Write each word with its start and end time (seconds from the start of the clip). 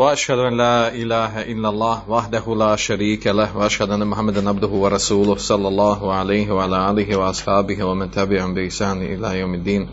وأشهد 0.00 0.38
أن 0.38 0.56
لا 0.56 0.88
إله 0.88 1.42
إلا 1.52 1.68
الله 1.68 2.10
وحده 2.10 2.54
لا 2.56 2.76
شريك 2.76 3.26
له 3.26 3.56
وأشهد 3.56 3.90
أن 3.90 4.06
محمدا 4.06 4.48
عبده 4.48 4.68
ورسوله 4.68 5.36
صلى 5.36 5.68
الله 5.68 6.12
عليه 6.12 6.50
وعلى 6.50 6.90
آله 6.90 7.16
وأصحابه 7.16 7.84
ومن 7.84 8.10
تبعهم 8.10 8.54
بإحسان 8.54 9.02
إلى 9.02 9.38
يوم 9.38 9.54
الدين. 9.54 9.88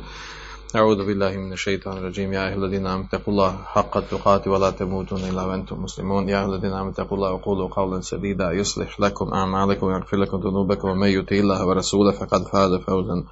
أعوذ 0.76 1.05
بالله 1.05 1.32
من 1.38 1.54
الشيطان 1.54 1.98
الرجيم. 1.98 2.34
يا 2.34 2.48
أيها 2.48 2.55
الذين 2.55 2.88
آمنوا 2.88 3.05
اتقوا 3.05 3.34
الله 3.34 3.52
حق 3.76 3.98
التقاته 3.98 4.52
ولا 4.52 4.70
تموتن 4.70 5.17
إلا 5.30 5.44
وأنتم 5.44 5.84
مسلمون. 5.84 6.30
يا 6.30 6.39
أيها 6.39 6.55
الذين 6.55 6.72
آمنوا 6.72 6.92
اتقوا 6.92 7.17
الله 7.17 7.31
وقولوا 7.31 7.67
قولا 7.67 8.02
سديدا 8.02 8.52
يصلح 8.52 9.00
لكم 9.00 9.34
أعمالكم 9.34 9.86
ويغفر 9.88 10.17
لكم 10.17 10.38
ذنوبكم. 10.38 10.89
ومن 10.89 11.08
يطع 11.08 11.36
الله 11.36 11.66
ورسوله 11.67 12.12
فقد 12.12 12.48
فاز 12.48 12.73
فوزا 12.73 13.23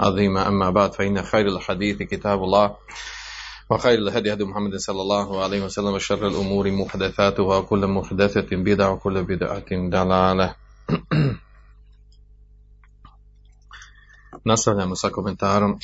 عظيما. 0.00 0.48
أما 0.48 0.70
بعد 0.70 0.92
فإن 0.92 1.22
خير 1.22 1.46
الحديث 1.46 2.02
كتاب 2.02 2.42
الله. 2.42 2.76
وخير 3.70 3.98
الهدي 3.98 4.32
هدي 4.32 4.44
محمد 4.44 4.76
صلى 4.76 5.00
الله 5.02 5.42
عليه 5.42 5.64
وسلم 5.64 5.92
وشر 5.94 6.26
الأمور 6.26 6.70
محدثاتها 6.70 7.56
وكل 7.56 7.86
محدثة 7.86 8.56
بدعة 8.56 8.92
وكل 8.92 9.22
بدعة 9.22 9.70
ضلالة 9.70 10.54
Nastavljamo 14.44 14.96
sa 14.96 15.10
komentarom 15.10 15.78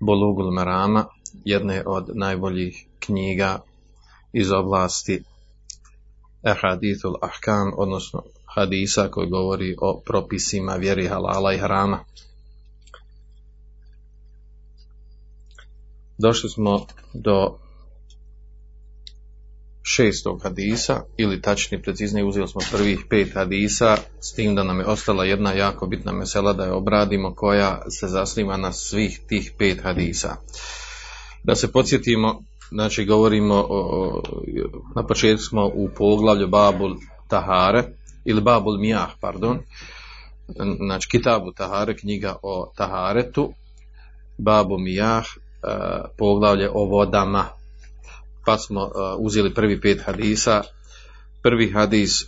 Bolugul 0.00 0.50
Marama, 0.52 1.04
jedne 1.44 1.82
od 1.86 2.10
najboljih 2.14 2.86
knjiga 2.98 3.58
iz 4.32 4.52
oblasti 4.52 5.22
Ehadithul 6.42 7.16
Ahkam, 7.22 7.72
odnosno 7.76 8.22
hadisa 8.54 9.08
koji 9.08 9.28
govori 9.28 9.76
o 9.80 10.00
propisima 10.06 10.74
vjeri 10.74 11.08
halala 11.08 11.52
i 11.52 11.58
harama. 11.58 12.04
Došli 16.18 16.50
smo 16.50 16.86
do 17.14 17.58
šestog 19.82 20.42
hadisa, 20.42 21.02
ili 21.16 21.42
tačnije 21.42 21.82
preciznije 21.82 22.24
uzeli 22.24 22.48
smo 22.48 22.60
prvih 22.72 23.00
pet 23.10 23.34
hadisa, 23.34 23.96
s 24.20 24.34
tim 24.34 24.54
da 24.54 24.64
nam 24.64 24.78
je 24.78 24.86
ostala 24.86 25.24
jedna 25.24 25.52
jako 25.52 25.86
bitna 25.86 26.12
mesela 26.12 26.52
da 26.52 26.64
je 26.64 26.72
obradimo 26.72 27.34
koja 27.34 27.82
se 27.90 28.08
zasniva 28.08 28.56
na 28.56 28.72
svih 28.72 29.20
tih 29.28 29.52
pet 29.58 29.82
hadisa. 29.82 30.36
Da 31.44 31.54
se 31.54 31.72
podsjetimo, 31.72 32.42
znači 32.70 33.04
govorimo 33.04 33.66
o, 33.68 34.22
na 34.96 35.06
početku 35.06 35.42
smo 35.42 35.66
u 35.66 35.88
poglavlju 35.96 36.48
Babul 36.48 36.96
Tahare, 37.28 37.84
ili 38.24 38.40
Babul 38.40 38.78
Mijah, 38.78 39.10
pardon, 39.20 39.58
znači 40.86 41.08
Kitabu 41.08 41.52
Tahare, 41.52 41.96
knjiga 41.96 42.36
o 42.42 42.72
Taharetu, 42.76 43.52
Babu 44.38 44.78
Mijah, 44.78 45.26
poglavlje 46.18 46.70
o 46.74 46.84
vodama, 46.84 47.44
pa 48.46 48.58
smo 48.58 48.82
uh, 48.82 48.90
uzeli 49.18 49.54
prvi 49.54 49.80
pet 49.80 50.02
hadisa. 50.06 50.62
Prvi 51.42 51.70
hadis 51.72 52.24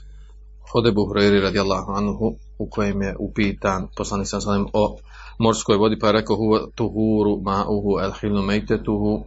od 0.75 0.87
Ebu 0.87 1.01
Hureyri 1.01 1.41
radijallahu 1.41 1.93
anhu 1.93 2.37
u 2.59 2.71
kojem 2.71 3.03
je 3.03 3.17
upitan 3.19 3.89
poslanik 3.97 4.27
sam 4.29 4.67
o 4.73 4.97
morskoj 5.39 5.77
vodi 5.77 5.99
pa 5.99 6.07
je 6.07 6.13
rekao 6.13 6.37
tuhuru 6.75 7.41
ma'uhu 7.43 8.05
el 8.05 8.13
hilnu 8.21 8.43
mejtetuhu. 8.43 9.25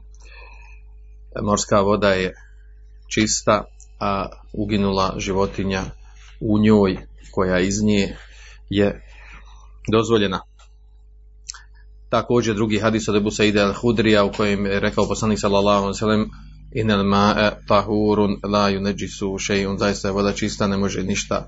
Morska 1.41 1.81
voda 1.81 2.09
je 2.09 2.33
čista 3.13 3.63
a 3.99 4.29
uginula 4.53 5.13
životinja 5.17 5.83
u 6.41 6.59
njoj 6.59 6.97
koja 7.31 7.59
iz 7.59 7.83
nje 7.83 8.15
je 8.69 9.01
dozvoljena 9.91 10.41
također 12.11 12.55
drugi 12.55 12.79
hadis 12.79 13.07
od 13.07 13.15
Ebu 13.15 13.31
Saida 13.31 13.73
al-Hudrija 13.73 14.23
u 14.23 14.31
kojem 14.37 14.65
je 14.65 14.79
rekao 14.79 15.07
poslanik 15.07 15.39
sallallahu 15.39 15.83
alaihi 15.83 15.99
sallam 15.99 16.29
inel 16.71 17.03
ma'e 17.03 17.51
tahurun 17.67 18.39
la 18.43 18.69
yuneđisu 18.71 19.39
še'un, 19.39 19.77
zaista 19.79 20.07
je 20.07 20.11
voda 20.11 20.33
čista, 20.33 20.67
ne 20.67 20.77
može 20.77 21.03
ništa 21.03 21.47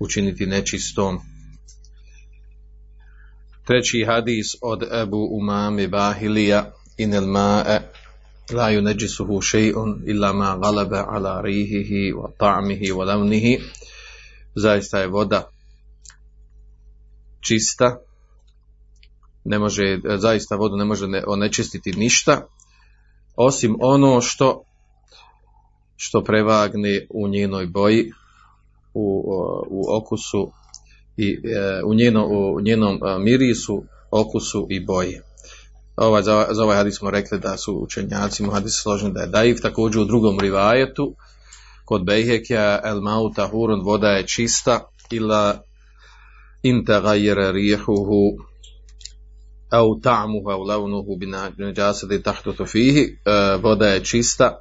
učiniti 0.00 0.46
nečistom. 0.46 1.18
Treći 3.66 4.04
hadis 4.06 4.46
od 4.62 4.82
Ebu 5.02 5.28
Umami 5.30 5.88
Bahilija 5.88 6.72
inel 6.96 7.24
ma'e 7.24 7.80
la 8.52 8.70
yuneđisuhu 8.70 9.40
še'un 9.42 10.02
illa 10.06 10.32
ma 10.32 10.58
galebe 10.62 10.98
ala 10.98 11.42
rihihi 11.42 12.12
wa 12.12 12.30
ta'mihi 12.38 12.92
wa 12.92 13.04
lavnihi 13.06 13.58
zaista 14.54 14.98
je 14.98 15.06
voda 15.06 15.48
čista 17.40 18.03
ne 19.44 19.58
može, 19.58 20.00
zaista 20.16 20.56
vodu 20.56 20.76
ne 20.76 20.84
može 20.84 21.06
onečistiti 21.26 21.92
ništa 21.92 22.46
osim 23.36 23.76
ono 23.80 24.20
što 24.20 24.64
što 25.96 26.24
prevagne 26.24 27.06
u 27.10 27.28
njenoj 27.28 27.66
boji 27.66 28.10
u, 28.94 29.24
u 29.70 29.96
okusu 29.96 30.50
i 31.16 31.38
u, 31.84 31.94
njeno, 31.94 32.26
u 32.26 32.60
njenom 32.60 33.00
mirisu 33.20 33.84
okusu 34.10 34.66
i 34.70 34.84
boji. 34.84 35.20
Ovaj, 35.96 36.22
za, 36.22 36.46
za 36.50 36.62
ovaj 36.62 36.76
hadis 36.76 36.98
smo 36.98 37.10
rekli 37.10 37.38
da 37.38 37.56
su 37.56 37.74
učenjaci 37.74 38.42
mu 38.42 38.50
hadis 38.50 38.72
složeni 38.82 39.12
da 39.12 39.20
je 39.20 39.26
daif 39.26 39.60
također 39.62 40.02
u 40.02 40.04
drugom 40.04 40.40
rivajetu 40.40 41.14
kod 41.84 42.04
Bejhekja 42.04 42.80
el 42.84 43.00
mauta 43.00 43.46
hurun 43.46 43.80
voda 43.84 44.08
je 44.08 44.26
čista 44.26 44.80
ila 45.10 45.62
intagajere 46.62 47.52
rijehuhu 47.52 48.38
au 49.74 50.00
ta'muhu 50.00 50.50
au 50.50 50.64
launuhu 50.64 51.16
bi 51.16 51.26
najasadi 51.58 52.22
tahtutu 52.22 52.66
fihi 52.66 53.18
voda 53.62 53.86
je 53.86 54.04
čista 54.04 54.58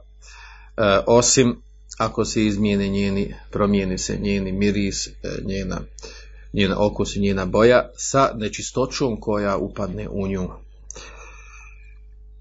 osim 1.07 1.61
ako 1.97 2.25
se 2.25 2.45
izmijeni 2.45 2.89
njeni 2.89 3.35
promijeni 3.51 3.97
se 3.97 4.17
njeni 4.21 4.51
miris 4.51 5.09
njena 5.45 5.81
njena 6.53 6.75
okus 6.79 7.15
i 7.15 7.19
njena 7.19 7.45
boja 7.45 7.89
sa 7.97 8.31
nečistoćom 8.35 9.19
koja 9.19 9.57
upadne 9.57 10.09
u 10.09 10.27
nju. 10.27 10.49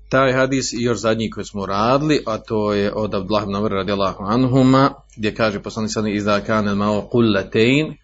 Taj 0.08 0.32
hadis 0.32 0.72
i 0.72 0.82
još 0.82 0.98
zadnji 0.98 1.30
koji 1.30 1.44
smo 1.44 1.66
radili, 1.66 2.22
a 2.26 2.38
to 2.38 2.72
je 2.72 2.92
od 2.94 3.14
Abdullah 3.14 3.42
ibn 3.44 3.56
Amr 3.56 3.70
radijallahu 3.70 4.24
anhuma, 4.24 4.94
gdje 5.16 5.34
kaže 5.34 5.62
poslanik 5.62 5.92
sad 5.92 6.06
izda 6.06 6.40
kanel 6.40 6.74
mao 6.74 7.08
kullatein, 7.12 7.96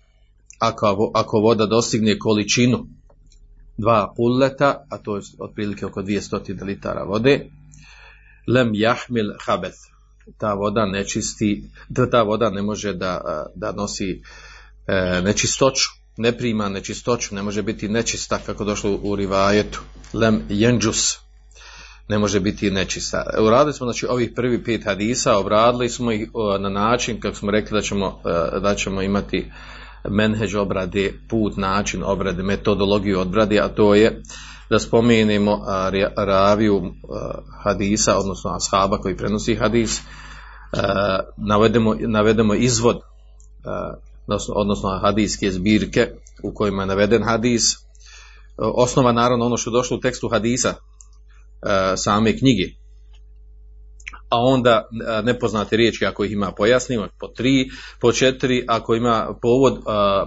ako, 0.59 1.11
ako 1.15 1.39
voda 1.39 1.67
dostigne 1.67 2.19
količinu 2.19 2.87
dva 3.79 4.13
kulleta, 4.17 4.85
a 4.91 4.99
to 4.99 5.17
je 5.17 5.23
otprilike 5.39 5.87
oko 5.87 6.03
200 6.03 6.65
litara 6.65 7.05
vode, 7.05 7.47
lem 8.47 8.75
jahmil 8.75 9.33
habeth, 9.47 9.79
ta 10.39 10.55
voda 10.55 10.87
ne 10.87 11.05
čisti, 11.05 11.63
ta 12.11 12.23
voda 12.23 12.51
ne 12.51 12.63
može 12.63 12.93
da, 12.93 13.47
da 13.55 13.73
nosi 13.73 14.23
e, 14.87 15.21
nečistoću, 15.25 15.89
ne 16.17 16.33
prima 16.33 16.69
nečistoću, 16.69 17.35
ne 17.35 17.43
može 17.43 17.63
biti 17.63 17.89
nečista 17.89 18.39
kako 18.47 18.65
došlo 18.65 18.99
u 19.03 19.17
rivajetu, 19.17 19.81
lem 20.13 20.43
jenđus, 20.49 21.19
ne 22.09 22.19
može 22.19 22.41
biti 22.41 22.71
nečista. 22.71 23.25
Uradili 23.41 23.73
smo 23.75 23.87
znači 23.87 24.07
ovih 24.07 24.33
prvi 24.37 24.65
pet 24.65 24.85
hadisa, 24.85 25.39
obradili 25.39 25.89
smo 25.89 26.13
ih 26.13 26.29
na 26.61 26.69
način 26.69 27.21
kako 27.21 27.37
smo 27.37 27.51
rekli 27.51 27.79
da 27.79 27.83
ćemo, 27.83 28.21
da 28.63 28.75
ćemo 28.75 29.03
imati 29.03 29.51
menheđ 30.05 30.55
obrade, 30.55 31.13
put, 31.29 31.57
način 31.57 32.03
obrade, 32.05 32.43
metodologiju 32.43 33.21
obrade, 33.21 33.61
a 33.61 33.69
to 33.69 33.95
je 33.95 34.23
da 34.71 34.79
spomenemo 34.79 35.61
raviju 36.17 36.83
hadisa, 37.65 38.19
odnosno 38.19 38.51
ashaba 38.51 38.99
koji 38.99 39.17
prenosi 39.17 39.55
hadis, 39.55 40.03
navedemo, 41.37 41.95
navedemo 42.01 42.55
izvod, 42.55 43.01
odnosno 44.55 45.01
hadijske 45.03 45.51
zbirke 45.51 46.11
u 46.43 46.55
kojima 46.55 46.83
je 46.83 46.87
naveden 46.87 47.23
hadis, 47.23 47.63
osnova 48.57 49.13
naravno 49.13 49.47
ono 49.47 49.57
što 49.57 49.71
je 49.71 49.73
došlo 49.73 49.97
u 49.97 50.01
tekstu 50.01 50.29
hadisa, 50.29 50.75
same 51.97 52.39
knjige. 52.39 52.65
A 54.29 54.37
onda 54.41 54.89
nepoznate 55.25 55.77
riječi 55.77 56.07
ako 56.07 56.25
ih 56.25 56.33
ima 56.33 56.53
pojasnimo 56.57 57.09
po 57.21 57.29
tri, 57.29 57.71
po 58.01 58.13
četiri, 58.13 58.65
ako 58.69 58.95
ima 58.95 59.35
povod, 59.43 59.83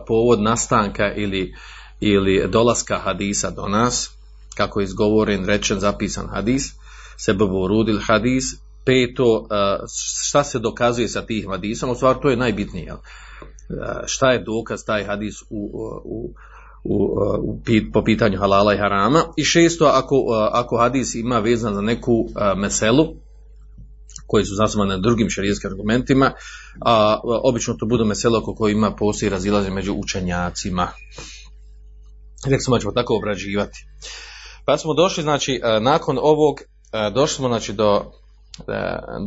povod 0.07 0.41
nastanka 0.41 1.13
ili, 1.13 1.53
ili 1.99 2.47
dolaska 2.47 2.97
hadisa 2.97 3.49
do 3.49 3.67
nas, 3.67 4.11
kako 4.55 4.79
je 4.79 4.83
izgovoren, 4.83 5.45
rečen, 5.45 5.79
zapisan 5.79 6.27
hadis, 6.27 6.63
sebe 7.17 7.45
rudil 7.69 7.99
hadis, 8.07 8.43
peto, 8.85 9.47
šta 10.25 10.43
se 10.43 10.59
dokazuje 10.59 11.07
sa 11.07 11.21
tih 11.21 11.47
hadisom, 11.47 11.89
u 11.89 11.95
stvari 11.95 12.19
to 12.21 12.29
je 12.29 12.37
najbitnije. 12.37 12.93
Šta 14.05 14.31
je 14.31 14.43
dokaz 14.43 14.85
taj 14.85 15.03
hadis 15.03 15.41
u, 15.49 15.71
u, 16.03 16.33
u, 16.83 16.95
u, 17.39 17.59
po 17.93 18.03
pitanju 18.03 18.39
halala 18.39 18.73
i 18.73 18.77
harama. 18.77 19.23
I 19.37 19.43
šesto, 19.43 19.85
ako, 19.85 20.15
ako 20.51 20.77
hadis 20.77 21.15
ima 21.15 21.39
vezan 21.39 21.73
za 21.73 21.81
neku 21.81 22.25
meselu, 22.55 23.13
koji 24.31 24.45
su 24.45 24.55
zasnovane 24.55 24.95
na 24.95 25.01
drugim 25.01 25.29
šarijetskim 25.29 25.71
argumentima, 25.71 26.31
a 26.85 27.19
obično 27.23 27.73
to 27.73 27.85
budu 27.85 28.05
mesele 28.05 28.37
oko 28.37 28.55
koje 28.55 28.71
ima 28.71 28.95
postoji 28.95 29.29
razilaze 29.29 29.69
među 29.69 29.93
učenjacima. 29.93 30.87
Rekli 32.45 32.79
ćemo 32.81 32.91
tako 32.91 33.15
obrađivati. 33.15 33.85
Pa 34.65 34.77
smo 34.77 34.93
došli, 34.93 35.23
znači, 35.23 35.61
nakon 35.81 36.17
ovog, 36.21 36.61
došli 37.13 37.35
smo, 37.35 37.47
znači, 37.47 37.73
do, 37.73 38.11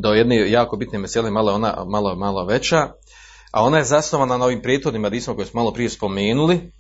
do 0.03 0.13
jedne 0.13 0.51
jako 0.51 0.77
bitne 0.77 0.99
mesele, 0.99 1.31
malo 1.31 1.53
ona 1.53 1.85
malo, 1.87 2.17
malo 2.17 2.45
veća, 2.45 2.79
a 3.53 3.63
ona 3.63 3.79
je 3.79 3.85
zasnovana 3.85 4.39
na 4.39 4.45
ovim 4.45 4.63
prethodnim 4.63 5.05
hadisima 5.05 5.37
koje 5.37 5.47
smo 5.47 5.61
malo 5.61 5.73
prije 5.73 5.91
spomenuli, 5.91 6.73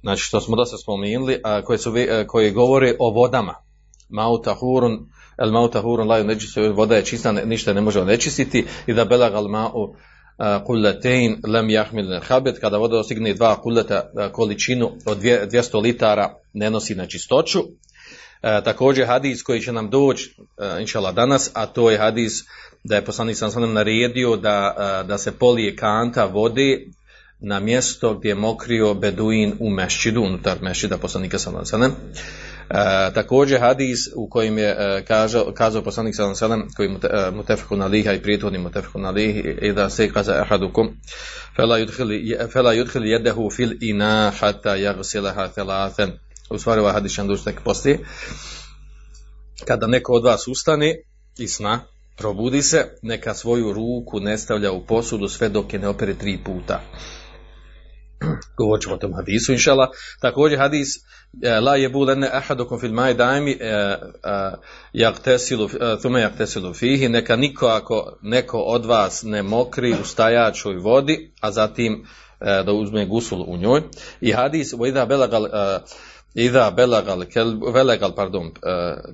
znači 0.00 0.22
što 0.22 0.40
smo 0.40 0.56
dosta 0.56 0.76
spomenuli, 0.76 1.40
a 1.44 1.62
koje, 1.62 1.78
su, 1.78 1.92
koje 2.26 2.50
govore 2.50 2.96
o 2.98 3.10
vodama. 3.10 3.54
Mauta 4.08 4.54
hurun, 4.54 5.06
el 5.38 5.52
mauta 5.52 5.80
hurun 5.80 6.08
laju 6.08 6.24
nečistu, 6.24 6.72
voda 6.72 6.96
je 6.96 7.04
čista, 7.04 7.32
ništa 7.32 7.72
ne 7.72 7.80
može 7.80 8.00
onečistiti 8.00 8.66
i 8.86 8.94
da 8.94 9.04
belag 9.04 9.34
al 9.34 9.44
ma'u 9.44 9.94
kullatein 10.66 11.40
lem 11.46 11.70
jahmil 11.70 12.20
habet, 12.28 12.58
kada 12.60 12.78
voda 12.78 12.98
ostigne 12.98 13.34
dva 13.34 13.56
kulleta 13.62 14.10
količinu 14.32 14.92
od 15.06 15.18
200 15.18 15.82
litara 15.82 16.34
ne 16.52 16.70
nosi 16.70 16.94
na 16.94 17.06
čistoću. 17.06 17.62
E, 18.42 18.60
također 18.64 19.06
hadis 19.06 19.42
koji 19.42 19.60
će 19.60 19.72
nam 19.72 19.90
doći 19.90 20.36
inšala 20.80 21.12
danas, 21.12 21.50
a 21.54 21.66
to 21.66 21.90
je 21.90 21.98
hadis 21.98 22.44
da 22.84 22.96
je 22.96 23.04
poslanik 23.04 23.36
sam 23.36 23.50
sam 23.50 23.72
naredio 23.72 24.36
da, 24.36 25.04
da 25.08 25.18
se 25.18 25.32
polije 25.32 25.76
kanta 25.76 26.24
vode 26.24 26.86
na 27.40 27.60
mjesto 27.60 28.14
gdje 28.14 28.28
je 28.28 28.34
mokrio 28.34 28.94
beduin 28.94 29.56
u 29.60 29.70
mešćidu, 29.70 30.22
unutar 30.22 30.58
mešćida 30.62 30.98
poslanika 30.98 31.38
sam 31.38 31.66
sam 31.66 31.96
E, 32.70 33.12
također 33.14 33.60
hadis 33.60 33.98
u 34.14 34.28
kojim 34.28 34.58
je 34.58 34.68
e, 34.68 35.04
kazao, 35.04 35.52
kazao 35.54 35.82
poslanik 35.82 36.14
alejhi 36.18 36.62
ve 36.62 36.66
koji 36.76 36.88
e, 36.88 37.30
mutefeku 37.30 37.76
na 37.76 37.86
liha 37.86 38.12
i 38.12 38.22
prijethodni 38.22 38.58
mutefeku 38.58 38.98
na 38.98 39.10
lihi 39.10 39.56
i 39.62 39.72
da 39.72 39.90
se 39.90 40.12
kaza 40.12 40.32
ahadukum 40.32 40.96
fela 41.56 41.78
yudkhil 42.74 43.04
yadahu 43.04 43.50
fil 43.56 43.72
ina 43.80 44.32
hatta 44.40 44.76
yaghsilaha 44.76 45.48
thalathan. 45.48 46.12
U 46.50 46.58
stvari 46.58 46.80
ovaj 46.80 46.92
hadis 46.92 47.16
doći 47.16 47.50
poslije. 47.64 47.98
Kada 49.66 49.86
neko 49.86 50.12
od 50.12 50.24
vas 50.24 50.48
ustane 50.48 50.96
i 51.38 51.48
sna 51.48 51.80
probudi 52.16 52.62
se 52.62 52.98
neka 53.02 53.34
svoju 53.34 53.72
ruku 53.72 54.20
ne 54.20 54.38
stavlja 54.38 54.72
u 54.72 54.86
posudu 54.86 55.28
sve 55.28 55.48
dok 55.48 55.72
je 55.72 55.78
ne 55.78 55.88
opere 55.88 56.14
tri 56.14 56.38
puta. 56.44 56.80
Govorit 58.58 58.82
ćemo 58.82 58.94
o 58.94 58.98
tom 58.98 59.14
hadisu 59.14 59.52
inšala 59.52 59.90
također 60.20 60.58
hadis 60.58 60.88
Ahadukum 62.32 62.80
fil 62.80 62.92
maj 62.92 63.14
dajmi 63.14 63.52
e, 63.52 63.66
e, 63.66 63.96
jaktesilu, 64.92 65.68
thume 66.02 66.20
jaktesilu 66.20 66.74
fihi, 66.74 67.08
neka 67.08 67.36
niko 67.36 67.66
ako 67.66 68.18
neko 68.22 68.58
od 68.58 68.86
vas 68.86 69.22
ne 69.22 69.42
mokri 69.42 69.92
u 69.92 70.04
stajačoj 70.04 70.76
vodi, 70.76 71.32
a 71.40 71.52
zatim 71.52 72.04
da 72.40 72.72
uzme 72.72 73.06
gusul 73.06 73.44
u 73.48 73.56
njoj. 73.56 73.82
I 74.20 74.32
hadis, 74.32 74.72
ida 74.88 75.06
belagal, 75.06 75.46
Ida 76.34 76.70
belagal, 76.70 77.24
kelbu, 77.30 77.70
velegal, 77.70 78.12
pardon, 78.14 78.50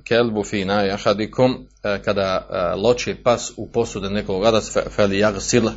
kelbu 0.03 0.43
fi 0.43 0.65
ahadikum, 0.69 1.67
kada 2.05 2.73
loči 2.77 3.15
pas 3.23 3.51
u 3.57 3.67
posude 3.71 4.09
nekog 4.09 4.45
adas, 4.45 4.71
fel 4.89 5.13
jagsil, 5.13 5.69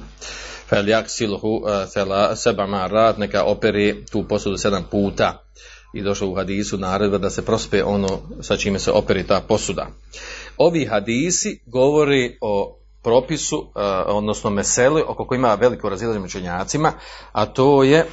fel 0.68 0.88
jagsilhu 0.88 1.60
seba 2.36 2.66
marat, 2.66 3.18
neka 3.18 3.44
operi 3.44 4.04
tu 4.10 4.24
posudu 4.28 4.56
sedam 4.56 4.88
puta 4.90 5.44
i 5.94 6.02
došlo 6.02 6.28
u 6.28 6.34
hadisu 6.34 6.78
naredba 6.78 7.18
da 7.18 7.30
se 7.30 7.44
prospe 7.44 7.84
ono 7.84 8.08
sa 8.42 8.56
čime 8.56 8.78
se 8.78 8.90
operi 8.90 9.26
ta 9.26 9.40
posuda. 9.48 9.86
Ovi 10.56 10.86
hadisi 10.86 11.60
govori 11.66 12.38
o 12.40 12.78
propisu, 13.02 13.56
uh, 13.56 13.72
odnosno 14.06 14.50
meseli, 14.50 15.02
oko 15.08 15.26
koji 15.26 15.38
ima 15.38 15.54
veliko 15.54 15.88
razilaženje 15.88 16.24
učenjacima, 16.24 16.92
a 17.32 17.46
to 17.46 17.82
je, 17.82 18.00
uh, 18.00 18.08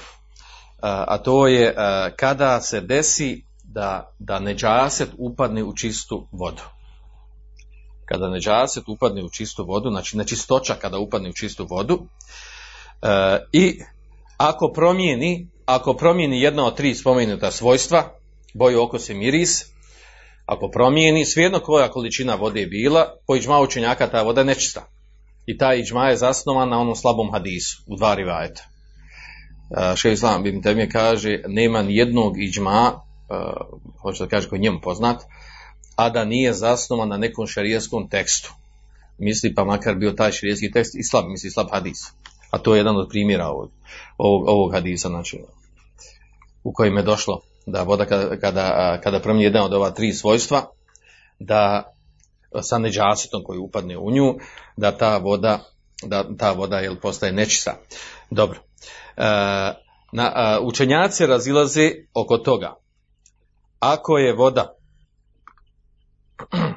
a 0.83 1.17
to 1.17 1.47
je 1.47 1.69
uh, 1.69 2.15
kada 2.15 2.61
se 2.61 2.81
desi 2.81 3.45
da, 3.63 4.13
da 4.19 4.39
neđaset 4.39 5.09
upadne 5.17 5.63
u 5.63 5.75
čistu 5.75 6.27
vodu. 6.31 6.63
Kada 8.05 8.29
neđaset 8.29 8.83
upadne 8.87 9.23
u 9.23 9.29
čistu 9.29 9.65
vodu, 9.65 9.89
znači 9.89 10.17
nečistoća 10.17 10.75
kada 10.81 10.97
upadne 10.97 11.29
u 11.29 11.33
čistu 11.33 11.67
vodu, 11.69 12.07
i 13.51 13.79
ako 14.37 14.71
promijeni 14.73 15.50
ako 15.65 15.93
promijeni 15.93 16.41
jedna 16.41 16.65
od 16.65 16.75
tri 16.75 16.95
spomenuta 16.95 17.51
svojstva, 17.51 18.03
boju, 18.53 18.81
okus 18.81 19.09
i 19.09 19.13
miris, 19.13 19.65
ako 20.45 20.69
promijeni, 20.69 21.25
svejedno 21.25 21.59
koja 21.59 21.91
količina 21.91 22.35
vode 22.35 22.59
je 22.59 22.67
bila, 22.67 23.15
po 23.27 23.35
iđma 23.35 23.59
učenjaka 23.59 24.07
ta 24.07 24.21
voda 24.21 24.43
nečista. 24.43 24.87
I 25.45 25.57
ta 25.57 25.73
iđma 25.73 26.07
je 26.07 26.17
zasnovan 26.17 26.69
na 26.69 26.79
onom 26.79 26.95
slabom 26.95 27.31
hadisu, 27.31 27.83
u 27.87 27.95
dva 27.95 28.15
rivajeta. 28.15 28.63
Uh, 28.63 29.95
Še 29.95 30.11
Islam 30.11 30.43
bim 30.43 30.61
temje 30.61 30.89
kaže, 30.89 31.39
nema 31.47 31.81
ni 31.81 31.95
jednog 31.95 32.41
iđma, 32.41 32.91
uh, 32.93 33.79
hoće 34.01 34.23
da 34.23 34.29
kaže 34.29 34.49
koji 34.49 34.61
njemu 34.61 34.81
poznat, 34.81 35.23
a 35.95 36.09
da 36.09 36.25
nije 36.25 36.53
zasnovan 36.53 37.09
na 37.09 37.17
nekom 37.17 37.47
šarijeskom 37.47 38.09
tekstu. 38.09 38.53
Misli 39.17 39.53
pa 39.55 39.63
makar 39.63 39.95
bio 39.95 40.11
taj 40.11 40.31
šarijeski 40.31 40.71
tekst 40.71 40.95
i 40.95 41.03
slab, 41.03 41.29
misli 41.29 41.51
slab 41.51 41.67
hadis. 41.71 42.11
A 42.51 42.57
to 42.57 42.73
je 42.73 42.79
jedan 42.79 42.97
od 42.97 43.09
primjera 43.09 43.47
ovog, 43.47 43.71
ovog, 44.17 44.47
ovog 44.47 44.73
hadisa, 44.73 45.07
znači 45.07 45.39
u 46.63 46.73
kojim 46.73 46.97
je 46.97 47.03
došlo 47.03 47.41
da 47.65 47.83
voda 47.83 48.05
kada, 48.05 48.39
kada, 48.39 48.97
kada 49.03 49.19
promijeni 49.19 49.45
jedan 49.45 49.63
od 49.63 49.73
ova 49.73 49.91
tri 49.91 50.13
svojstva, 50.13 50.65
da 51.39 51.93
sa 52.61 52.77
neđasetom 52.77 53.43
koji 53.43 53.59
upadne 53.59 53.97
u 53.97 54.11
nju, 54.11 54.35
da 54.77 54.97
ta 54.97 55.17
voda, 55.17 55.59
da 56.03 56.25
ta 56.37 56.51
voda 56.51 56.79
jel, 56.79 56.95
postaje 57.01 57.31
nečista. 57.31 57.77
Dobro. 58.29 58.59
E, 59.17 59.23
na, 60.11 60.31
a, 60.35 60.59
učenjaci 60.61 61.25
razilaze 61.25 61.91
oko 62.13 62.37
toga. 62.37 62.75
Ako 63.79 64.17
je 64.17 64.33
voda, 64.33 64.73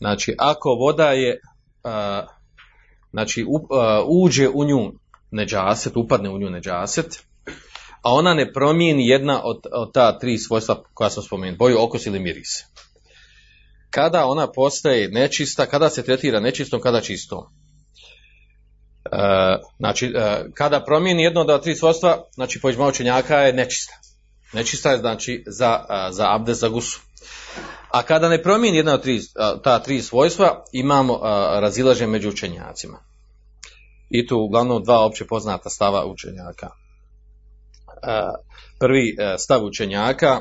znači 0.00 0.34
ako 0.38 0.68
voda 0.70 1.10
je, 1.10 1.40
a, 1.84 2.26
znači 3.12 3.44
a, 3.70 4.02
uđe 4.06 4.48
u 4.48 4.64
nju 4.64 4.92
neđaset, 5.30 5.96
upadne 5.96 6.30
u 6.30 6.38
nju 6.38 6.50
neđaset, 6.50 7.22
a 8.02 8.12
ona 8.12 8.34
ne 8.34 8.52
promijeni 8.52 9.08
jedna 9.08 9.44
od, 9.44 9.60
od 9.72 9.92
ta 9.92 10.18
tri 10.18 10.38
svojstva 10.38 10.82
koja 10.94 11.10
sam 11.10 11.22
spomenuo, 11.22 11.56
boju, 11.56 11.80
okus 11.80 12.06
ili 12.06 12.20
miris. 12.20 12.64
Kada 13.90 14.26
ona 14.26 14.52
postaje 14.52 15.08
nečista, 15.08 15.66
kada 15.66 15.90
se 15.90 16.04
tretira 16.04 16.40
nečistom, 16.40 16.80
kada 16.80 17.00
čistom. 17.00 17.44
E, 19.04 19.18
znači, 19.78 20.06
e, 20.16 20.44
kada 20.54 20.84
promijeni 20.84 21.22
jedno 21.22 21.40
od 21.40 21.62
tri 21.62 21.74
svojstva, 21.74 22.24
znači 22.34 22.60
pođma 22.60 22.86
učenjaka 22.86 23.36
je 23.36 23.52
nečista. 23.52 23.92
Nečista 24.52 24.90
je 24.90 24.98
znači 24.98 25.44
za, 25.46 25.84
za 26.10 26.34
abdes, 26.34 26.58
za 26.58 26.68
gusu. 26.68 27.00
A 27.92 28.02
kada 28.02 28.28
ne 28.28 28.42
promijeni 28.42 28.76
jedna 28.76 28.94
od 28.94 29.02
tri, 29.02 29.20
ta 29.64 29.78
tri 29.78 30.02
svojstva, 30.02 30.64
imamo 30.72 31.20
razilaže 31.60 32.06
među 32.06 32.28
učenjacima. 32.28 32.98
I 34.10 34.26
tu 34.26 34.38
uglavnom 34.38 34.84
dva 34.84 35.04
opće 35.04 35.26
poznata 35.26 35.70
stava 35.70 36.06
učenjaka 36.06 36.70
prvi 38.78 39.16
stav 39.38 39.64
učenjaka 39.64 40.40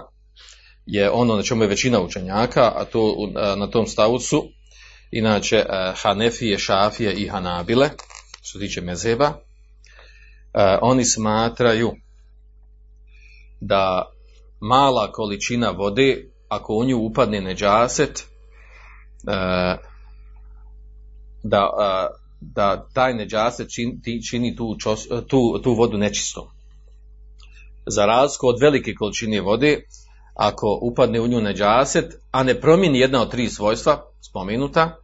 je 0.85 1.11
ono 1.11 1.35
na 1.35 1.43
čemu 1.43 1.63
je 1.63 1.67
većina 1.67 2.01
učenjaka, 2.01 2.71
a 2.75 2.85
to 2.85 3.15
na 3.57 3.67
tom 3.67 3.87
stavu 3.87 4.19
su 4.19 4.43
inače 5.11 5.65
Hanefije, 5.95 6.59
Šafije 6.59 7.13
i 7.13 7.27
Hanabile, 7.27 7.89
što 8.41 8.59
se 8.59 8.65
tiče 8.65 8.81
mezeba, 8.81 9.33
oni 10.81 11.05
smatraju 11.05 11.91
da 13.59 14.11
mala 14.59 15.11
količina 15.11 15.69
vode, 15.69 16.30
ako 16.51 16.73
u 16.73 16.85
nju 16.85 16.97
upadne 16.97 17.41
neđaset, 17.41 18.23
da, 21.43 22.07
da 22.41 22.87
taj 22.93 23.13
neđaset 23.13 23.67
čini, 24.29 24.55
tu, 24.55 24.77
tu, 25.27 25.59
tu 25.63 25.73
vodu 25.73 25.97
nečistom 25.97 26.47
za 27.87 28.05
razliku 28.05 28.47
od 28.47 28.61
velike 28.61 28.93
količine 28.93 29.41
vode, 29.41 29.81
ako 30.35 30.79
upadne 30.81 31.21
u 31.21 31.27
nju 31.27 31.41
neđaset, 31.41 32.13
a 32.31 32.43
ne 32.43 32.61
promijeni 32.61 32.99
jedna 32.99 33.21
od 33.21 33.31
tri 33.31 33.49
svojstva 33.49 34.03
spomenuta, 34.21 34.95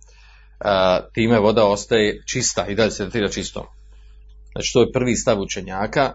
time 1.13 1.39
voda 1.39 1.65
ostaje 1.65 2.23
čista 2.25 2.67
i 2.67 2.75
dalje 2.75 2.91
se 2.91 3.03
tretira 3.03 3.29
čistom. 3.29 3.63
Znači 4.51 4.73
to 4.73 4.81
je 4.81 4.91
prvi 4.91 5.15
stav 5.15 5.41
učenjaka, 5.41 6.13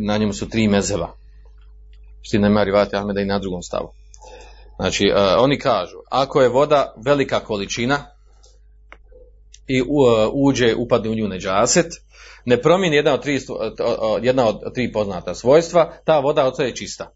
na 0.00 0.16
njemu 0.18 0.32
su 0.32 0.48
tri 0.48 0.68
mezeva. 0.68 1.14
Što 2.22 2.38
nema 2.38 2.62
rivati 2.62 2.96
Ahmeda 2.96 3.20
i 3.20 3.24
na 3.24 3.38
drugom 3.38 3.62
stavu. 3.62 3.92
Znači 4.76 5.12
oni 5.38 5.58
kažu, 5.58 5.96
ako 6.10 6.42
je 6.42 6.48
voda 6.48 6.94
velika 7.04 7.40
količina 7.40 7.98
i 9.66 9.82
uđe, 10.32 10.74
upadne 10.74 11.10
u 11.10 11.14
nju 11.14 11.28
neđaset, 11.28 11.86
ne 12.44 12.62
promijeni 12.62 12.96
jedna 12.96 13.14
od 13.14 13.22
tri, 13.22 13.40
jedna 14.22 14.48
od 14.48 14.74
tri 14.74 14.92
poznata 14.92 15.34
svojstva, 15.34 15.92
ta 16.04 16.18
voda 16.18 16.46
ostaje 16.46 16.76
čista. 16.76 17.10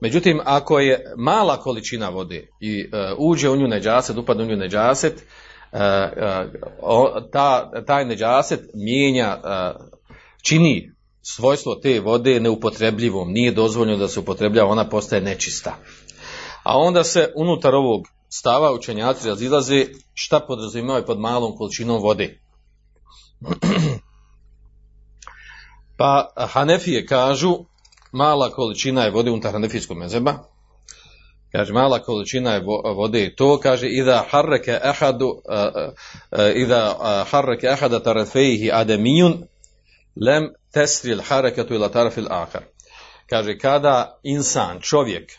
Međutim, 0.00 0.40
ako 0.44 0.78
je 0.78 1.12
mala 1.16 1.56
količina 1.56 2.08
vode 2.08 2.48
i 2.60 2.90
uđe 3.18 3.50
u 3.50 3.56
nju 3.56 3.68
neđaset, 3.68 4.16
upadne 4.16 4.44
u 4.44 4.46
nju 4.46 4.56
neđaset, 4.56 5.22
ta, 7.32 7.70
taj 7.86 8.04
neđaset 8.04 8.60
mijenja, 8.74 9.40
čini 10.42 10.93
svojstvo 11.26 11.74
te 11.74 12.00
vode 12.00 12.40
neupotrebljivom, 12.40 13.32
nije 13.32 13.52
dozvoljeno 13.52 13.98
da 13.98 14.08
se 14.08 14.20
upotrebljava, 14.20 14.70
ona 14.70 14.88
postaje 14.88 15.22
nečista. 15.22 15.76
A 16.62 16.78
onda 16.78 17.04
se 17.04 17.32
unutar 17.36 17.74
ovog 17.74 18.04
stava 18.28 18.72
učenjaci 18.72 19.28
razilaze 19.28 19.86
šta 20.14 20.40
podrazumijevaju 20.40 21.06
pod 21.06 21.20
malom 21.20 21.56
količinom 21.56 22.02
vode. 22.02 22.40
pa 25.98 26.32
Hanefije 26.36 27.06
kažu 27.06 27.58
mala 28.12 28.50
količina 28.50 29.04
je 29.04 29.10
vode 29.10 29.30
unutar 29.30 29.52
Hanefijskog 29.52 29.96
mezeba. 29.98 30.34
Kaže, 31.52 31.72
mala 31.72 31.98
količina 31.98 32.54
je 32.54 32.64
vode 32.96 33.34
to, 33.36 33.60
kaže, 33.60 33.88
ida 33.88 34.24
harreke 34.30 34.78
ahadu, 34.82 35.42
ida 36.54 36.96
harreke 37.30 37.68
ahada 37.68 38.02
tarafejhi 38.02 38.70
ademijun, 38.72 39.46
lem 40.16 40.48
tesril 40.72 41.20
hareketu 41.20 41.74
ila 41.74 41.88
tarafil 41.88 42.26
akar. 42.30 42.62
Kaže, 43.26 43.58
kada 43.58 44.18
insan, 44.22 44.80
čovjek, 44.80 45.32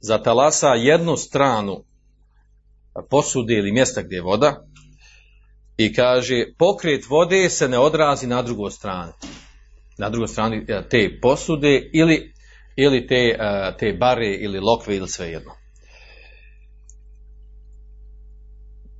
zatalasa 0.00 0.74
jednu 0.74 1.16
stranu 1.16 1.84
posude 3.10 3.54
ili 3.54 3.72
mjesta 3.72 4.02
gdje 4.02 4.16
je 4.16 4.22
voda 4.22 4.64
i 5.76 5.94
kaže, 5.94 6.44
pokret 6.58 7.08
vode 7.08 7.50
se 7.50 7.68
ne 7.68 7.78
odrazi 7.78 8.26
na 8.26 8.42
drugoj 8.42 8.70
strani. 8.70 9.12
Na 9.98 10.10
drugoj 10.10 10.28
strani 10.28 10.64
e, 10.68 10.88
te 10.88 11.18
posude 11.22 11.90
ili, 11.92 12.32
ili 12.76 13.06
te, 13.06 13.36
e, 13.38 13.76
te 13.78 13.92
bare 13.92 14.28
ili 14.28 14.60
lokve 14.60 14.96
ili 14.96 15.08
svejedno. 15.08 15.52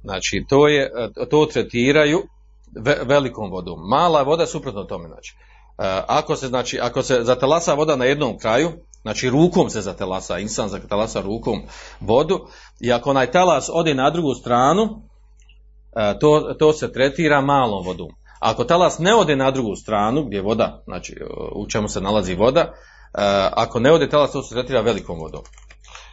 Znači, 0.03 0.45
to, 0.49 0.69
je, 0.69 0.83
e, 0.83 1.29
to 1.31 1.47
tretiraju 1.47 2.23
velikom 3.07 3.51
vodom. 3.51 3.89
Mala 3.89 4.23
voda 4.23 4.47
suprotno 4.47 4.85
tome. 4.85 5.09
Znači. 5.09 5.37
Ako 6.07 6.37
se, 6.37 6.49
znači, 6.49 6.79
ako 6.81 7.03
se 7.03 7.19
zatalasa 7.23 7.75
voda 7.75 7.97
na 7.97 8.05
jednom 8.05 8.39
kraju, 8.39 8.73
znači 9.03 9.31
rukom 9.31 9.71
se 9.71 9.81
zatelasa, 9.81 10.39
insan 10.39 10.69
zatelasa 10.69 11.21
rukom 11.21 11.63
vodu 12.01 12.47
i 12.81 12.93
ako 12.93 13.11
onaj 13.11 13.31
talas 13.31 13.71
ode 13.73 13.95
na 13.95 14.11
drugu 14.11 14.35
stranu, 14.35 15.03
to, 16.21 16.55
to 16.59 16.73
se 16.73 16.93
tretira 16.93 17.41
malom 17.41 17.87
vodom. 17.87 18.09
Ako 18.41 18.65
talas 18.65 18.99
ne 18.99 19.15
ode 19.15 19.37
na 19.37 19.51
drugu 19.51 19.77
stranu, 19.77 20.25
gdje 20.25 20.37
je 20.37 20.43
voda, 20.43 20.83
znači 20.85 21.17
u 21.55 21.67
čemu 21.67 21.89
se 21.89 22.01
nalazi 22.01 22.35
voda, 22.35 22.73
ako 23.53 23.81
ne 23.81 23.93
ode 23.93 24.09
talas, 24.09 24.33
to 24.33 24.43
se 24.43 24.55
tretira 24.55 24.81
velikom 24.81 25.19
vodom. 25.19 25.43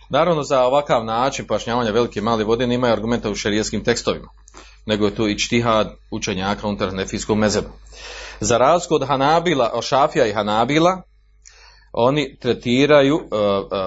Naravno, 0.09 0.43
za 0.43 0.65
ovakav 0.65 1.05
način 1.05 1.47
pojašnjavanja 1.47 1.91
velike 1.91 2.19
i 2.19 2.23
male 2.23 2.43
vode 2.43 2.67
nemaju 2.67 2.93
argumenta 2.93 3.29
u 3.29 3.35
šerijskim 3.35 3.83
tekstovima, 3.83 4.27
nego 4.85 5.05
je 5.05 5.15
to 5.15 5.27
i 5.27 5.39
čtihad 5.39 5.93
učenjaka 6.11 6.67
unutar 6.67 6.93
nefijskog 6.93 7.37
mezeba. 7.37 7.69
Za 8.39 8.57
razliku 8.57 8.95
od 8.95 9.07
Hanabila, 9.07 9.81
Šafija 9.81 10.27
i 10.27 10.33
Hanabila, 10.33 11.01
oni 11.93 12.37
tretiraju 12.39 13.15
uh, 13.15 13.23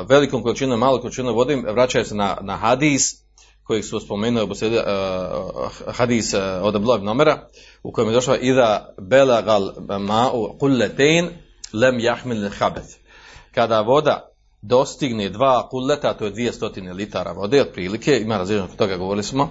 velikom 0.09 0.43
količinom, 0.43 0.81
malom 0.81 1.01
količinom 1.01 1.35
vode, 1.35 1.57
vraćaju 1.57 2.05
se 2.05 2.15
na, 2.15 2.37
na 2.41 2.57
hadis 2.57 3.25
kojeg 3.65 3.85
su 3.85 4.01
spomenuli 4.01 4.47
uh, 4.47 4.53
hadis 5.87 6.35
od 6.63 6.77
Abdullah 6.77 7.03
Nomera, 7.03 7.49
u 7.83 7.93
kojem 7.93 8.09
je 8.09 8.15
došlo 8.15 8.37
ida 8.41 8.95
belagal 8.99 9.73
ma'u 9.89 10.59
kulletein 10.59 11.29
lem 11.73 12.01
jahmil 12.01 12.51
habet. 12.59 12.85
Kada 13.55 13.81
voda 13.81 14.35
dostigne 14.63 15.29
dva 15.29 15.69
kulleta, 15.69 16.15
to 16.15 16.25
je 16.25 16.33
200 16.33 16.93
litara 16.93 17.33
vode, 17.33 17.61
otprilike, 17.61 18.21
ima 18.21 18.39
različno 18.39 18.69
toga 18.77 18.97
govorili 18.97 19.23
smo, 19.23 19.51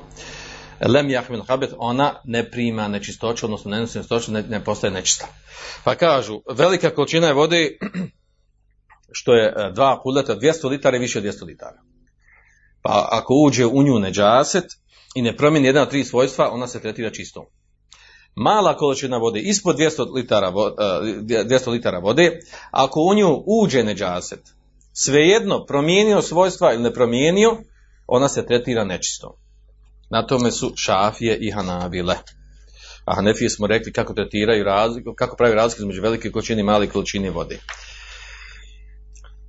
lem 0.88 1.10
jahmil 1.10 1.44
habet, 1.48 1.74
ona 1.78 2.22
ne 2.24 2.52
prima 2.52 2.88
nečistoću, 2.88 3.46
odnosno 3.46 3.72
ne 3.72 3.80
nosi 3.80 3.98
nečistoću, 3.98 4.32
ne, 4.32 4.44
ne 4.50 4.64
postaje 4.64 4.94
nečista. 4.94 5.28
Pa 5.84 5.96
kažu, 5.96 6.42
velika 6.50 6.90
količina 6.90 7.28
je 7.28 7.34
vode 7.34 7.78
što 9.18 9.34
je 9.34 9.46
e, 9.46 9.72
dva 9.72 10.00
kulleta 10.02 10.36
200 10.36 10.70
litara 10.70 10.98
i 10.98 11.00
više 11.00 11.20
od 11.20 11.26
200 11.26 11.46
litara. 11.46 11.82
Pa 12.82 13.08
ako 13.12 13.34
uđe 13.34 13.66
u 13.66 13.84
nju 13.84 14.00
neđaset 14.00 14.66
i 15.16 15.22
ne 15.22 15.38
promijeni 15.38 15.68
jedan 15.68 15.84
od 15.84 15.90
tri 15.90 16.04
svojstva, 16.04 16.50
ona 16.52 16.68
se 16.68 16.82
tretira 16.82 17.10
čistom. 17.10 17.46
Mala 18.36 18.78
količina 18.78 19.18
vode 19.18 19.40
ispod 19.40 19.78
200 19.78 20.14
litara, 20.14 20.52
200 20.52 21.68
e, 21.68 21.70
litara 21.70 22.00
vode, 22.00 22.40
ako 22.72 23.00
u 23.00 23.14
nju 23.16 23.44
uđe 23.46 23.84
neđaset, 23.84 24.40
svejedno 24.94 25.66
promijenio 25.66 26.22
svojstva 26.22 26.74
ili 26.74 26.84
ne 26.84 26.94
promijenio, 26.94 27.58
ona 28.08 28.30
se 28.30 28.46
tretira 28.46 28.84
nečistom. 28.84 29.43
Na 30.14 30.22
tome 30.28 30.52
su 30.52 30.74
šafije 30.78 31.38
i 31.42 31.52
hanabile. 31.52 32.16
A 33.06 33.16
hanefije 33.16 33.50
smo 33.50 33.68
rekli 33.68 33.94
kako 33.94 34.14
tretiraju 34.14 34.64
razliku, 34.64 35.14
kako 35.18 35.36
pravi 35.36 35.56
razliku 35.56 35.82
između 35.82 36.02
velike 36.02 36.32
količine 36.32 36.62
i 36.62 36.64
male 36.64 36.88
količine 36.88 37.30
vode. 37.30 37.60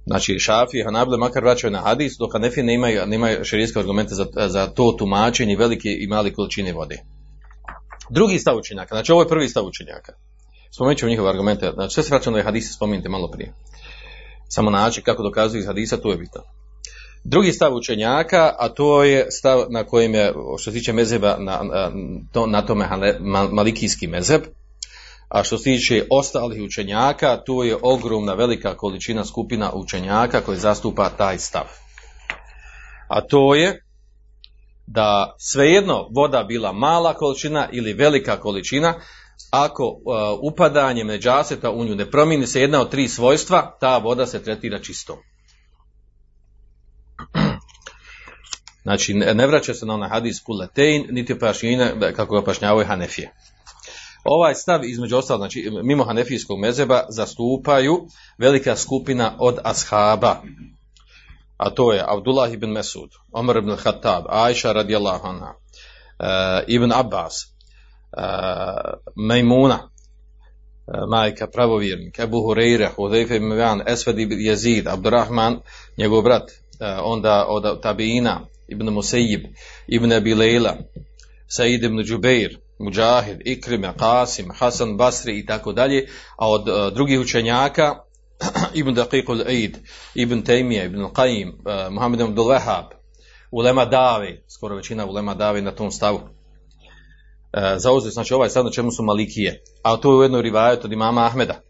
Znači 0.07 0.39
šafi 0.39 0.79
i 0.79 0.85
hanabile 0.85 1.19
makar 1.19 1.43
vraćaju 1.45 1.71
na 1.71 1.81
hadis, 1.81 2.13
dok 2.19 2.33
hanefi 2.33 2.63
nemaju, 2.63 3.07
nemaju 3.07 3.45
šerijske 3.45 3.79
argumente 3.79 4.15
za, 4.15 4.27
za 4.49 4.67
to 4.67 4.95
tumačenje 4.99 5.57
velike 5.57 5.97
i 6.01 6.07
male 6.07 6.33
količine 6.33 6.73
vode. 6.73 6.99
Drugi 8.11 8.39
stav 8.39 8.57
učenjaka, 8.57 8.95
znači 8.95 9.13
ovo 9.13 9.23
je 9.23 9.29
prvi 9.29 9.49
stav 9.49 9.65
učenjaka. 9.65 10.13
Spomenut 10.75 10.99
ćemo 10.99 11.11
njihove 11.11 11.31
argumente, 11.31 11.71
znači 11.75 11.95
sve 11.95 12.03
se 12.03 12.15
vraća 12.15 12.31
na 12.31 12.43
hadise, 12.43 12.73
spominjte 12.73 13.09
malo 13.09 13.31
prije. 13.31 13.53
Samo 14.49 14.71
način 14.71 15.03
kako 15.05 15.23
dokazuju 15.23 15.61
iz 15.61 15.67
hadisa, 15.67 15.97
to 15.97 16.11
je 16.11 16.17
bitno. 16.17 16.43
Drugi 17.25 17.53
stav 17.53 17.75
učenjaka, 17.75 18.55
a 18.59 18.69
to 18.69 19.05
je 19.05 19.27
stav 19.31 19.67
na 19.71 19.85
kojem 19.85 20.15
je, 20.15 20.33
što 20.61 20.71
se 20.71 20.79
tiče 20.79 20.93
mezeba, 20.93 21.37
na, 21.39 21.61
to, 22.33 22.47
na 22.47 22.63
tome 22.67 22.89
malikijski 23.53 24.07
mezeb, 24.07 24.43
a 25.29 25.45
što 25.45 25.59
se 25.59 25.65
tiče 25.65 26.07
ostalih 26.11 26.63
učenjaka, 26.63 27.43
tu 27.47 27.63
je 27.65 27.77
ogromna 27.83 28.35
velika 28.35 28.77
količina 28.77 29.25
skupina 29.25 29.73
učenjaka 29.75 30.41
koji 30.41 30.59
zastupa 30.59 31.09
taj 31.09 31.39
stav. 31.39 31.65
A 33.09 33.21
to 33.21 33.55
je 33.55 33.85
da 34.87 35.35
svejedno 35.39 36.09
voda 36.15 36.43
bila 36.43 36.73
mala 36.73 37.15
količina 37.15 37.69
ili 37.73 37.93
velika 37.93 38.37
količina, 38.37 38.95
ako 39.51 39.85
uh, 39.85 39.99
upadanjem 40.43 41.07
neđaseta 41.07 41.71
u 41.71 41.85
nju 41.85 41.95
ne 41.95 42.11
promijeni 42.11 42.47
se 42.47 42.61
jedna 42.61 42.81
od 42.81 42.91
tri 42.91 43.09
svojstva, 43.09 43.77
ta 43.81 43.99
voda 43.99 44.27
se 44.27 44.43
tretira 44.43 44.79
čistom. 44.79 45.17
Znači, 48.85 49.15
ne 49.15 49.47
vraća 49.47 49.75
se 49.75 49.87
na 49.87 49.95
onaj 49.95 50.09
hadis 50.09 50.43
kuletein, 50.43 51.07
niti 51.11 51.39
pašnjina, 51.39 52.13
kako 52.17 52.35
ga 52.35 52.45
pašnjavaju 52.45 52.87
Hanefije. 52.87 53.31
Ovaj 54.25 54.55
stav 54.55 54.85
između 54.85 55.17
ostalog, 55.17 55.41
znači 55.41 55.71
mimo 55.83 56.05
Hanefijskog 56.05 56.59
mezeba 56.59 57.03
zastupaju 57.09 58.07
velika 58.39 58.77
skupina 58.77 59.37
od 59.39 59.59
ashaba. 59.65 60.37
A 61.57 61.71
to 61.71 61.93
je 61.93 62.05
Abdullah 62.07 62.53
ibn 62.53 62.71
Mesud, 62.71 63.11
Omar 63.33 63.57
ibn 63.57 63.77
Khattab, 63.77 64.25
Aisha 64.29 64.73
radijallahu 64.73 65.27
anha, 65.27 65.55
uh, 65.55 66.65
Ibn 66.67 66.93
Abbas, 66.93 67.35
uh, 67.45 68.21
Mejmuna, 69.17 69.79
uh, 69.79 70.95
majka 71.11 71.47
pravovjernik, 71.47 72.19
Ebu 72.19 72.37
Hureyre, 72.37 72.89
Hudejfe 72.97 73.37
ibn 73.37 73.47
Mijan, 73.47 73.83
Esved 73.87 74.19
ibn 74.19 74.37
Jezid, 74.39 74.87
Abdurrahman, 74.89 75.61
njegov 75.99 76.23
brat, 76.23 76.51
onda 77.03 77.47
od 77.49 77.83
Tabiina, 77.83 78.41
Ibn 78.75 78.91
Musejib, 78.91 79.47
Ibn 79.89 80.13
Abi 80.13 80.35
Said 81.47 81.85
ibn 81.85 82.03
Džubeir, 82.03 82.57
Mujahid, 82.79 83.43
Ikrime, 83.47 83.93
Qasim, 83.97 84.51
Hasan 84.59 84.97
Basri 84.97 85.39
i 85.39 85.47
tako 85.47 85.73
dalje, 85.73 86.07
a 86.37 86.49
od 86.49 86.69
uh, 86.69 86.93
drugih 86.95 87.21
učenjaka 87.21 87.95
Ibn 88.81 88.95
Daqiqul 88.95 89.45
Eid, 89.49 89.79
Ibn 90.15 90.43
Taymiya, 90.43 90.85
Ibn 90.85 91.03
Qayyim, 91.15 91.49
uh, 91.49 91.93
Muhammed 91.93 92.21
Abdul 92.21 92.47
Wahab, 92.47 92.85
Ulema 93.51 93.85
Davi, 93.85 94.43
skoro 94.49 94.77
većina 94.77 95.07
Ulema 95.07 95.35
Davi 95.35 95.63
na 95.63 95.71
tom 95.71 95.91
stavu. 95.91 96.17
Uh, 96.17 97.77
zauzeli, 97.77 98.13
znači 98.13 98.35
ovaj 98.35 98.51
stav 98.51 98.65
na 98.65 98.71
čemu 98.71 98.91
su 98.91 99.03
Malikije, 99.03 99.63
a 99.83 99.97
to 99.97 100.13
je 100.13 100.19
u 100.19 100.23
jednoj 100.23 100.43
rivajetu 100.43 100.87
od 100.87 100.93
imama 100.93 101.27
Ahmeda. 101.27 101.61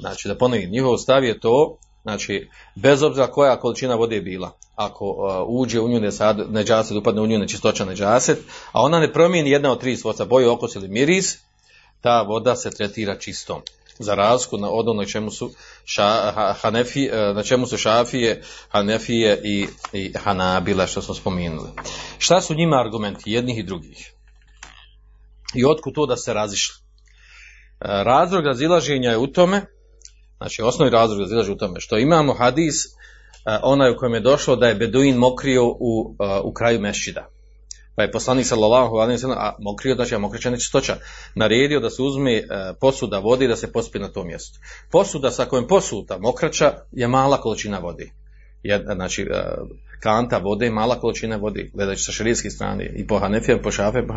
Znači 0.00 0.28
da 0.28 0.38
ponovim, 0.38 0.70
njihov 0.70 0.96
stav 0.96 1.24
je 1.24 1.40
to, 1.40 1.78
znači 2.04 2.48
bez 2.74 3.02
obzira 3.02 3.26
koja 3.26 3.60
količina 3.60 3.94
vode 3.94 4.16
je 4.16 4.22
bila, 4.22 4.56
ako 4.74 5.06
uh, 5.06 5.16
uđe 5.48 5.80
u 5.80 5.88
nju 5.88 6.00
neđaset, 6.48 6.96
upadne 6.96 7.20
u 7.20 7.26
nju 7.26 7.38
nečistoća 7.38 7.84
neđaset, 7.84 8.38
a 8.72 8.82
ona 8.82 9.00
ne 9.00 9.12
promijeni 9.12 9.50
jedna 9.50 9.72
od 9.72 9.80
tri 9.80 9.96
svojstva, 9.96 10.26
boju, 10.26 10.50
okus 10.50 10.74
ili 10.74 10.88
miris, 10.88 11.38
ta 12.00 12.22
voda 12.22 12.56
se 12.56 12.70
tretira 12.70 13.18
čistom. 13.18 13.62
Za 13.98 14.14
razliku 14.14 14.58
na 14.58 14.70
od 14.70 14.96
na 14.96 15.04
čemu 15.04 15.30
su 15.30 15.50
ša, 15.84 16.32
hanefi, 16.60 17.08
na 17.34 17.42
čemu 17.42 17.66
su 17.66 17.76
šafije, 17.76 18.42
hanefije 18.68 19.40
i, 19.44 19.66
i 19.92 20.12
hanabile 20.18 20.86
što 20.86 21.02
smo 21.02 21.14
spomenuli. 21.14 21.68
Šta 22.18 22.40
su 22.40 22.54
njima 22.54 22.80
argumenti 22.80 23.32
jednih 23.32 23.58
i 23.58 23.62
drugih? 23.62 24.14
i 25.54 25.64
otkud 25.64 25.94
to 25.94 26.06
da 26.06 26.16
se 26.16 26.34
razišli. 26.34 26.74
E, 26.74 28.04
razlog 28.04 28.44
razilaženja 28.44 29.10
je 29.10 29.18
u 29.18 29.26
tome, 29.26 29.66
znači 30.36 30.62
osnovni 30.62 30.92
razlog 30.92 31.20
razilaženja 31.20 31.54
u 31.54 31.58
tome, 31.58 31.80
što 31.80 31.98
imamo 31.98 32.34
hadis, 32.34 32.84
e, 32.84 32.88
onaj 33.62 33.90
u 33.90 33.96
kojem 33.96 34.14
je 34.14 34.20
došlo 34.20 34.56
da 34.56 34.68
je 34.68 34.74
Beduin 34.74 35.16
mokrio 35.16 35.66
u, 35.66 36.16
e, 36.20 36.40
u 36.44 36.52
kraju 36.52 36.80
mešćida. 36.80 37.28
Pa 37.96 38.02
je 38.02 38.12
poslanik 38.12 38.46
sallallahu 38.46 38.96
alejhi 38.96 39.26
ve 39.26 39.34
a 39.36 39.56
mokrio 39.58 39.94
znači 39.94 40.14
a 40.14 40.18
mokraća 40.18 40.50
nečistoća 40.50 40.96
naredio 41.34 41.80
da 41.80 41.90
se 41.90 42.02
uzme 42.02 42.42
posuda 42.80 43.18
vode 43.18 43.48
da 43.48 43.56
se 43.56 43.72
pospi 43.72 43.98
na 43.98 44.08
tom 44.08 44.26
mjestu. 44.26 44.58
Posuda 44.90 45.30
sa 45.30 45.44
kojom 45.44 45.68
posuta 45.68 46.18
mokraća 46.18 46.72
je 46.92 47.08
mala 47.08 47.40
količina 47.40 47.78
vode. 47.78 48.10
Jedna, 48.62 48.94
znači 48.94 49.26
kanta 50.04 50.38
vode, 50.38 50.70
mala 50.70 51.00
količina 51.00 51.36
vode, 51.36 51.70
gledajući 51.74 52.04
sa 52.04 52.12
širijske 52.12 52.50
strane 52.50 52.92
i 52.96 53.06
po 53.06 53.18
Hanefijama, 53.18 53.62
po 53.62 53.70
Šafe, 53.70 54.06
po. 54.06 54.14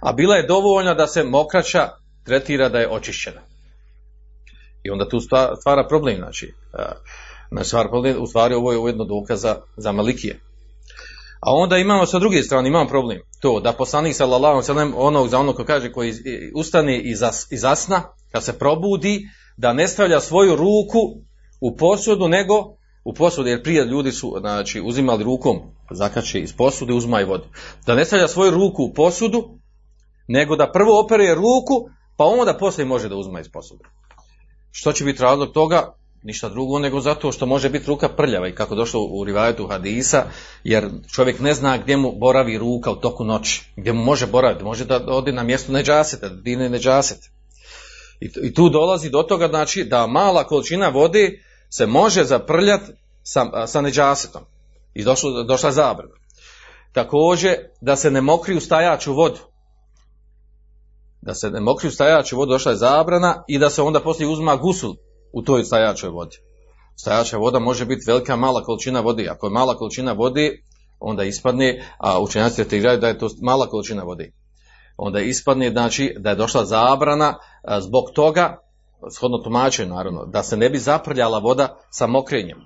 A 0.00 0.12
bila 0.12 0.36
je 0.36 0.46
dovoljna 0.46 0.94
da 0.94 1.06
se 1.06 1.24
mokraća 1.24 1.88
tretira 2.24 2.68
da 2.68 2.78
je 2.78 2.90
očišćena. 2.90 3.40
I 4.86 4.90
onda 4.90 5.08
tu 5.08 5.18
stvara 5.60 5.86
problem, 5.88 6.16
znači, 6.16 6.54
znači 7.50 7.68
stvara 7.68 7.88
problem, 7.88 8.16
u 8.22 8.26
stvari 8.26 8.54
ovo 8.54 8.72
je 8.72 8.78
ujedno 8.78 9.04
dokaz 9.04 9.44
za, 9.76 9.92
Malikije. 9.92 10.40
A 11.40 11.52
onda 11.52 11.76
imamo 11.76 12.06
sa 12.06 12.18
druge 12.18 12.42
strane, 12.42 12.68
imamo 12.68 12.88
problem, 12.88 13.18
to 13.40 13.60
da 13.60 13.72
poslanik 13.72 14.14
sallallahu 14.14 14.62
sallam 14.62 14.92
onog 14.96 15.28
za 15.28 15.38
onog 15.38 15.56
ko 15.56 15.64
kaže 15.64 15.92
koji 15.92 16.12
ustane 16.54 17.00
iz, 17.00 17.22
iz 17.50 17.64
asna, 17.64 18.02
kad 18.32 18.44
se 18.44 18.58
probudi, 18.58 19.28
da 19.56 19.72
ne 19.72 19.88
stavlja 19.88 20.20
svoju 20.20 20.56
ruku 20.56 20.98
u 21.60 21.76
posudu, 21.76 22.28
nego 22.28 22.54
u 23.04 23.14
posudu, 23.14 23.48
jer 23.48 23.62
prije 23.62 23.84
ljudi 23.84 24.12
su 24.12 24.36
znači, 24.40 24.80
uzimali 24.80 25.24
rukom, 25.24 25.60
zakače 25.90 26.40
iz 26.40 26.56
posude, 26.56 26.92
uzmaju 26.92 27.28
vodu. 27.28 27.44
Da 27.86 27.94
ne 27.94 28.04
stavlja 28.04 28.28
svoju 28.28 28.50
ruku 28.50 28.82
u 28.82 28.92
posudu, 28.92 29.58
nego 30.28 30.56
da 30.56 30.72
prvo 30.72 31.00
opere 31.04 31.34
ruku, 31.34 31.88
pa 32.16 32.24
onda 32.24 32.54
poslije 32.54 32.86
može 32.86 33.08
da 33.08 33.16
uzme 33.16 33.40
iz 33.40 33.48
posude. 33.48 33.84
Što 34.78 34.92
će 34.92 35.04
biti 35.04 35.22
razlog 35.22 35.52
toga? 35.52 35.92
Ništa 36.22 36.48
drugo 36.48 36.78
nego 36.78 37.00
zato 37.00 37.32
što 37.32 37.46
može 37.46 37.70
biti 37.70 37.86
ruka 37.86 38.08
prljava 38.08 38.48
i 38.48 38.54
kako 38.54 38.74
došlo 38.74 39.00
u 39.10 39.24
rivajetu 39.24 39.66
hadisa, 39.66 40.24
jer 40.64 40.88
čovjek 41.14 41.40
ne 41.40 41.54
zna 41.54 41.78
gdje 41.78 41.96
mu 41.96 42.12
boravi 42.12 42.58
ruka 42.58 42.90
u 42.90 42.96
toku 42.96 43.24
noći, 43.24 43.64
gdje 43.76 43.92
mu 43.92 44.04
može 44.04 44.26
boraviti, 44.26 44.64
može 44.64 44.84
da 44.84 45.04
ode 45.06 45.32
na 45.32 45.42
mjesto 45.42 45.72
neđasete, 45.72 46.28
da 46.28 46.34
dine 46.34 46.68
neđasete. 46.68 47.30
I, 48.20 48.30
I 48.42 48.54
tu 48.54 48.68
dolazi 48.68 49.10
do 49.10 49.22
toga 49.22 49.48
znači 49.48 49.84
da 49.84 50.06
mala 50.06 50.44
količina 50.44 50.88
vode 50.88 51.42
se 51.70 51.86
može 51.86 52.24
zaprljati 52.24 52.92
sa, 53.22 53.66
sa 53.66 53.80
neđasetom. 53.80 54.42
I 54.94 55.04
došlo, 55.04 55.42
došla 55.42 55.72
zabrana. 55.72 56.14
Također 56.92 57.56
da 57.80 57.96
se 57.96 58.10
ne 58.10 58.20
mokri 58.20 58.56
u 58.56 58.60
stajaču 58.60 59.14
vodu 59.14 59.40
da 61.26 61.34
se 61.34 61.50
ne 61.50 61.60
mokri 61.60 61.88
u 61.88 61.90
stajačoj 61.90 62.36
vodi 62.36 62.50
došla 62.50 62.72
je 62.72 62.78
zabrana 62.78 63.44
i 63.48 63.58
da 63.58 63.70
se 63.70 63.82
onda 63.82 64.00
poslije 64.00 64.28
uzma 64.28 64.56
gusul 64.56 64.94
u 65.32 65.42
toj 65.42 65.64
stajačoj 65.64 66.10
vodi. 66.10 66.36
Stajača 66.96 67.36
voda 67.36 67.58
može 67.58 67.84
biti 67.86 68.04
velika 68.06 68.36
mala 68.36 68.62
količina 68.64 69.00
vode. 69.00 69.28
Ako 69.30 69.46
je 69.46 69.50
mala 69.50 69.74
količina 69.74 70.12
vode, 70.12 70.50
onda 71.00 71.24
ispadne, 71.24 71.84
a 71.98 72.20
učenjaci 72.20 72.56
tretiraju 72.56 72.98
da 72.98 73.08
je 73.08 73.18
to 73.18 73.28
mala 73.42 73.66
količina 73.66 74.02
vode. 74.02 74.32
Onda 74.96 75.20
ispadne, 75.20 75.70
znači, 75.70 76.14
da 76.18 76.30
je 76.30 76.36
došla 76.36 76.64
zabrana 76.64 77.34
zbog 77.80 78.04
toga, 78.14 78.58
shodno 79.16 79.38
tumačenju 79.38 79.94
naravno, 79.94 80.26
da 80.26 80.42
se 80.42 80.56
ne 80.56 80.70
bi 80.70 80.78
zaprljala 80.78 81.38
voda 81.38 81.76
sa 81.90 82.06
mokrenjem. 82.06 82.58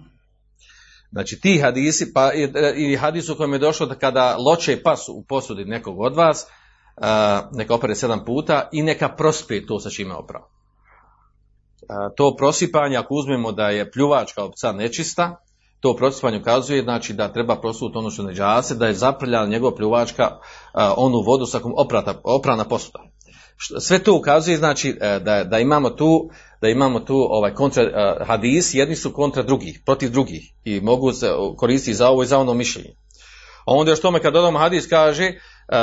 Znači 1.12 1.40
ti 1.40 1.58
hadisi, 1.58 2.12
pa 2.14 2.32
i, 2.32 2.48
i 2.76 2.96
hadis 2.96 3.28
u 3.28 3.36
kojem 3.36 3.52
je 3.52 3.58
došlo 3.58 3.86
da 3.86 3.94
kada 3.94 4.36
loče 4.36 4.82
pas 4.82 5.08
u 5.08 5.24
posudi 5.28 5.64
nekog 5.64 6.00
od 6.00 6.16
vas, 6.16 6.46
neka 7.52 7.74
opere 7.74 7.94
sedam 7.94 8.24
puta 8.24 8.68
i 8.72 8.82
neka 8.82 9.08
prospe 9.08 9.66
to 9.66 9.80
sa 9.80 9.90
čime 9.90 10.14
oprao. 10.14 10.48
To 12.16 12.34
prosipanje, 12.36 12.96
ako 12.96 13.14
uzmemo 13.14 13.52
da 13.52 13.68
je 13.68 13.90
pljuvačka 13.90 14.44
od 14.44 14.52
psa 14.56 14.72
nečista, 14.72 15.36
to 15.80 15.96
prosipanje 15.96 16.38
ukazuje 16.38 16.82
znači 16.82 17.12
da 17.12 17.32
treba 17.32 17.60
prosuti 17.60 17.98
ono 17.98 18.10
što 18.10 18.22
neđase, 18.22 18.74
da 18.74 18.86
je 18.86 18.94
zaprljala 18.94 19.46
njegova 19.46 19.76
pljuvačka 19.76 20.38
onu 20.96 21.20
vodu 21.20 21.46
sa 21.46 21.58
kom 21.58 21.72
oprata, 21.76 22.20
oprana 22.24 22.64
posuda. 22.64 22.98
Sve 23.80 23.98
to 23.98 24.16
ukazuje 24.16 24.56
znači 24.56 24.98
e, 25.00 25.20
da, 25.20 25.44
da 25.44 25.58
imamo 25.58 25.90
tu 25.90 26.30
da 26.60 26.68
imamo 26.68 27.00
tu 27.00 27.16
ovaj 27.30 27.54
kontra 27.54 27.84
hadis, 28.26 28.74
jedni 28.74 28.96
su 28.96 29.12
kontra 29.12 29.42
drugih, 29.42 29.80
protiv 29.86 30.10
drugih 30.10 30.52
i 30.64 30.80
mogu 30.80 31.12
se 31.12 31.30
koristiti 31.56 31.94
za 31.94 32.08
ovo 32.08 32.22
i 32.22 32.26
za 32.26 32.38
ono 32.38 32.54
mišljenje. 32.54 32.90
A 33.66 33.72
onda 33.74 33.90
još 33.90 34.00
tome 34.00 34.20
kad 34.20 34.32
dodamo 34.32 34.58
hadis 34.58 34.88
kaže 34.88 35.32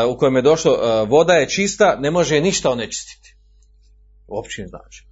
u 0.09 0.17
kojem 0.17 0.35
je 0.35 0.41
došlo 0.41 1.05
voda 1.05 1.33
je 1.33 1.49
čista, 1.49 1.95
ne 1.99 2.11
može 2.11 2.41
ništa 2.41 2.71
onečistiti. 2.71 3.35
Uopće 4.27 4.61
ne 4.61 4.67
znači. 4.67 5.07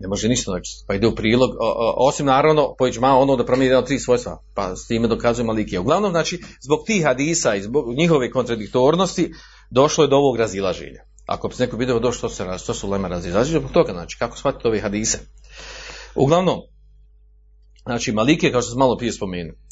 Ne 0.00 0.08
može 0.08 0.28
ništa 0.28 0.50
onečistiti. 0.52 0.84
Pa 0.88 0.94
ide 0.94 1.06
u 1.06 1.14
prilog, 1.14 1.50
osim 1.96 2.26
naravno, 2.26 2.74
pojić 2.78 2.98
malo 2.98 3.20
ono 3.20 3.36
da 3.36 3.46
promijeni 3.46 3.70
jedan 3.70 3.84
tri 3.84 3.98
svojstva, 3.98 4.42
pa 4.54 4.76
s 4.76 4.86
time 4.86 5.08
dokazuje 5.08 5.44
Malikije. 5.44 5.80
Uglavnom, 5.80 6.10
znači, 6.10 6.42
zbog 6.60 6.82
tih 6.86 7.04
hadisa 7.04 7.54
i 7.54 7.62
zbog 7.62 7.94
njihove 7.94 8.30
kontradiktornosti, 8.30 9.32
došlo 9.70 10.04
je 10.04 10.08
do 10.08 10.16
ovog 10.16 10.36
razilaženja. 10.36 11.04
Ako 11.26 11.48
bi 11.48 11.54
se 11.54 11.64
neko 11.64 11.76
video 11.76 11.98
došlo, 11.98 12.28
što, 12.28 12.36
se, 12.36 12.58
što 12.58 12.74
su 12.74 12.90
lema 12.90 13.08
razilaženja, 13.08 13.58
zbog 13.58 13.72
toga, 13.72 13.92
znači, 13.92 14.18
kako 14.18 14.36
shvatiti 14.36 14.68
ove 14.68 14.80
hadise. 14.80 15.18
Uglavnom, 16.14 16.60
znači, 17.82 18.12
Malike, 18.12 18.52
kao 18.52 18.62
što 18.62 18.70
sam 18.70 18.78
malo 18.78 18.96
prije 18.96 19.12
spomenuo, 19.12 19.54
E, 19.54 19.71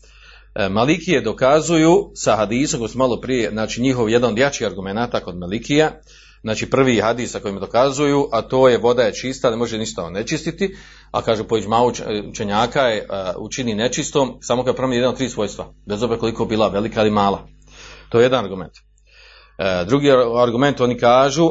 Malikije 0.70 1.20
dokazuju 1.20 2.10
sa 2.14 2.36
hadisom 2.36 2.80
koji 2.80 2.88
su 2.88 2.98
malo 2.98 3.20
prije, 3.20 3.50
znači 3.50 3.82
njihov 3.82 4.10
jedan 4.10 4.30
od 4.30 4.38
jačih 4.38 4.66
argumenata 4.66 5.20
kod 5.20 5.38
Malikija, 5.38 5.90
znači 6.42 6.70
prvi 6.70 7.00
hadis 7.00 7.32
sa 7.32 7.40
kojim 7.40 7.60
dokazuju, 7.60 8.28
a 8.32 8.42
to 8.42 8.68
je 8.68 8.78
voda 8.78 9.02
je 9.02 9.14
čista, 9.14 9.50
ne 9.50 9.56
može 9.56 9.78
ništa 9.78 10.10
nečistiti, 10.10 10.76
a 11.10 11.22
kaže 11.22 11.44
po 11.44 11.56
učenjaka 12.30 12.80
je 12.80 13.06
uh, 13.10 13.42
učini 13.42 13.74
nečistom 13.74 14.38
samo 14.40 14.64
kad 14.64 14.76
promijeni 14.76 15.00
jedan 15.00 15.12
od 15.12 15.18
tri 15.18 15.28
svojstva, 15.28 15.72
bez 15.86 16.02
obzira 16.02 16.20
koliko 16.20 16.44
bila 16.44 16.68
velika 16.68 17.00
ili 17.00 17.10
mala. 17.10 17.46
To 18.08 18.18
je 18.18 18.24
jedan 18.24 18.44
argument. 18.44 18.72
Uh, 18.72 19.88
drugi 19.88 20.10
argument 20.42 20.80
oni 20.80 20.98
kažu 20.98 21.50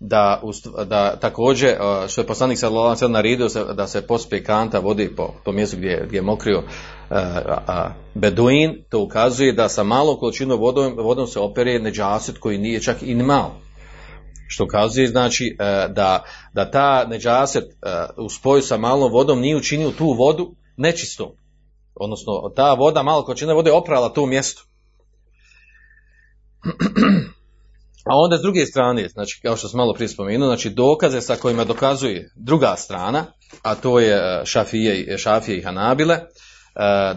da, 0.00 0.42
da 0.86 1.16
također 1.20 1.76
što 2.08 2.20
je 2.20 2.26
poslanik 2.26 2.62
alejhi 2.62 3.08
naredio 3.08 3.48
da 3.48 3.86
se 3.86 4.06
pospe 4.06 4.44
kanta 4.44 4.78
vodi 4.78 5.14
po, 5.16 5.34
po 5.44 5.52
mjestu 5.52 5.76
gdje, 5.76 6.04
gdje 6.06 6.18
je 6.18 6.22
mokrio 6.22 6.62
beduin, 8.14 8.84
to 8.90 9.00
ukazuje 9.00 9.52
da 9.52 9.68
sa 9.68 9.82
malom 9.82 10.16
količinom 10.18 10.60
vodom, 10.60 10.96
vodom 10.98 11.26
se 11.26 11.40
opere 11.40 11.78
neđaset 11.78 12.38
koji 12.38 12.58
nije 12.58 12.82
čak 12.82 12.96
i 13.02 13.14
malo. 13.14 13.60
Što 14.48 14.64
ukazuje 14.64 15.08
znači 15.08 15.56
da, 15.90 16.24
da 16.52 16.70
ta 16.70 17.06
neđaset 17.08 17.64
u 18.16 18.28
spoju 18.28 18.62
sa 18.62 18.76
malom 18.76 19.12
vodom 19.12 19.40
nije 19.40 19.56
učinio 19.56 19.90
tu 19.90 20.12
vodu 20.12 20.54
nečistom. 20.76 21.28
Odnosno 21.94 22.52
ta 22.56 22.74
voda, 22.74 23.02
malo 23.02 23.24
količina 23.24 23.52
vode 23.52 23.72
oprala 23.72 24.08
to 24.08 24.26
mjesto. 24.26 24.62
A 28.06 28.14
onda 28.14 28.38
s 28.38 28.42
druge 28.42 28.66
strane, 28.66 29.08
znači 29.08 29.40
kao 29.42 29.56
što 29.56 29.68
sam 29.68 29.78
malo 29.78 29.94
prije 29.94 30.08
spomenuo, 30.08 30.48
znači 30.48 30.70
dokaze 30.70 31.20
sa 31.20 31.36
kojima 31.36 31.64
dokazuje 31.64 32.30
druga 32.36 32.74
strana, 32.76 33.24
a 33.62 33.74
to 33.74 34.00
je 34.00 34.42
šafije, 34.44 35.18
šafije 35.18 35.58
i 35.58 35.62
hanabile, 35.62 36.18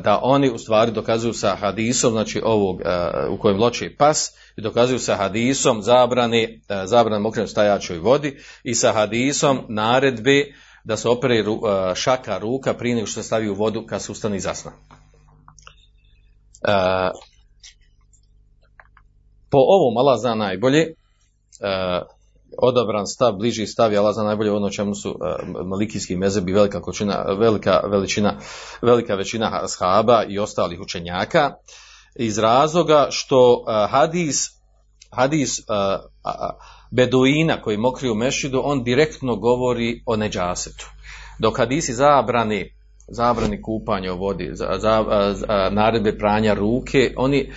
da 0.04 0.20
oni 0.22 0.50
u 0.50 0.58
stvari 0.58 0.92
dokazuju 0.92 1.34
sa 1.34 1.56
hadisom, 1.56 2.12
znači 2.12 2.42
ovog 2.46 2.82
e, 2.82 2.86
u 3.30 3.38
kojem 3.38 3.60
loči 3.60 3.96
pas, 3.98 4.32
i 4.58 4.62
dokazuju 4.62 5.00
sa 5.00 5.16
hadisom 5.16 5.82
zabrani, 5.82 6.62
zabrani 6.86 7.24
mokrenju 7.24 7.48
stajačoj 7.48 7.98
vodi 7.98 8.38
i 8.64 8.76
sa 8.76 8.92
hadisom 8.92 9.66
naredbe 9.70 10.46
da 10.84 10.98
se 10.98 11.10
opere 11.10 11.44
šaka 11.96 12.38
ruka 12.38 12.74
prije 12.74 12.96
nego 12.96 13.08
što 13.08 13.22
se 13.22 13.28
stavi 13.28 13.50
u 13.50 13.56
vodu 13.56 13.86
kad 13.86 14.02
se 14.02 14.12
ustane 14.12 14.38
iz 14.38 14.44
zasna. 14.44 14.72
Po 19.50 19.58
ovom 19.58 19.98
Allah 19.98 20.20
zna 20.20 20.36
najbolje, 20.36 20.94
odabran 22.58 23.08
stav, 23.08 23.34
bliži 23.34 23.66
stav 23.66 23.98
Allah 23.98 24.14
zna 24.14 24.24
najbolje 24.24 24.52
ono 24.52 24.70
čemu 24.70 24.96
su 24.96 25.10
uh, 25.10 25.18
malikijski 25.66 26.16
mezebi, 26.16 26.54
velika, 26.54 26.82
kočina, 26.82 27.26
velika, 27.40 27.82
veličina, 27.88 28.38
velika 28.82 29.16
većina 29.16 29.68
shaba 29.68 30.24
i 30.30 30.40
ostalih 30.40 30.80
učenjaka, 30.80 31.52
iz 32.16 32.38
razloga 32.38 33.08
što 33.10 33.54
uh, 33.54 33.92
hadis, 33.92 34.46
hadis 35.12 35.60
uh, 35.60 35.66
Beduina 36.92 37.62
koji 37.62 37.78
u 38.12 38.16
mešidu, 38.16 38.62
on 38.64 38.84
direktno 38.84 39.36
govori 39.36 40.04
o 40.06 40.16
neđasetu. 40.16 40.90
Dok 41.40 41.58
hadisi 41.58 41.94
zabrani 41.94 42.79
zabrani 43.12 43.62
kupanja 43.62 44.14
u 44.14 44.18
vodi, 44.18 44.50
za, 44.54 44.68
za, 44.80 45.06
za, 45.34 45.70
naredbe 45.72 46.18
pranja 46.18 46.54
ruke, 46.54 47.14
oni, 47.18 47.52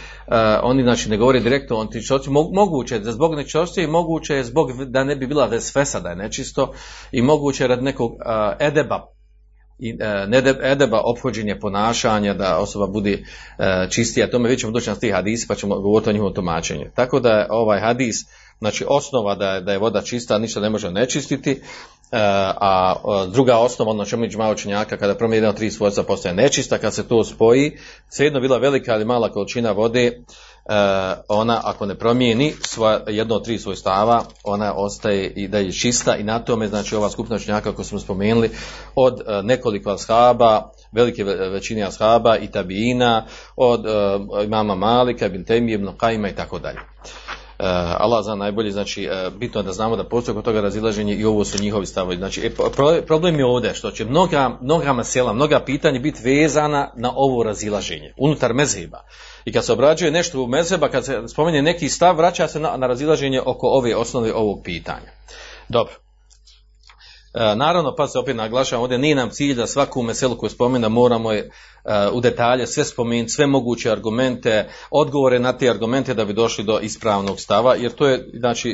oni 0.62 0.82
znači 0.82 1.10
ne 1.10 1.16
govore 1.16 1.40
direktno 1.40 1.76
o 1.76 1.84
nečistosti, 1.84 2.30
moguće 2.30 2.98
da 2.98 3.12
zbog 3.12 3.34
nečistosti 3.34 3.82
i 3.82 3.86
moguće 3.86 4.34
je 4.34 4.44
zbog 4.44 4.84
da 4.84 5.04
ne 5.04 5.16
bi 5.16 5.26
bila 5.26 5.46
vesvesa 5.46 6.00
da 6.00 6.08
je 6.08 6.16
nečisto 6.16 6.72
i 7.12 7.22
moguće 7.22 7.66
radi 7.66 7.82
nekog 7.82 8.12
edeba 8.58 9.12
i 9.78 9.96
e, 10.00 10.70
edeba 10.72 11.00
ophođenje 11.04 11.58
ponašanja, 11.60 12.34
da 12.34 12.58
osoba 12.58 12.86
bude 12.86 13.24
čistija, 13.90 14.30
tome 14.30 14.48
već 14.48 14.60
ćemo 14.60 14.72
doći 14.72 14.90
na 14.90 14.96
tih 14.96 15.12
hadisi 15.14 15.48
pa 15.48 15.54
ćemo 15.54 15.80
govoriti 15.80 16.10
o 16.10 16.12
njihovom 16.12 16.34
tumačenju. 16.34 16.86
Tako 16.94 17.20
da 17.20 17.30
je 17.30 17.46
ovaj 17.50 17.80
hadis, 17.80 18.16
znači 18.62 18.84
osnova 18.88 19.34
da 19.34 19.50
je, 19.50 19.60
da 19.60 19.72
je 19.72 19.78
voda 19.78 20.02
čista, 20.02 20.38
ništa 20.38 20.60
ne 20.60 20.70
može 20.70 20.90
nečistiti, 20.90 21.50
e, 21.50 21.58
a 22.60 22.94
e, 22.94 23.30
druga 23.30 23.56
osnova, 23.56 23.90
ono 23.90 24.04
čemu 24.04 24.24
ići 24.24 24.36
malo 24.36 24.52
učenjaka, 24.52 24.96
kada 24.96 25.14
promijeni 25.14 25.36
jedan 25.36 25.50
od 25.50 25.56
tri 25.56 25.70
svojstva 25.70 26.04
postaje 26.04 26.34
nečista, 26.34 26.78
kad 26.78 26.94
se 26.94 27.08
to 27.08 27.24
spoji, 27.24 27.78
svejedno 28.08 28.40
bila 28.40 28.58
velika 28.58 28.94
ili 28.94 29.04
mala 29.04 29.32
količina 29.32 29.72
vode, 29.72 30.06
e, 30.06 30.12
ona 31.28 31.60
ako 31.64 31.86
ne 31.86 31.94
promijeni 31.94 32.52
svoja, 32.66 33.00
jedno 33.06 33.34
od 33.34 33.44
tri 33.44 33.58
svojstava, 33.58 34.24
ona 34.44 34.74
ostaje 34.74 35.32
i 35.36 35.48
da 35.48 35.58
je 35.58 35.72
čista 35.72 36.16
i 36.16 36.22
na 36.22 36.38
tome, 36.38 36.68
znači 36.68 36.96
ova 36.96 37.10
skupina 37.10 37.36
učenjaka 37.36 37.70
kako 37.70 37.84
smo 37.84 37.98
spomenuli, 37.98 38.50
od 38.94 39.20
nekoliko 39.42 39.90
ashaba, 39.90 40.70
velike 40.92 41.24
ve- 41.24 41.48
većine 41.48 41.82
ashaba 41.82 42.36
i 42.36 42.50
tabiina, 42.50 43.26
od 43.56 43.84
imama 44.44 44.74
Malika, 44.74 45.26
Ibn 45.26 45.44
Temije, 45.44 45.74
Ibn 45.74 45.88
Qajima 45.98 46.30
i 46.30 46.36
tako 46.36 46.58
dalje. 46.58 46.78
Uh, 47.58 47.66
Allah 47.98 48.24
zna 48.24 48.34
najbolje, 48.34 48.70
znači 48.70 49.08
uh, 49.08 49.32
bitno 49.34 49.60
je 49.60 49.64
da 49.64 49.72
znamo 49.72 49.96
da 49.96 50.04
postoje 50.04 50.34
kod 50.34 50.44
toga 50.44 50.60
razilaženje 50.60 51.14
i 51.14 51.24
ovo 51.24 51.44
su 51.44 51.62
njihovi 51.62 51.86
stavovi. 51.86 52.16
Znači 52.16 52.46
e, 52.46 52.50
pro- 52.50 53.02
problem 53.06 53.38
je 53.38 53.44
ovdje 53.44 53.74
što 53.74 53.90
će 53.90 54.04
mnoga, 54.04 54.58
mnoga 54.60 54.92
mesela, 54.92 55.32
mnoga 55.32 55.60
pitanja 55.60 56.00
biti 56.00 56.22
vezana 56.22 56.92
na 56.96 57.12
ovo 57.16 57.42
razilaženje 57.42 58.14
unutar 58.16 58.54
mezheba. 58.54 59.04
I 59.44 59.52
kad 59.52 59.64
se 59.64 59.72
obrađuje 59.72 60.10
nešto 60.10 60.42
u 60.42 60.46
mezheba, 60.46 60.88
kad 60.88 61.04
se 61.04 61.22
spominje 61.28 61.62
neki 61.62 61.88
stav, 61.88 62.16
vraća 62.16 62.48
se 62.48 62.60
na, 62.60 62.76
na 62.76 62.86
razilaženje 62.86 63.40
oko 63.40 63.66
ove 63.66 63.96
osnove 63.96 64.34
ovog 64.34 64.60
pitanja. 64.64 65.12
Dobro. 65.68 65.92
E, 67.34 67.56
naravno, 67.56 67.94
pa 67.94 68.08
se 68.08 68.18
opet 68.18 68.36
naglašavam, 68.36 68.82
ovdje 68.82 68.98
nije 68.98 69.14
nam 69.14 69.30
cilj 69.30 69.54
da 69.54 69.66
svaku 69.66 70.02
meselu 70.02 70.36
koju 70.36 70.50
spomena 70.50 70.88
moramo 70.88 71.32
je 71.32 71.50
e, 71.84 72.08
u 72.12 72.20
detalje 72.20 72.66
sve 72.66 72.84
spomenuti, 72.84 73.32
sve 73.32 73.46
moguće 73.46 73.90
argumente, 73.90 74.68
odgovore 74.90 75.38
na 75.38 75.52
te 75.52 75.70
argumente 75.70 76.14
da 76.14 76.24
bi 76.24 76.32
došli 76.32 76.64
do 76.64 76.78
ispravnog 76.82 77.40
stava, 77.40 77.74
jer 77.74 77.92
to 77.92 78.08
je, 78.08 78.30
znači, 78.34 78.70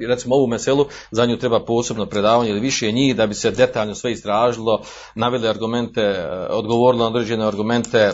e, 0.00 0.06
recimo 0.08 0.34
ovu 0.34 0.46
meselu, 0.46 0.86
za 1.10 1.26
nju 1.26 1.36
treba 1.36 1.64
posebno 1.64 2.06
predavanje 2.06 2.50
ili 2.50 2.60
više 2.60 2.92
njih 2.92 3.16
da 3.16 3.26
bi 3.26 3.34
se 3.34 3.50
detaljno 3.50 3.94
sve 3.94 4.12
istražilo, 4.12 4.82
naveli 5.14 5.48
argumente, 5.48 6.28
odgovorilo 6.50 7.04
na 7.04 7.10
određene 7.10 7.46
argumente, 7.46 8.12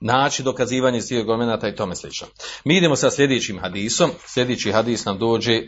način 0.00 0.44
dokazivanja 0.44 0.98
iz 0.98 1.08
tih 1.08 1.18
argumenata 1.18 1.68
i 1.68 1.74
tome 1.74 1.96
slično. 1.96 2.26
Mi 2.64 2.76
idemo 2.76 2.96
sa 2.96 3.10
sljedećim 3.10 3.58
hadisom, 3.60 4.10
sljedeći 4.26 4.72
hadis 4.72 5.04
nam 5.04 5.18
dođe 5.18 5.54
e, 5.54 5.64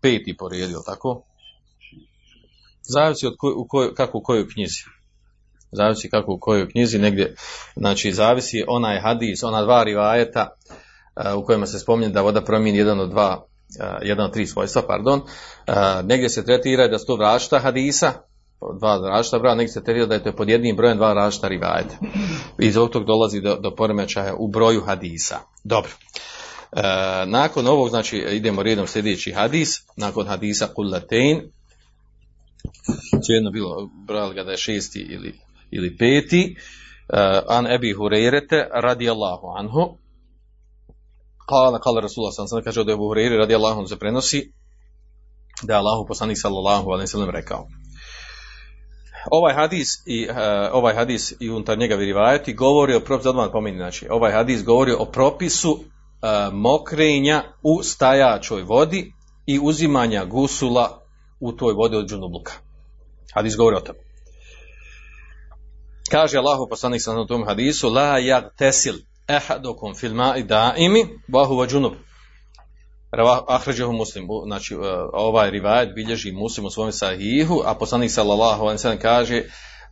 peti 0.00 0.36
po 0.38 0.48
redu, 0.48 0.82
tako? 0.86 1.22
Zavisi 2.88 3.26
od 3.26 3.34
koj, 3.38 3.52
u 3.56 3.66
koj, 3.68 3.94
kako 3.94 4.18
u 4.18 4.22
kojoj 4.22 4.48
knjizi. 4.48 4.82
Zavisi 5.72 6.10
kako 6.10 6.32
u 6.32 6.38
kojoj 6.38 6.68
knjizi, 6.68 6.98
negdje, 6.98 7.34
znači 7.76 8.12
zavisi 8.12 8.64
onaj 8.68 9.00
hadis, 9.00 9.42
ona 9.42 9.62
dva 9.62 9.84
rivajeta 9.84 10.48
uh, 10.50 11.42
u 11.42 11.44
kojima 11.46 11.66
se 11.66 11.78
spominje 11.78 12.08
da 12.08 12.22
voda 12.22 12.44
promijeni 12.44 12.78
jedan 12.78 13.00
od 13.00 13.10
dva, 13.10 13.46
uh, 13.80 13.86
jedan 14.02 14.26
od 14.26 14.32
tri 14.32 14.46
svojstva, 14.46 14.82
pardon, 14.86 15.20
uh, 15.20 15.74
negdje 16.04 16.28
se 16.28 16.44
tretira 16.44 16.88
da 16.88 16.98
su 16.98 17.06
to 17.06 17.16
različita 17.16 17.58
hadisa, 17.58 18.12
dva 18.78 19.08
različita 19.08 19.38
broja, 19.38 19.54
negdje 19.54 19.72
se 19.72 19.84
tretira 19.84 20.06
da 20.06 20.14
je 20.14 20.24
to 20.24 20.32
pod 20.32 20.48
jednim 20.48 20.76
brojem 20.76 20.96
dva 20.96 21.12
različita 21.12 21.48
rivajeta. 21.48 21.96
I 22.58 22.70
zbog 22.70 22.90
tog 22.90 23.04
dolazi 23.04 23.40
do, 23.40 23.56
do 23.56 23.74
poremećaja 23.74 24.34
u 24.34 24.48
broju 24.48 24.80
hadisa. 24.80 25.38
Dobro. 25.64 25.90
E, 26.72 26.82
nakon 27.26 27.66
ovog, 27.66 27.88
znači, 27.88 28.18
idemo 28.18 28.62
redom 28.62 28.86
sljedeći 28.86 29.32
hadis, 29.32 29.82
nakon 29.96 30.26
hadisa 30.26 30.68
kullatein, 30.74 31.42
jedno 33.28 33.50
bilo, 33.50 33.90
brali 34.06 34.34
ga 34.34 34.44
da 34.44 34.50
je 34.50 34.56
šesti 34.56 34.98
ili, 34.98 35.34
ili 35.70 35.96
peti, 35.96 36.56
uh, 36.56 37.18
an 37.48 37.66
ebi 37.66 37.92
hurejrete 37.92 38.68
radijallahu 38.72 39.46
anhu, 39.58 39.98
kala, 41.46 41.78
kala 41.78 42.00
Rasulullah 42.00 42.34
sam 42.34 42.48
sam 42.48 42.62
kaže 42.62 42.80
od 42.80 42.88
Ebu 42.88 43.02
Hureyre 43.02 43.38
radijallahu 43.38 43.78
anhu 43.78 43.88
se 43.88 43.98
prenosi, 43.98 44.52
da 45.62 45.72
je 45.72 45.78
Allahu 45.78 46.06
poslanik 46.06 46.38
sallallahu 46.40 46.90
alaihi 46.90 47.06
sallam 47.06 47.30
rekao. 47.30 47.66
Ovaj 49.30 49.54
hadis 49.54 49.88
i 50.06 50.28
uh, 50.30 50.36
ovaj 50.72 50.94
hadis 50.94 51.32
i 51.40 51.50
unutar 51.50 51.78
njega 51.78 51.96
rivajeti 51.96 52.54
govori 52.54 52.94
o 52.94 53.00
propisu, 53.00 53.28
odmah 53.28 53.48
pomeni, 53.52 53.76
znači, 53.76 54.06
ovaj 54.10 54.32
hadis 54.32 54.64
govori 54.64 54.92
o 54.92 55.04
propisu 55.04 55.72
uh, 55.72 55.80
mokrenja 56.52 57.42
u 57.62 57.82
stajačoj 57.82 58.62
vodi 58.62 59.12
i 59.46 59.60
uzimanja 59.62 60.24
gusula 60.24 61.03
u 61.40 61.52
toj 61.52 61.72
vodi 61.72 61.96
od 61.96 62.08
džunubluka. 62.08 62.52
Hadis 63.34 63.56
govori 63.56 63.76
o 63.76 63.80
tome. 63.80 63.98
Kaže 66.10 66.38
Allahu 66.38 66.66
poslanik 66.70 67.02
sa 67.02 67.14
na 67.14 67.26
tom 67.26 67.44
hadisu 67.46 67.90
la 67.90 68.18
yagtasil 68.18 68.98
ahadukum 69.26 69.94
fil 69.94 70.14
ma'i 70.14 70.44
da'imi 70.44 71.04
wa 71.28 71.46
huwa 71.48 71.66
junub. 71.72 71.92
Ahređehu 73.48 73.92
muslim, 73.92 74.26
znači 74.46 74.76
ovaj 75.12 75.50
rivajet 75.50 75.94
bilježi 75.94 76.32
muslim 76.32 76.66
u 76.66 76.70
svom 76.70 76.92
sahihu, 76.92 77.62
a 77.64 77.74
poslanik 77.74 78.10
sallallahu 78.10 78.62
alaihi 78.62 78.98
kaže 79.02 79.42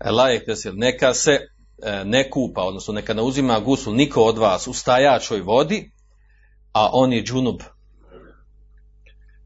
la 0.04 0.28
yagtasil, 0.28 0.72
neka 0.74 1.14
se 1.14 1.40
ne 2.04 2.30
kupa, 2.30 2.62
odnosno 2.62 2.94
neka 2.94 3.14
ne 3.14 3.22
uzima 3.22 3.60
gusul 3.60 3.94
niko 3.94 4.22
od 4.22 4.38
vas 4.38 4.66
u 4.66 4.72
stajačoj 4.72 5.40
vodi, 5.40 5.90
a 6.72 6.90
on 6.92 7.12
je 7.12 7.22
džunub. 7.22 7.60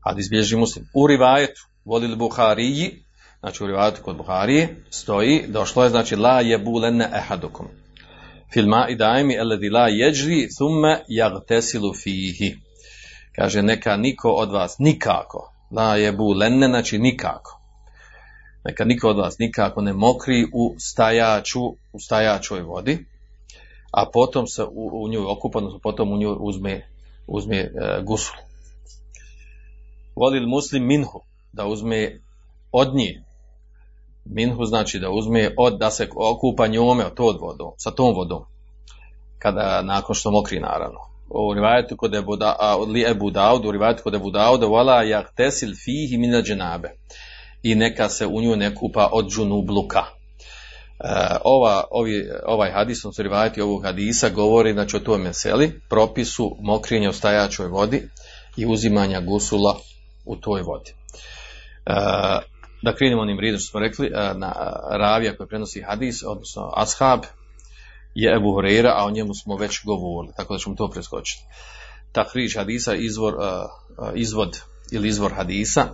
Hadis 0.00 0.30
bilježi 0.30 0.56
muslim. 0.56 0.88
U 0.94 1.06
rivajetu, 1.06 1.60
volili 1.86 2.16
Buhariji, 2.16 3.04
znači 3.40 3.64
u 3.64 3.66
rivatu 3.66 4.02
kod 4.02 4.16
Buharije 4.16 4.84
stoji, 4.90 5.44
došlo 5.48 5.84
je 5.84 5.90
znači 5.90 6.16
la 6.16 6.40
jebulenne 6.40 7.10
ehadukum. 7.14 7.66
Filma 8.52 8.86
i 8.88 8.96
dajmi 8.96 9.34
eledi 9.34 9.70
la 9.70 9.88
jeđri 9.88 10.48
thumme 10.58 11.04
jagtesilu 11.08 11.94
fihi. 11.94 12.56
Kaže 13.36 13.62
neka 13.62 13.96
niko 13.96 14.30
od 14.30 14.50
vas 14.50 14.76
nikako, 14.78 15.52
la 15.70 15.96
jebulenne 15.96 16.66
znači 16.68 16.98
nikako. 16.98 17.60
Neka 18.64 18.84
niko 18.84 19.08
od 19.08 19.16
vas 19.16 19.38
nikako 19.38 19.80
ne 19.80 19.92
mokri 19.92 20.46
u 20.52 20.74
stajaču, 20.78 21.60
u 21.92 22.00
stajačoj 22.00 22.60
vodi, 22.60 23.06
a 23.92 24.10
potom 24.12 24.46
se 24.46 24.64
u, 24.64 25.04
u 25.04 25.08
nju 25.08 25.30
okupa, 25.30 25.58
odnosno 25.58 25.78
potom 25.78 26.12
u 26.12 26.16
nju 26.16 26.36
uzme, 26.40 26.88
uzme 27.26 27.56
e. 27.56 28.02
Volil 30.16 30.48
muslim 30.48 30.86
minhu, 30.86 31.22
da 31.56 31.66
uzme 31.66 32.20
od 32.72 32.94
nje, 32.94 33.24
minhu 34.24 34.64
znači 34.64 34.98
da 34.98 35.10
uzme 35.10 35.54
od 35.58 35.78
da 35.78 35.90
se 35.90 36.08
okupa 36.16 36.66
njome 36.66 37.06
od 37.06 37.14
tod 37.14 37.36
vodom, 37.40 37.72
sa 37.76 37.90
tom 37.90 38.14
vodom. 38.14 38.44
Kada 39.38 39.82
nakon 39.82 40.14
što 40.14 40.30
mokri 40.30 40.60
naravno. 40.60 40.98
U 41.30 41.54
rivajetu 41.54 41.96
kod 41.96 42.14
Ebu 42.14 42.36
da, 42.36 42.76
li 42.88 43.04
Ebu 43.10 43.30
Daud, 43.30 43.66
u 43.66 43.70
rivajetu 43.70 44.02
kod 44.02 44.14
Ebu 44.14 44.30
Daud, 44.30 44.60
wala 44.60 45.04
yagtasil 45.04 45.74
fihi 45.84 46.16
min 46.18 46.42
dženabe. 46.42 46.90
I 47.62 47.74
neka 47.74 48.08
se 48.08 48.26
u 48.26 48.42
nju 48.42 48.56
ne 48.56 48.74
kupa 48.74 49.08
od 49.12 49.30
džunubluka. 49.30 50.00
E, 50.00 51.36
ova, 51.44 51.84
ovi, 51.90 52.30
ovaj 52.46 52.70
hadis, 52.70 53.02
su 53.02 53.22
rivajeti 53.22 53.60
ovog 53.60 53.82
hadisa, 53.82 54.28
govori 54.28 54.72
znači 54.72 54.96
o 54.96 55.00
tome 55.00 55.24
meseli, 55.24 55.80
propisu 55.88 56.56
mokrinja 56.60 57.10
u 57.10 57.12
stajačoj 57.12 57.66
vodi 57.66 58.08
i 58.56 58.66
uzimanja 58.66 59.20
gusula 59.20 59.76
u 60.24 60.36
toj 60.36 60.62
vodi. 60.62 60.92
E, 61.86 61.92
da 62.82 62.94
krenemo 62.94 63.22
onim 63.22 63.40
redom 63.40 63.60
što 63.60 63.70
smo 63.70 63.80
rekli, 63.80 64.10
na 64.34 64.52
ravija 64.90 65.36
koji 65.36 65.48
prenosi 65.48 65.82
hadis, 65.82 66.22
odnosno 66.26 66.72
ashab, 66.76 67.20
je 68.14 68.36
Ebu 68.36 68.52
Horeira, 68.52 68.92
a 68.96 69.04
o 69.04 69.10
njemu 69.10 69.34
smo 69.34 69.56
već 69.56 69.84
govorili, 69.84 70.34
tako 70.36 70.54
da 70.54 70.58
ćemo 70.58 70.76
to 70.76 70.90
preskočiti. 70.90 71.44
Tahriž 72.12 72.56
hadisa, 72.56 72.94
izvor, 72.94 73.34
izvod 74.14 74.60
ili 74.92 75.08
izvor 75.08 75.32
hadisa, 75.32 75.86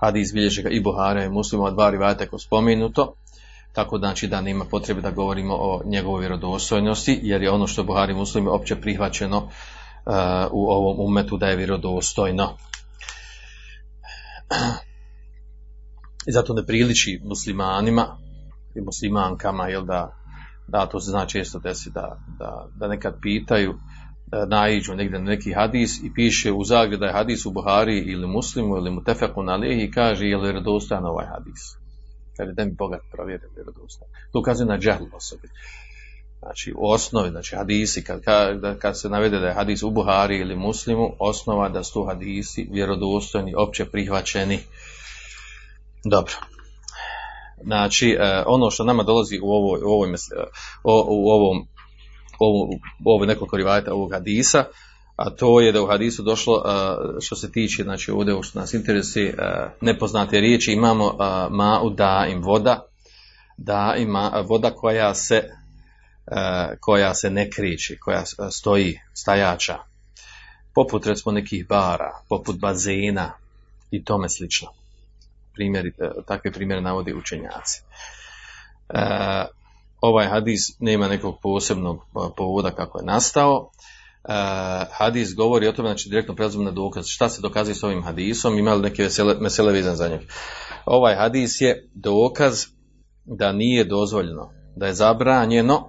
hadis 0.00 0.32
bilježi 0.34 0.62
ga 0.62 0.68
i 0.68 0.80
Buhara 0.80 1.24
i 1.24 1.28
muslima, 1.28 1.70
dva 1.70 1.90
rivajata 1.90 2.26
kao 2.26 2.38
spomenuto, 2.38 3.14
tako 3.72 3.98
znači 3.98 4.26
da 4.26 4.40
nema 4.40 4.64
potrebe 4.64 5.00
da 5.00 5.10
govorimo 5.10 5.54
o 5.54 5.80
njegovoj 5.84 6.20
vjerodostojnosti, 6.20 7.20
jer 7.22 7.42
je 7.42 7.50
ono 7.50 7.66
što 7.66 7.84
Buhari 7.84 8.12
i 8.12 8.16
muslimi 8.16 8.48
opće 8.48 8.76
prihvaćeno 8.76 9.48
u 10.50 10.70
ovom 10.70 10.96
umetu 11.00 11.36
da 11.36 11.46
je 11.46 11.56
vjerodostojno. 11.56 12.56
I 16.26 16.32
zato 16.32 16.54
ne 16.54 16.66
priliči 16.66 17.20
muslimanima 17.24 18.18
i 18.74 18.80
muslimankama, 18.80 19.68
jel 19.68 19.84
da, 19.84 20.16
da 20.68 20.86
to 20.86 21.00
se 21.00 21.10
zna 21.10 21.26
često 21.26 21.58
desi 21.58 21.90
da, 21.90 22.18
da, 22.38 22.68
da 22.76 22.88
nekad 22.88 23.14
pitaju, 23.22 23.74
da 24.26 24.46
naiđu 24.46 24.94
negdje 24.94 25.18
na 25.18 25.24
neki 25.24 25.52
hadis 25.52 25.98
i 25.98 26.12
piše 26.14 26.52
u 26.52 26.64
Zagrebu 26.64 27.00
da 27.00 27.06
je 27.06 27.12
hadis 27.12 27.46
u 27.46 27.50
Buhari 27.50 27.98
ili 27.98 28.26
muslimu 28.26 28.76
ili 28.76 28.90
mu 28.90 29.04
tefekun 29.04 29.48
alihi 29.48 29.82
i 29.82 29.90
kaže 29.90 30.26
je 30.26 30.36
li 30.36 30.62
ovaj 31.04 31.26
hadis. 31.26 31.76
Kaže 32.36 32.52
da 32.52 32.64
mi 32.64 32.74
Boga 32.74 32.98
provjeri 33.12 33.42
vjerodostojan. 33.54 34.10
To 34.32 34.38
ukazuje 34.40 34.66
na 34.66 34.78
džahl 34.78 35.04
osobi. 35.12 35.48
Znači 36.38 36.72
u 36.76 36.90
osnovi, 36.90 37.30
znači 37.30 37.56
hadisi, 37.56 38.04
kad, 38.04 38.20
kad, 38.24 38.78
kad 38.78 39.00
se 39.00 39.08
navede 39.08 39.38
da 39.38 39.46
je 39.46 39.54
hadis 39.54 39.82
u 39.82 39.90
Buhari 39.90 40.38
ili 40.38 40.56
muslimu, 40.56 41.10
osnova 41.18 41.68
da 41.68 41.84
su 41.84 42.04
hadisi 42.04 42.68
vjerodostojni, 42.70 43.54
opće 43.56 43.84
prihvaćeni, 43.84 44.58
Dobro. 46.04 46.34
Znači, 47.64 48.10
e, 48.10 48.42
ono 48.46 48.70
što 48.70 48.84
nama 48.84 49.02
dolazi 49.02 49.38
u 49.42 49.50
ovoj, 49.50 49.80
u 49.84 49.88
ovoj, 49.88 50.14
o- 50.84 51.06
u 51.08 51.28
ovom, 51.30 51.66
u 53.04 53.10
ovoj 53.10 53.26
nekoliko 53.26 53.56
rivajeta 53.56 53.94
ovog 53.94 54.12
hadisa, 54.12 54.64
a 55.16 55.30
to 55.30 55.60
je 55.60 55.72
da 55.72 55.82
u 55.82 55.86
hadisu 55.86 56.22
došlo, 56.22 56.62
e, 56.64 56.70
što 57.20 57.36
se 57.36 57.52
tiče, 57.52 57.82
znači 57.82 58.10
ovdje 58.10 58.34
ovo 58.34 58.42
što 58.42 58.58
nas 58.58 58.74
interesuje, 58.74 59.28
e, 59.28 59.34
nepoznate 59.80 60.40
riječi, 60.40 60.72
imamo 60.72 61.06
e, 61.06 61.14
ma 61.50 61.80
u 61.82 61.90
da 61.90 62.26
im 62.30 62.42
voda, 62.42 62.86
da 63.56 63.94
ima 63.98 64.44
voda 64.48 64.70
koja 64.70 65.14
se, 65.14 65.36
e, 66.26 66.76
koja 66.80 67.14
se 67.14 67.30
ne 67.30 67.50
kriči, 67.50 67.98
koja 68.00 68.24
stoji, 68.50 68.98
stajača, 69.14 69.78
poput 70.74 71.06
recimo 71.06 71.32
nekih 71.32 71.66
bara, 71.68 72.10
poput 72.28 72.56
bazena 72.58 73.32
i 73.90 74.04
tome 74.04 74.28
slično. 74.28 74.68
Primjeri, 75.54 75.88
e, 75.88 76.10
takve 76.26 76.52
primjere 76.52 76.80
navode 76.80 77.14
učenjaci. 77.14 77.82
E, 78.88 79.44
ovaj 80.00 80.26
hadis 80.26 80.60
nema 80.80 81.08
nekog 81.08 81.38
posebnog 81.42 81.96
e, 81.96 82.34
povoda 82.36 82.70
kako 82.70 82.98
je 82.98 83.04
nastao. 83.04 83.70
E, 84.24 84.32
hadis 84.92 85.34
govori 85.34 85.68
o 85.68 85.72
tome, 85.72 85.88
znači 85.88 86.08
direktno 86.08 86.34
prelazimo 86.34 86.64
na 86.64 86.70
dokaz. 86.70 87.06
Šta 87.06 87.28
se 87.28 87.42
dokazuje 87.42 87.74
s 87.74 87.82
ovim 87.82 88.02
hadisom? 88.02 88.58
Ima 88.58 88.74
li 88.74 88.82
neke 88.82 89.02
vesele, 89.02 89.34
mesele 89.40 89.72
vezane 89.72 89.96
za 89.96 90.08
njeg? 90.08 90.20
Ovaj 90.86 91.14
hadis 91.14 91.60
je 91.60 91.88
dokaz 91.94 92.64
da 93.24 93.52
nije 93.52 93.84
dozvoljeno, 93.84 94.50
da 94.76 94.86
je 94.86 94.94
zabranjeno 94.94 95.88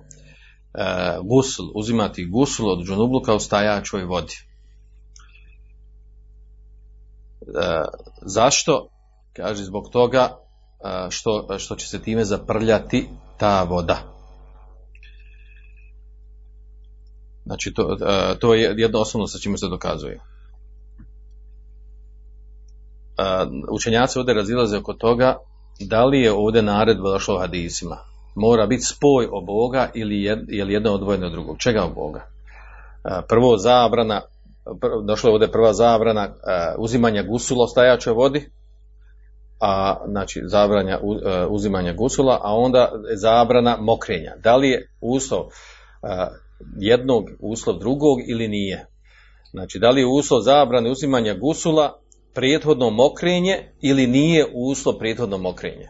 e, 0.73 0.83
gusul, 1.23 1.71
uzimati 1.75 2.25
gusul 2.25 2.69
od 2.69 2.85
džunubluka 2.85 3.35
u 3.35 3.39
stajačoj 3.39 4.03
vodi. 4.03 4.35
E, 7.41 7.85
zašto? 8.21 8.92
Kaže 9.33 9.63
zbog 9.63 9.89
toga 9.89 10.37
što, 11.09 11.47
što 11.57 11.75
će 11.75 11.87
se 11.87 12.01
time 12.01 12.25
zaprljati 12.25 13.09
ta 13.37 13.63
voda. 13.63 13.97
Znači 17.45 17.73
to, 17.73 17.97
to 18.39 18.53
je 18.53 18.73
jedno 18.77 18.99
osnovno 18.99 19.27
sa 19.27 19.39
čime 19.39 19.57
se 19.57 19.67
dokazuje. 19.67 20.19
Učenjaci 23.71 24.19
ovdje 24.19 24.33
razilaze 24.33 24.77
oko 24.77 24.93
toga 24.93 25.37
da 25.79 26.05
li 26.05 26.21
je 26.21 26.33
ovdje 26.33 26.61
naredba 26.61 27.09
došla 27.09 27.35
u 27.35 27.39
hadisima. 27.39 27.97
Mora 28.35 28.67
biti 28.67 28.83
spoj 28.83 29.27
o 29.31 29.41
Boga 29.41 29.89
ili 29.93 30.21
je, 30.21 30.45
jedno 30.47 30.91
odvojeno 30.91 31.25
od 31.25 31.31
drugog. 31.31 31.57
Čega 31.57 31.83
o 31.83 31.89
Boga? 31.89 32.27
Prvo 33.27 33.57
zabrana, 33.57 34.21
došla 35.05 35.29
je 35.29 35.33
ovdje 35.33 35.51
prva 35.51 35.73
zabrana 35.73 36.29
uzimanja 36.77 37.23
gusula 37.23 37.63
u 37.63 37.67
stajačoj 37.67 38.13
vodi, 38.13 38.49
a 39.65 40.03
znači 40.07 40.41
zabranja 40.45 40.93
e, 40.93 41.45
uzimanja 41.49 41.93
gusula, 41.93 42.39
a 42.43 42.55
onda 42.55 42.91
zabrana 43.15 43.77
mokrenja. 43.81 44.35
Da 44.43 44.55
li 44.55 44.69
je 44.69 44.89
uslov 45.01 45.41
e, 45.41 45.47
jednog 46.79 47.29
uslov 47.39 47.79
drugog 47.79 48.19
ili 48.27 48.47
nije? 48.47 48.85
Znači, 49.51 49.79
da 49.79 49.89
li 49.89 50.01
je 50.01 50.07
uslov 50.07 50.41
zabrane 50.41 50.91
uzimanja 50.91 51.33
gusula 51.33 51.99
prethodno 52.33 52.89
mokrenje 52.89 53.71
ili 53.81 54.07
nije 54.07 54.45
uslov 54.53 54.97
prethodno 54.99 55.37
mokrenje? 55.37 55.87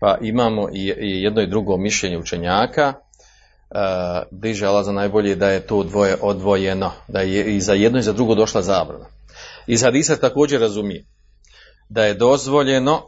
Pa 0.00 0.18
imamo 0.20 0.68
i, 0.72 0.92
jedno 0.98 1.42
i 1.42 1.50
drugo 1.50 1.76
mišljenje 1.76 2.18
učenjaka, 2.18 2.88
uh, 2.94 4.38
bliže 4.40 4.66
Allah 4.66 4.84
za 4.84 4.92
najbolje 4.92 5.34
da 5.34 5.48
je 5.48 5.66
to 5.66 5.82
dvoje 5.82 6.16
odvojeno, 6.20 6.90
da 7.08 7.20
je 7.20 7.56
i 7.56 7.60
za 7.60 7.72
jedno 7.72 7.98
i 7.98 8.02
za 8.02 8.12
drugo 8.12 8.34
došla 8.34 8.62
zabrana. 8.62 9.06
Iz 9.66 9.82
hadisa 9.82 10.16
također 10.16 10.60
razumije 10.60 11.04
da 11.92 12.04
je 12.04 12.14
dozvoljeno 12.14 12.94
uh, 12.94 13.02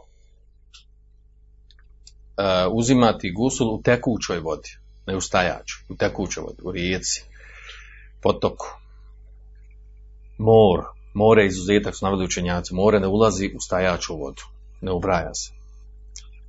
uzimati 2.71 3.31
gusul 3.31 3.75
u 3.75 3.81
tekućoj 3.81 4.39
vodi, 4.39 4.77
ne 5.07 5.15
u 5.17 5.21
stajaču, 5.21 5.75
u 5.89 5.95
tekućoj 5.95 6.43
vodi, 6.43 6.61
u 6.63 6.71
rijeci, 6.71 7.23
potoku, 8.21 8.65
mor, 10.37 10.83
more 11.13 11.43
je 11.43 11.47
izuzetak 11.47 11.95
su 11.95 12.05
naveli 12.05 12.25
učenjaci, 12.25 12.73
more 12.75 12.99
ne 12.99 13.07
ulazi 13.07 13.51
u 13.55 13.59
stajaču 13.59 14.17
vodu, 14.17 14.41
ne 14.81 14.91
ubraja 14.91 15.33
se. 15.33 15.51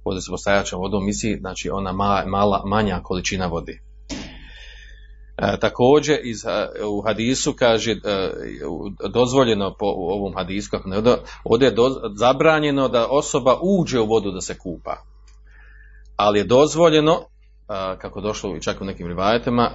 Ovdje 0.05 0.23
se 0.23 0.31
po 0.31 0.39
stajačom 0.39 0.81
vodom 0.81 1.07
misli, 1.07 1.39
znači 1.41 1.71
ona 1.71 1.93
ma, 1.93 2.25
mala, 2.27 2.63
manja 2.67 3.01
količina 3.03 3.47
vode. 3.47 3.81
E, 5.39 5.59
također 5.61 6.19
iz, 6.23 6.45
e, 6.45 6.85
u 6.85 7.03
hadisu 7.03 7.55
kaže 7.59 7.93
e, 7.93 7.97
dozvoljeno 9.09 9.75
po 9.79 9.87
ovom 9.87 10.35
hadisu 10.37 10.71
kako 10.71 10.89
ne 10.89 10.97
ovdje, 11.45 11.67
je 11.67 11.75
doz- 11.75 12.17
zabranjeno 12.17 12.89
da 12.89 13.07
osoba 13.11 13.59
uđe 13.63 14.01
u 14.01 14.07
vodu 14.07 14.31
da 14.31 14.41
se 14.41 14.59
kupa. 14.59 14.97
Ali 16.17 16.39
je 16.39 16.45
dozvoljeno 16.45 17.21
kako 17.99 18.21
došlo 18.21 18.59
čak 18.61 18.81
u 18.81 18.85
nekim 18.85 19.07
rivajetima 19.07 19.71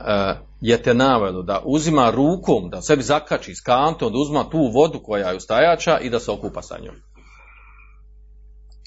je 0.61 0.83
te 0.83 0.93
navelo 0.93 1.41
da 1.41 1.61
uzima 1.65 2.11
rukom 2.11 2.69
da 2.69 2.81
sebi 2.81 3.03
zakači 3.03 3.55
s 3.55 3.61
kantom 3.61 4.11
da 4.11 4.17
uzma 4.17 4.49
tu 4.49 4.71
vodu 4.73 4.99
koja 5.03 5.29
je 5.29 5.37
ustajača 5.37 5.99
i 5.99 6.09
da 6.09 6.19
se 6.19 6.31
okupa 6.31 6.61
sa 6.61 6.77
njom. 6.83 6.95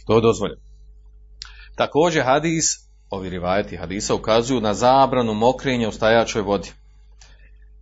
To 0.06 0.14
je 0.14 0.20
dozvoljeno. 0.20 0.60
Također 1.76 2.24
hadis 2.24 2.83
ovi 3.14 3.31
rivajeti 3.31 3.77
hadisa 3.77 4.14
ukazuju 4.14 4.61
na 4.61 4.74
zabranu 4.74 5.35
mokrenja 5.35 5.88
u 5.88 5.92
stajačoj 5.92 6.42
vodi. 6.42 6.72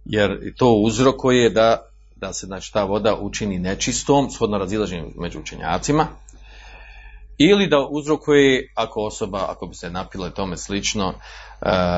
Jer 0.04 0.54
to 0.56 0.72
uzrokuje 0.72 1.50
da, 1.50 1.82
da 2.16 2.32
se 2.32 2.46
znači, 2.46 2.72
ta 2.72 2.84
voda 2.84 3.16
učini 3.20 3.58
nečistom, 3.58 4.30
shodno 4.30 4.58
razilaženju 4.58 5.10
među 5.16 5.40
učenjacima, 5.40 6.06
ili 7.38 7.66
da 7.66 7.86
uzrokuje, 7.90 8.72
ako 8.74 9.00
osoba, 9.00 9.46
ako 9.48 9.66
bi 9.66 9.74
se 9.74 9.90
napila 9.90 10.30
tome 10.30 10.56
slično, 10.56 11.08
e, 11.08 11.14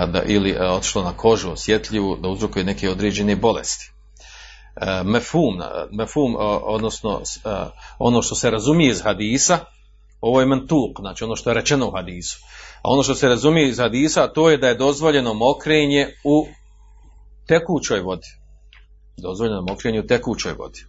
da, 0.07 0.23
ili 0.27 0.51
e, 0.51 0.71
otišlo 0.71 1.03
na 1.03 1.13
kožu 1.13 1.51
osjetljivu, 1.51 2.17
da 2.17 2.29
uzrokuje 2.29 2.65
neke 2.65 2.91
određene 2.91 3.37
bolesti. 3.37 3.93
E, 4.77 5.03
Mefum, 5.05 5.61
mefum, 5.91 6.37
odnosno 6.63 7.21
ono 7.99 8.23
što 8.23 8.35
se 8.35 8.51
razumije 8.51 8.91
iz 8.91 9.03
hadisa, 9.03 9.59
ovo 10.21 10.41
je 10.41 10.47
mentuk, 10.47 11.01
znači 11.01 11.25
ono 11.25 11.37
što 11.37 11.51
je 11.51 11.55
rečeno 11.55 11.89
u 11.89 11.91
hadisu. 11.91 12.39
A 12.85 12.91
ono 12.91 13.03
što 13.03 13.15
se 13.15 13.29
razumije 13.29 13.69
iz 13.69 13.79
hadisa, 13.79 14.29
to 14.29 14.51
je 14.51 14.57
da 14.57 14.69
je 14.69 14.75
dozvoljeno 14.75 15.35
mokrenje 15.35 16.09
u 16.25 16.47
tekućoj 17.47 18.01
vodi. 18.01 18.27
Dozvoljeno 19.17 19.63
mokrenje 19.69 20.01
u 20.01 20.07
tekućoj 20.07 20.53
vodi. 20.53 20.85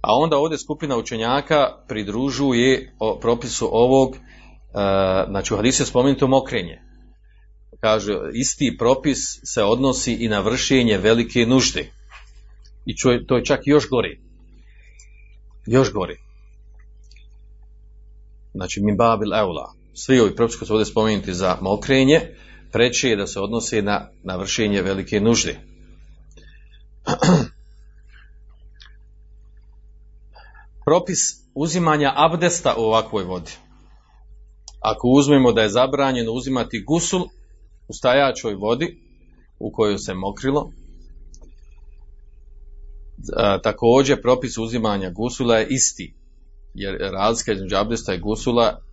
A 0.00 0.14
onda 0.14 0.38
ovdje 0.38 0.58
skupina 0.58 0.96
učenjaka 0.96 1.84
pridružuje 1.88 2.94
o 2.98 3.18
propisu 3.20 3.68
ovog, 3.72 4.16
e, 4.16 4.18
znači 5.28 5.54
u 5.54 5.56
hadisu 5.56 5.82
je 5.82 5.86
spomenuto 5.86 6.26
mokrenje. 6.26 6.82
Kaže, 7.80 8.18
isti 8.34 8.76
propis 8.78 9.18
se 9.44 9.62
odnosi 9.62 10.14
i 10.14 10.28
na 10.28 10.40
vršenje 10.40 10.98
velike 10.98 11.46
nužde. 11.46 11.90
I 12.86 12.96
to 13.26 13.36
je 13.36 13.44
čak 13.44 13.60
još 13.64 13.88
gori. 13.88 14.20
Još 15.66 15.92
gori. 15.92 16.16
Znači, 18.54 18.80
min 18.80 18.96
babil 18.96 19.34
eula. 19.34 19.78
Svi 20.00 20.20
ovi 20.20 20.36
propisi 20.36 20.58
koji 20.58 20.66
su 20.66 20.72
ovdje 20.74 20.86
spomenuti 20.86 21.34
za 21.34 21.58
mokrenje, 21.60 22.20
preče 22.72 23.08
je 23.08 23.16
da 23.16 23.26
se 23.26 23.40
odnosi 23.40 23.82
na, 23.82 24.10
na 24.22 24.36
vršenje 24.36 24.82
velike 24.82 25.20
nužde. 25.20 25.58
Propis 30.86 31.18
uzimanja 31.54 32.12
abdesta 32.16 32.74
u 32.78 32.80
ovakvoj 32.80 33.24
vodi. 33.24 33.50
Ako 34.80 35.08
uzmemo 35.08 35.52
da 35.52 35.62
je 35.62 35.68
zabranjeno 35.68 36.32
uzimati 36.32 36.84
gusul 36.86 37.22
u 37.88 37.92
stajačoj 37.92 38.54
vodi 38.54 39.00
u 39.58 39.72
kojoj 39.72 39.98
se 39.98 40.14
mokrilo, 40.14 40.70
a, 43.36 43.60
također 43.62 44.22
propis 44.22 44.58
uzimanja 44.58 45.10
gusula 45.10 45.58
je 45.58 45.66
isti, 45.70 46.14
jer 46.74 46.98
razlika 47.12 47.52
između 47.52 47.76
abdesta 47.76 48.14
i 48.14 48.18
gusula 48.18 48.87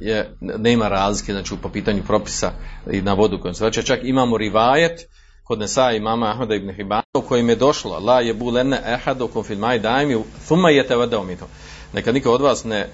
je, 0.00 0.36
nema 0.40 0.88
razlike 0.88 1.32
znači, 1.32 1.54
po 1.62 1.68
pitanju 1.68 2.02
propisa 2.06 2.52
i 2.90 3.02
na 3.02 3.12
vodu 3.12 3.38
kojom 3.38 3.54
se 3.54 3.64
vraća. 3.64 3.82
Čak 3.82 4.00
imamo 4.02 4.38
rivajet 4.38 5.08
kod 5.44 5.58
Nesa 5.58 5.90
mama 6.00 6.30
Ahmeda 6.30 6.54
ibn 6.54 6.72
Hibana 6.72 7.02
u 7.18 7.20
kojem 7.20 7.48
je 7.48 7.56
došlo 7.56 7.98
la 7.98 8.20
je 8.20 8.34
bulene 8.34 8.80
ehadu 8.86 9.28
kom 9.28 9.44
fil 9.44 9.58
maj 9.58 9.78
dajmi 9.78 10.22
thumma 10.46 10.68
yatawadda 10.68 11.24
mito. 11.26 11.48
Neka 11.92 12.12
niko 12.12 12.30
od 12.30 12.40
vas 12.40 12.64
ne, 12.64 12.86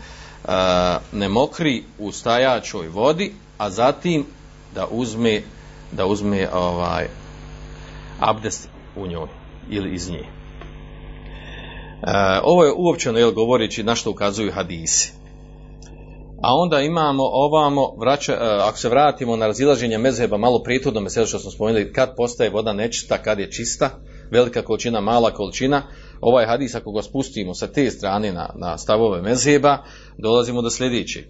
a, 0.44 0.98
ne 1.12 1.28
mokri 1.28 1.84
u 1.98 2.12
stajačoj 2.12 2.88
vodi, 2.88 3.32
a 3.58 3.70
zatim 3.70 4.26
da 4.74 4.86
uzme 4.90 5.42
da 5.92 6.06
uzme 6.06 6.48
ovaj 6.52 7.06
abdest 8.20 8.68
u 8.96 9.06
njoj 9.06 9.28
ili 9.70 9.94
iz 9.94 10.10
nje. 10.10 10.24
E, 10.24 10.26
ovo 12.42 12.64
je 12.64 12.72
uopćeno 12.76 13.18
jel, 13.18 13.32
govoreći 13.32 13.82
na 13.82 13.94
što 13.94 14.10
ukazuju 14.10 14.52
hadisi. 14.52 15.12
A 16.46 16.54
onda 16.54 16.80
imamo 16.80 17.22
ovamo, 17.24 17.96
vraća, 17.98 18.32
e, 18.32 18.36
ako 18.40 18.78
se 18.78 18.88
vratimo 18.88 19.36
na 19.36 19.46
razilaženje 19.46 19.98
mezheba, 19.98 20.36
malo 20.36 20.62
prijethodno 20.62 21.00
meselo 21.00 21.26
što 21.26 21.38
smo 21.38 21.50
spomenuli, 21.50 21.92
kad 21.92 22.16
postaje 22.16 22.50
voda 22.50 22.72
nečista, 22.72 23.18
kad 23.18 23.38
je 23.38 23.50
čista, 23.50 23.90
velika 24.30 24.62
količina, 24.62 25.00
mala 25.00 25.30
količina, 25.30 25.82
ovaj 26.20 26.46
hadis 26.46 26.74
ako 26.74 26.92
ga 26.92 27.02
spustimo 27.02 27.54
sa 27.54 27.66
te 27.66 27.90
strane 27.90 28.32
na, 28.32 28.50
na 28.54 28.78
stavove 28.78 29.22
mezheba, 29.22 29.78
dolazimo 30.18 30.62
do 30.62 30.70
sljedećeg. 30.70 31.24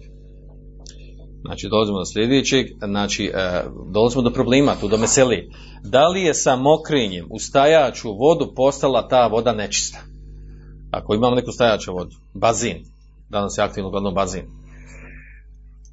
Znači, 1.45 1.67
dolazimo 1.69 1.97
do 1.97 2.05
sljedećeg, 2.05 2.65
znači, 2.87 3.31
e, 3.33 3.63
dolazimo 3.93 4.21
do 4.21 4.33
problema, 4.33 4.75
tu 4.81 4.87
do 4.87 4.97
meseli. 4.97 5.49
Da 5.83 6.07
li 6.07 6.21
je 6.21 6.33
sa 6.33 6.55
mokrenjem 6.55 7.27
u 7.29 7.39
stajaću 7.39 8.13
vodu 8.13 8.53
postala 8.55 9.07
ta 9.07 9.27
voda 9.27 9.53
nečista? 9.53 9.99
Ako 10.91 11.13
imamo 11.13 11.35
neku 11.35 11.51
stajaću 11.51 11.93
vodu, 11.93 12.15
bazin, 12.33 12.85
danas 13.29 13.57
je 13.57 13.63
aktivno 13.63 13.87
uglavnom 13.87 14.13
bazin, 14.13 14.66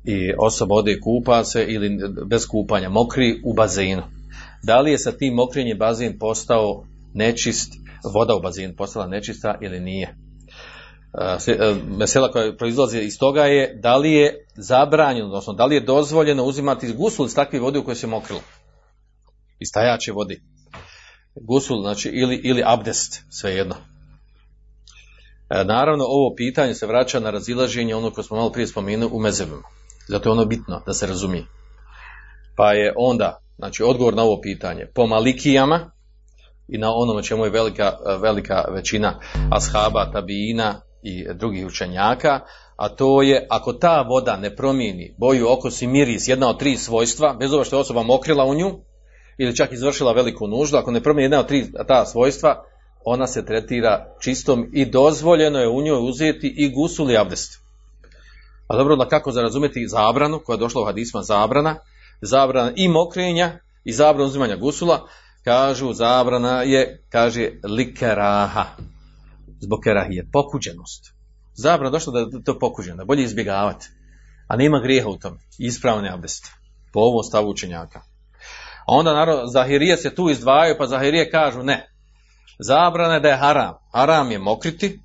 i 0.04 0.32
osoba 0.38 0.74
ode 0.74 1.00
kupa 1.00 1.44
se 1.44 1.64
ili 1.68 1.98
bez 2.26 2.46
kupanja, 2.46 2.88
mokri 2.88 3.40
u 3.44 3.54
bazinu. 3.54 4.02
Da 4.62 4.80
li 4.80 4.90
je 4.90 4.98
sa 4.98 5.12
tim 5.12 5.34
mokrenjem 5.34 5.78
bazin 5.78 6.18
postao 6.18 6.86
nečist, 7.14 7.72
voda 8.14 8.34
u 8.34 8.40
bazinu 8.40 8.74
postala 8.76 9.06
nečista 9.06 9.58
ili 9.60 9.80
nije? 9.80 10.16
E, 11.46 11.74
mesela 11.98 12.30
koja 12.30 12.56
proizlazi 12.56 12.98
iz 12.98 13.18
toga 13.18 13.44
je 13.44 13.78
da 13.82 13.96
li 13.96 14.12
je 14.12 14.46
zabranjeno, 14.56 15.26
odnosno 15.26 15.52
da 15.52 15.64
li 15.64 15.74
je 15.74 15.80
dozvoljeno 15.80 16.44
uzimati 16.44 16.92
gusul 16.92 17.26
iz 17.26 17.34
takve 17.34 17.60
vode 17.60 17.78
u 17.78 17.84
kojoj 17.84 17.96
se 17.96 18.06
mokrilo. 18.06 18.40
Iz 19.60 19.68
tajače 19.72 20.12
vodi. 20.12 20.42
Gusul, 21.34 21.80
znači, 21.80 22.08
ili, 22.08 22.36
ili 22.36 22.62
abdest, 22.66 23.22
svejedno. 23.30 23.74
E, 25.50 25.64
naravno, 25.64 26.04
ovo 26.04 26.34
pitanje 26.36 26.74
se 26.74 26.86
vraća 26.86 27.20
na 27.20 27.30
razilaženje 27.30 27.94
ono 27.94 28.10
koje 28.10 28.24
smo 28.24 28.36
malo 28.36 28.52
prije 28.52 28.66
spomenuli 28.66 29.10
u 29.12 29.20
mezebima. 29.20 29.62
Zato 30.08 30.28
je 30.28 30.32
ono 30.32 30.44
bitno 30.44 30.82
da 30.86 30.92
se 30.92 31.06
razumije. 31.06 31.44
Pa 32.56 32.72
je 32.72 32.92
onda, 32.96 33.40
znači, 33.56 33.82
odgovor 33.82 34.14
na 34.14 34.22
ovo 34.22 34.40
pitanje 34.40 34.86
po 34.94 35.06
malikijama 35.06 35.90
i 36.68 36.78
na 36.78 36.92
onome 36.94 37.22
čemu 37.22 37.44
je 37.44 37.50
velika, 37.50 37.92
velika 38.20 38.64
većina 38.70 39.20
ashaba, 39.50 40.10
tabijina 40.12 40.80
i 41.02 41.26
drugih 41.34 41.66
učenjaka, 41.66 42.40
a 42.76 42.88
to 42.88 43.22
je 43.22 43.46
ako 43.50 43.72
ta 43.72 44.02
voda 44.02 44.36
ne 44.36 44.56
promijeni 44.56 45.14
boju, 45.18 45.50
okus 45.50 45.82
i 45.82 45.86
miris, 45.86 46.28
jedna 46.28 46.48
od 46.48 46.58
tri 46.58 46.76
svojstva, 46.76 47.36
bez 47.38 47.52
obzira 47.52 47.64
što 47.64 47.76
je 47.76 47.80
osoba 47.80 48.02
mokrila 48.02 48.44
u 48.44 48.54
nju, 48.54 48.70
ili 49.38 49.56
čak 49.56 49.72
izvršila 49.72 50.12
veliku 50.12 50.46
nuždu, 50.46 50.76
ako 50.76 50.90
ne 50.90 51.02
promijeni 51.02 51.24
jedna 51.24 51.40
od 51.40 51.48
tri 51.48 51.72
ta 51.88 52.06
svojstva, 52.06 52.64
ona 53.04 53.26
se 53.26 53.46
tretira 53.46 54.14
čistom 54.20 54.70
i 54.72 54.86
dozvoljeno 54.86 55.58
je 55.58 55.68
u 55.68 55.82
njoj 55.82 56.08
uzeti 56.08 56.54
i 56.56 56.68
gusul 56.68 57.10
i 57.10 57.16
abdest. 57.16 57.63
A 58.68 58.76
dobro, 58.76 58.96
da 58.96 59.08
kako 59.08 59.32
zarazumjeti 59.32 59.88
zabranu, 59.88 60.40
koja 60.44 60.54
je 60.54 60.58
došla 60.58 60.82
u 60.82 60.84
hadisma 60.84 61.22
zabrana, 61.22 61.76
zabrana 62.22 62.72
i 62.76 62.88
mokrenja 62.88 63.58
i 63.84 63.92
zabrana 63.92 64.26
uzimanja 64.26 64.56
gusula, 64.56 65.08
kažu 65.44 65.92
zabrana 65.92 66.62
je, 66.62 67.04
kaže 67.08 67.50
likeraha, 67.64 68.64
zbog 69.60 69.80
kerahije, 69.84 70.28
pokuđenost. 70.32 71.14
Zabrana 71.54 71.90
došla 71.90 72.12
da 72.12 72.18
je 72.18 72.44
to 72.44 72.58
pokuđeno, 72.58 72.96
da 72.96 73.04
bolje 73.04 73.22
izbjegavati. 73.22 73.86
A 74.48 74.56
nema 74.56 74.80
grijeha 74.80 75.08
u 75.08 75.18
tom. 75.18 75.38
Ispravni 75.58 76.08
abdest. 76.08 76.46
Po 76.92 77.00
ovom 77.00 77.22
stavu 77.22 77.50
učenjaka. 77.50 78.00
A 78.86 78.92
onda 78.92 79.14
naravno 79.14 79.46
Zahirije 79.46 79.96
se 79.96 80.14
tu 80.14 80.30
izdvajaju, 80.30 80.76
pa 80.78 80.86
Zahirije 80.86 81.30
kažu 81.30 81.62
ne. 81.62 81.88
Zabrana 82.58 83.14
je 83.14 83.20
da 83.20 83.28
je 83.28 83.36
haram. 83.36 83.74
Haram 83.92 84.30
je 84.30 84.38
mokriti, 84.38 85.00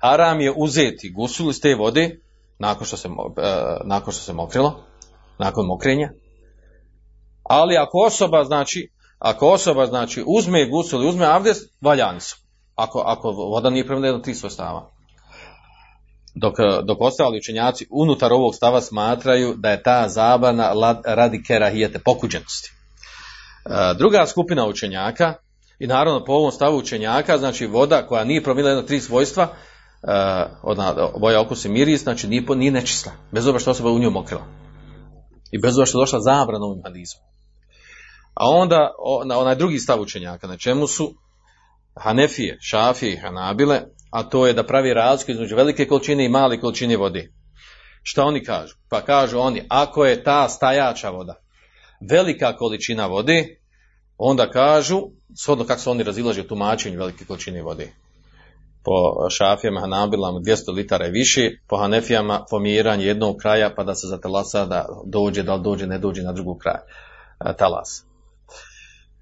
haram 0.00 0.40
je 0.40 0.52
uzeti 0.56 1.12
gusul 1.16 1.50
iz 1.50 1.60
te 1.60 1.74
vode, 1.74 2.20
nakon 2.58 2.86
što 2.86 2.96
se, 2.96 3.08
e, 3.08 3.76
nakon 3.84 4.12
što 4.12 4.22
se 4.22 4.32
mokrilo, 4.32 4.84
nakon 5.38 5.66
mokrenja. 5.66 6.10
Ali 7.42 7.76
ako 7.76 7.98
osoba, 7.98 8.44
znači, 8.44 8.90
ako 9.18 9.48
osoba, 9.48 9.86
znači, 9.86 10.24
uzme 10.26 10.68
gusul 10.68 11.02
i 11.04 11.08
uzme 11.08 11.26
abdest, 11.26 11.72
valjani 11.80 12.20
su. 12.20 12.36
Ako, 12.74 13.02
ako 13.06 13.30
voda 13.30 13.70
nije 13.70 13.86
premljena 13.86 14.22
tri 14.22 14.34
svojstava. 14.34 14.90
Dok, 16.34 16.54
dok 16.84 17.00
ostali 17.00 17.38
učenjaci 17.38 17.86
unutar 17.90 18.32
ovog 18.32 18.54
stava 18.54 18.80
smatraju 18.80 19.54
da 19.56 19.70
je 19.70 19.82
ta 19.82 20.08
zabana 20.08 20.72
radi 21.04 21.42
kerahijete, 21.42 21.98
pokuđenosti. 21.98 22.72
E, 23.64 23.94
druga 23.98 24.26
skupina 24.26 24.66
učenjaka, 24.66 25.34
i 25.78 25.86
naravno 25.86 26.24
po 26.24 26.32
ovom 26.32 26.52
stavu 26.52 26.78
učenjaka, 26.78 27.38
znači 27.38 27.66
voda 27.66 28.06
koja 28.06 28.24
nije 28.24 28.42
promijenila 28.42 28.82
tri 28.82 29.00
svojstva, 29.00 29.48
uh, 30.08 30.52
od 30.62 30.78
boja 31.20 31.40
okus 31.40 31.64
miris, 31.64 32.02
znači 32.02 32.28
nije, 32.28 32.42
nije 32.56 32.72
nečista, 32.72 33.12
bez 33.32 33.46
obzira 33.46 33.58
što 33.58 33.70
osoba 33.70 33.90
u 33.90 33.98
nju 33.98 34.10
mokrila. 34.10 34.46
I 35.52 35.58
bez 35.58 35.70
obzira 35.70 35.86
što 35.86 35.98
je 35.98 36.02
došla 36.02 36.20
zabrana 36.20 36.64
ovim 36.64 36.82
hadizmom. 36.84 37.24
A 38.34 38.48
onda 38.48 38.90
na 39.24 39.38
onaj 39.38 39.54
drugi 39.54 39.78
stav 39.78 40.00
učenjaka, 40.00 40.46
na 40.46 40.56
čemu 40.56 40.86
su 40.86 41.14
Hanefije, 42.00 42.58
Šafije 42.60 43.12
i 43.12 43.16
Hanabile, 43.16 43.82
a 44.10 44.22
to 44.22 44.46
je 44.46 44.52
da 44.52 44.66
pravi 44.66 44.94
razliku 44.94 45.30
između 45.30 45.56
velike 45.56 45.86
količine 45.86 46.24
i 46.24 46.28
male 46.28 46.60
količine 46.60 46.96
vode. 46.96 47.32
Šta 48.02 48.24
oni 48.24 48.44
kažu? 48.44 48.74
Pa 48.90 49.00
kažu 49.00 49.38
oni, 49.38 49.66
ako 49.68 50.04
je 50.04 50.24
ta 50.24 50.48
stajača 50.48 51.10
voda 51.10 51.44
velika 52.00 52.56
količina 52.56 53.06
vode, 53.06 53.56
onda 54.18 54.50
kažu, 54.50 55.02
shodno 55.44 55.64
kako 55.64 55.80
se 55.80 55.90
oni 55.90 56.02
razilaže 56.02 56.40
u 56.40 56.48
tumačenju 56.48 56.98
velike 56.98 57.24
količine 57.24 57.62
vode. 57.62 57.92
Po 58.84 59.28
šafijama, 59.30 59.80
hanabilama 59.80 60.40
200 60.40 60.74
litara 60.74 61.06
i 61.06 61.10
više, 61.10 61.50
po 61.68 61.76
hanefijama 61.76 62.44
pomiranje 62.50 63.06
jednog 63.06 63.36
kraja 63.36 63.74
pa 63.76 63.84
da 63.84 63.94
se 63.94 64.06
zatelasa 64.06 64.66
da 64.66 64.86
dođe, 65.06 65.42
da 65.42 65.54
li 65.54 65.62
dođe, 65.62 65.86
ne 65.86 65.98
dođe 65.98 66.22
na 66.22 66.32
drugu 66.32 66.54
kraj 66.54 66.80
talasa. 67.58 68.04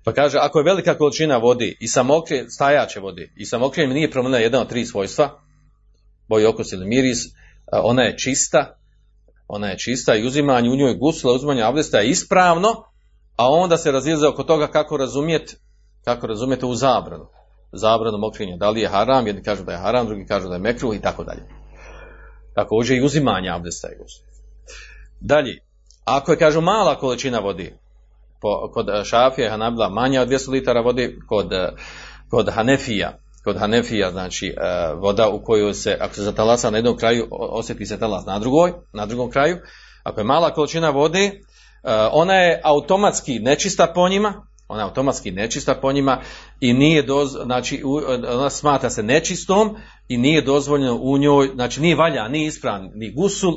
Pa 0.05 0.13
kaže, 0.13 0.39
ako 0.41 0.59
je 0.59 0.65
velika 0.65 0.99
količina 0.99 1.37
vodi 1.37 1.77
i 1.81 1.89
samokre, 1.89 2.45
stajače 2.49 3.01
vodi 3.01 3.33
i 3.37 3.45
samokrijem 3.45 3.91
nije 3.91 4.11
promijenila 4.11 4.43
jedan 4.43 4.61
od 4.61 4.69
tri 4.69 4.87
svojstva, 4.87 5.41
boj 6.29 6.47
okus 6.47 6.73
ili 6.73 6.87
miris, 6.87 7.19
ona 7.73 8.03
je 8.03 8.19
čista, 8.19 8.79
ona 9.49 9.69
je 9.69 9.79
čista 9.79 10.17
i 10.17 10.27
uzimanje 10.27 10.71
u 10.71 10.77
njoj 10.77 10.95
gusla, 10.95 11.33
uzimanje 11.33 11.63
abdesta 11.63 11.99
je 11.99 12.09
ispravno, 12.09 12.69
a 13.37 13.51
onda 13.51 13.77
se 13.77 13.93
razilaze 13.93 14.27
oko 14.27 14.43
toga 14.43 14.67
kako 14.67 14.97
razumjeti 14.97 15.57
kako 16.05 16.27
razumijete 16.27 16.67
u 16.67 16.75
zabranu. 16.75 17.27
Zabranu 17.73 18.19
mokrenja. 18.19 18.57
Da 18.57 18.71
li 18.71 18.81
je 18.81 18.89
haram, 18.89 19.27
jedni 19.27 19.43
kažu 19.43 19.65
da 19.65 19.73
je 19.73 19.79
haram, 19.79 20.07
drugi 20.07 20.27
kažu 20.27 20.49
da 20.49 20.55
je 20.55 20.61
mekruh 20.61 20.95
i 20.97 21.01
tako 21.01 21.25
dalje. 21.25 21.43
Također 22.55 22.97
i 22.97 23.03
uzimanje 23.03 23.51
abdesta 23.51 23.89
je 23.89 23.99
Dalje, 25.21 25.59
ako 26.05 26.33
je 26.33 26.39
kažu 26.39 26.61
mala 26.61 26.99
količina 26.99 27.39
vodi, 27.39 27.75
po, 28.41 28.71
kod 28.73 28.87
Šafija 29.05 29.51
Hanabila 29.51 29.89
manja 29.89 30.23
od 30.23 30.29
200 30.29 30.51
litara 30.51 30.81
vode, 30.81 31.17
kod, 31.29 31.51
kod 32.31 32.49
Hanefija, 32.49 33.19
kod 33.45 33.59
Hanefija, 33.59 34.11
znači 34.11 34.47
e, 34.47 34.55
voda 34.95 35.29
u 35.29 35.45
kojoj 35.45 35.75
se, 35.75 35.97
ako 36.01 36.15
se 36.15 36.23
zatalasa 36.23 36.71
na 36.71 36.79
jednom 36.79 36.97
kraju, 36.97 37.29
osjeti 37.31 37.87
se 37.87 37.99
talas 37.99 38.27
na 38.27 38.39
drugoj, 38.39 38.73
na 38.93 39.07
drugom 39.07 39.31
kraju, 39.31 39.57
ako 40.03 40.21
je 40.21 40.25
mala 40.25 40.55
količina 40.55 40.91
vode, 40.91 41.31
ona 42.13 42.35
je 42.35 42.61
automatski 42.65 43.39
nečista 43.39 43.87
po 43.95 44.09
njima, 44.09 44.47
ona 44.73 44.81
je 44.81 44.85
automatski 44.85 45.31
nečista 45.31 45.75
po 45.75 45.93
njima 45.93 46.21
i 46.61 46.73
nije 46.73 47.03
doz, 47.03 47.31
znači 47.45 47.83
ona 48.29 48.51
smatra 48.51 48.91
se 48.91 49.03
nečistom 49.03 49.77
i 50.09 50.17
nije 50.17 50.43
dozvoljeno 50.43 50.99
u 51.03 51.19
njoj, 51.19 51.51
znači 51.55 51.81
nije 51.81 51.97
valja, 51.97 52.29
ni 52.29 52.47
ispravan, 52.47 52.91
ni 52.95 53.13
gusul, 53.13 53.55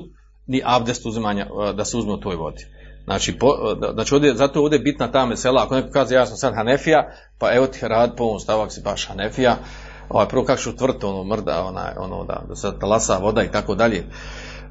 ni 0.48 0.62
abdest 0.66 1.06
uzimanja 1.06 1.46
e, 1.46 1.74
da 1.74 1.86
se 1.86 1.98
uzme 1.98 2.14
u 2.14 2.18
toj 2.20 2.36
vodi. 2.36 2.66
Znači, 3.04 3.38
po, 3.40 3.48
znači 3.94 4.16
ovdje, 4.16 4.36
zato 4.36 4.62
ovdje 4.62 4.78
je 4.78 4.84
bitna 4.84 5.12
ta 5.12 5.26
mesela, 5.26 5.64
ako 5.64 5.76
neko 5.76 5.90
kaže 5.92 6.16
ja 6.16 6.26
sam 6.26 6.38
sad 6.38 6.56
Hanefija, 6.56 7.12
pa 7.40 7.54
evo 7.54 7.68
ti 7.68 7.80
rad 7.82 8.16
po 8.18 8.24
ovom 8.24 8.40
stavak 8.40 8.72
si 8.72 8.82
baš 8.82 9.08
Hanefija, 9.08 9.58
ovaj, 10.10 10.28
prvo 10.28 10.46
kako 10.46 10.72
tvrto 10.78 11.10
ono 11.10 11.24
mrda, 11.24 11.64
onaj, 11.64 11.92
ono 11.98 12.24
da, 12.24 12.44
da 12.50 12.56
se 12.56 12.72
talasa 12.80 13.18
voda 13.18 13.44
i 13.44 13.52
tako 13.52 13.76
dalje. 13.76 14.04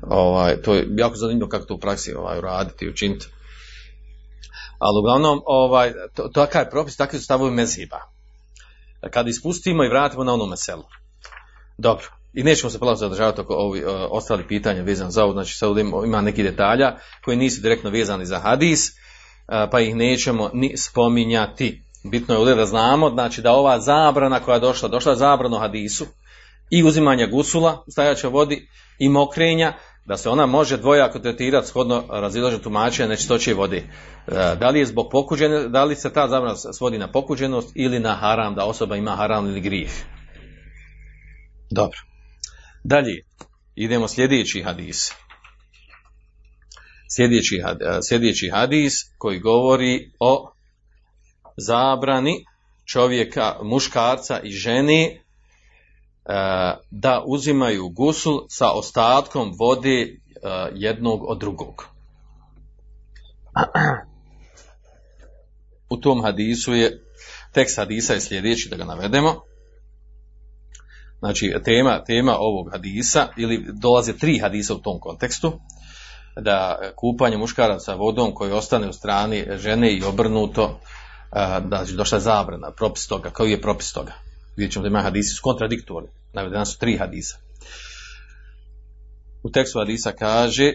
Ovaj, 0.02 0.62
to 0.62 0.74
je 0.74 0.88
jako 0.96 1.16
zanimljivo 1.16 1.48
kako 1.48 1.64
to 1.64 1.74
u 1.74 1.78
praksi 1.78 2.14
ovaj, 2.14 2.38
uraditi 2.38 2.84
i 2.84 2.88
učiniti. 2.88 3.26
Ali 4.78 4.98
uglavnom, 4.98 5.42
ovaj, 5.46 5.92
to, 6.14 6.28
takav 6.28 6.62
je 6.62 6.70
propis, 6.70 6.96
takvi 6.96 7.18
su 7.18 7.24
stavovi 7.24 7.50
meziba. 7.50 8.00
Kad 9.10 9.28
ispustimo 9.28 9.84
i 9.84 9.88
vratimo 9.88 10.24
na 10.24 10.32
onu 10.32 10.46
meselu. 10.46 10.84
Dobro. 11.78 12.06
I 12.32 12.42
nećemo 12.42 12.70
se 12.70 12.78
polako 12.78 12.96
zadržavati 12.96 13.40
oko 13.40 13.54
ovi, 13.54 13.84
uh, 13.84 13.92
ostali 14.10 14.48
pitanja 14.48 14.82
vezan 14.82 15.10
za 15.10 15.24
ovo, 15.24 15.32
znači 15.32 15.54
sad 15.54 15.78
ima 16.04 16.20
neki 16.20 16.42
detalja 16.42 16.96
koji 17.24 17.36
nisu 17.36 17.60
direktno 17.60 17.90
vezani 17.90 18.26
za 18.26 18.38
hadis, 18.38 18.88
uh, 18.88 18.94
pa 19.70 19.80
ih 19.80 19.96
nećemo 19.96 20.50
ni 20.52 20.76
spominjati. 20.76 21.84
Bitno 22.10 22.34
je 22.34 22.38
ovdje 22.38 22.54
da 22.54 22.66
znamo, 22.66 23.10
znači 23.10 23.42
da 23.42 23.52
ova 23.52 23.80
zabrana 23.80 24.40
koja 24.40 24.54
je 24.54 24.60
došla, 24.60 24.88
došla 24.88 25.12
je 25.12 25.18
zabrano 25.18 25.58
hadisu 25.58 26.06
i 26.70 26.84
uzimanja 26.84 27.26
gusula, 27.26 27.84
stajaća 27.90 28.28
vodi 28.28 28.68
i 28.98 29.08
mokrenja, 29.08 29.72
da 30.04 30.16
se 30.16 30.28
ona 30.28 30.46
može 30.46 30.76
dvojako 30.76 31.18
tretirati 31.18 31.66
shodno 31.66 32.04
razilaže 32.10 32.62
tumačenja 32.62 33.08
nečistoće 33.08 33.54
vode. 33.54 33.82
Uh, 34.26 34.34
da 34.34 34.70
li 34.70 34.78
je 34.78 34.86
zbog 34.86 35.08
pokuđene, 35.10 35.68
da 35.68 35.84
li 35.84 35.96
se 35.96 36.12
ta 36.12 36.28
zabrana 36.28 36.56
svodi 36.56 36.98
na 36.98 37.12
pokuđenost 37.12 37.72
ili 37.74 37.98
na 37.98 38.14
haram, 38.14 38.54
da 38.54 38.64
osoba 38.64 38.96
ima 38.96 39.16
haram 39.16 39.46
ili 39.46 39.60
grijeh. 39.60 39.90
Dobro. 41.70 41.98
Dalje, 42.84 43.22
idemo 43.74 44.08
sljedeći 44.08 44.62
hadis. 44.62 45.12
Sljedeći, 47.16 47.62
sljedeći 48.08 48.50
hadis 48.50 48.94
koji 49.18 49.38
govori 49.38 50.10
o 50.20 50.52
zabrani 51.56 52.44
čovjeka, 52.84 53.56
muškarca 53.62 54.40
i 54.40 54.50
žene 54.50 55.23
da 56.90 57.22
uzimaju 57.26 57.88
gusul 57.88 58.46
sa 58.48 58.70
ostatkom 58.70 59.52
vode 59.58 60.20
jednog 60.74 61.24
od 61.28 61.38
drugog. 61.38 61.84
U 65.88 65.96
tom 65.96 66.22
hadisu 66.22 66.74
je, 66.74 67.04
tekst 67.52 67.76
hadisa 67.76 68.14
je 68.14 68.20
sljedeći 68.20 68.68
da 68.68 68.76
ga 68.76 68.84
navedemo. 68.84 69.34
Znači, 71.18 71.54
tema, 71.64 72.04
tema 72.04 72.36
ovog 72.38 72.72
hadisa, 72.72 73.28
ili 73.36 73.66
dolaze 73.80 74.16
tri 74.16 74.38
hadisa 74.38 74.74
u 74.74 74.78
tom 74.78 75.00
kontekstu, 75.00 75.52
da 76.40 76.78
kupanje 76.96 77.36
muškaraca 77.36 77.94
vodom 77.94 78.34
koji 78.34 78.52
ostane 78.52 78.88
u 78.88 78.92
strani 78.92 79.46
žene 79.56 79.92
i 79.92 80.04
obrnuto, 80.04 80.80
da 81.60 81.84
će 81.86 81.94
došla 81.94 82.20
zabrana, 82.20 82.70
propis 82.70 83.06
toga, 83.06 83.30
koji 83.30 83.50
je 83.50 83.60
propis 83.60 83.92
toga. 83.92 84.12
Vidjet 84.56 84.72
ćemo 84.72 84.82
da 84.82 84.88
ima 84.88 85.02
hadisi 85.02 85.34
su 85.34 85.42
kontradiktorni, 85.42 86.08
navedena 86.32 86.64
su 86.64 86.78
tri 86.78 86.96
hadisa. 86.96 87.36
U 89.42 89.50
tekstu 89.50 89.78
hadisa 89.78 90.12
kaže 90.12 90.72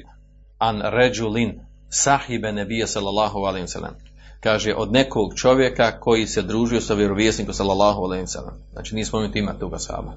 an 0.57 0.81
ređulin 0.83 1.59
sahibe 1.89 2.51
nebija 2.51 2.87
sallallahu 2.87 3.39
alaihi 3.39 3.67
sallam. 3.67 3.95
Kaže 4.39 4.73
od 4.75 4.91
nekog 4.91 5.35
čovjeka 5.35 5.99
koji 5.99 6.27
se 6.27 6.41
družio 6.41 6.81
sa 6.81 6.93
vjerovjesnikom 6.93 7.53
sallallahu 7.53 8.01
alaihi 8.01 8.27
sallam. 8.27 8.57
Znači 8.71 8.95
nismo 8.95 9.09
spomenuti 9.09 9.39
ima 9.39 9.53
toga 9.53 9.79
sahaba. 9.79 10.13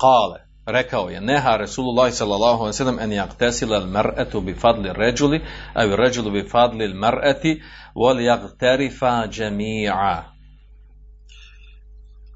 Kale 0.00 0.48
rekao 0.66 1.08
je 1.08 1.20
neha 1.20 1.56
Rasulullah 1.56 2.12
sallallahu 2.12 2.58
alaihi 2.58 2.76
sallam 2.76 2.98
en 2.98 3.12
jagtesila 3.12 3.76
al 3.76 3.86
mar'atu 3.86 4.40
bi 4.40 4.54
fadli 4.54 4.90
ređuli 4.92 5.40
a 5.74 5.86
bi 5.86 5.96
ređulu 5.96 6.30
bi 6.30 6.48
fadli 6.48 6.84
al 6.84 6.94
mar'ati 6.94 7.62
wal 7.94 8.20
jagterifa 8.20 9.26
džemi'a 9.28 10.37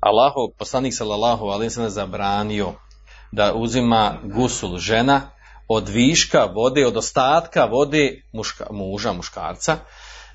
Allahov 0.02 0.50
poslanik 0.58 0.94
sallallahu 0.94 1.46
alaihi 1.46 1.70
sallam 1.70 1.90
zabranio 1.90 2.72
da 3.32 3.54
uzima 3.54 4.18
gusul 4.24 4.78
žena 4.78 5.20
od 5.68 5.88
viška 5.88 6.44
vode, 6.54 6.86
od 6.86 6.96
ostatka 6.96 7.64
vode 7.64 8.22
muška, 8.32 8.66
muža, 8.70 9.12
muškarca 9.12 9.76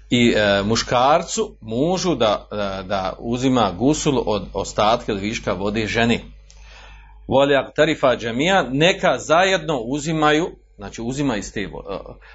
i 0.10 0.34
e, 0.36 0.64
muškarcu 0.64 1.58
mužu 1.62 2.16
da, 2.16 2.48
da, 2.52 2.84
da 2.84 3.14
uzima 3.20 3.72
gusul 3.78 4.24
od 4.26 4.44
ostatka 4.54 5.14
od 5.14 5.20
viška 5.20 5.54
vode 5.54 5.88
ženi. 5.88 6.20
Volja 7.28 7.72
tarifa 7.76 8.16
džemija, 8.16 8.64
neka 8.72 9.18
zajedno 9.18 9.80
uzimaju, 9.80 10.48
znači 10.78 11.02
uzima 11.02 11.38
iz 11.38 11.54
te 11.54 11.68
vode, 11.68 11.88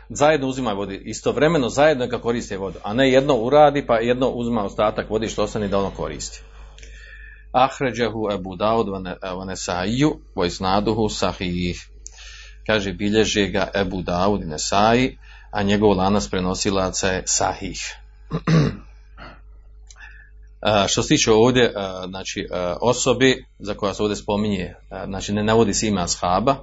zajedno 0.09 0.47
uzimaju 0.49 0.77
vode, 0.77 0.97
istovremeno 0.97 1.69
zajedno 1.69 2.05
neka 2.05 2.21
koriste 2.21 2.57
vodu, 2.57 2.79
a 2.83 2.95
ne 2.95 3.11
jedno 3.11 3.35
uradi 3.35 3.87
pa 3.87 3.97
jedno 3.97 4.29
uzima 4.29 4.65
ostatak 4.65 5.11
vode 5.11 5.29
što 5.29 5.43
ostane 5.43 5.69
da 5.69 5.79
ono 5.79 5.91
koristi. 5.91 6.52
Ahređahu 7.53 8.29
Ebu 8.33 8.57
Daud 8.57 8.87
vanesaju, 9.37 10.21
vojsnaduhu 10.35 11.09
sahih. 11.09 11.89
Kaže, 12.67 12.93
bilježe 12.93 13.47
ga 13.47 13.71
Ebu 13.75 14.03
Daud 14.03 14.41
Nesai, 14.47 15.19
a 15.51 15.63
njegov 15.63 15.97
lanas 15.97 16.31
prenosilaca 16.31 17.09
je 17.09 17.23
sahih. 17.27 17.97
što 20.89 21.03
se 21.03 21.09
tiče 21.09 21.33
ovdje, 21.33 21.73
znači, 22.09 22.49
osobi 22.81 23.45
za 23.59 23.75
koja 23.75 23.95
se 23.95 24.03
ovdje 24.03 24.17
spominje, 24.17 24.75
znači 25.07 25.33
ne 25.33 25.45
navodi 25.45 25.75
se 25.75 25.89
ime 25.89 26.03
ashaba, 26.03 26.57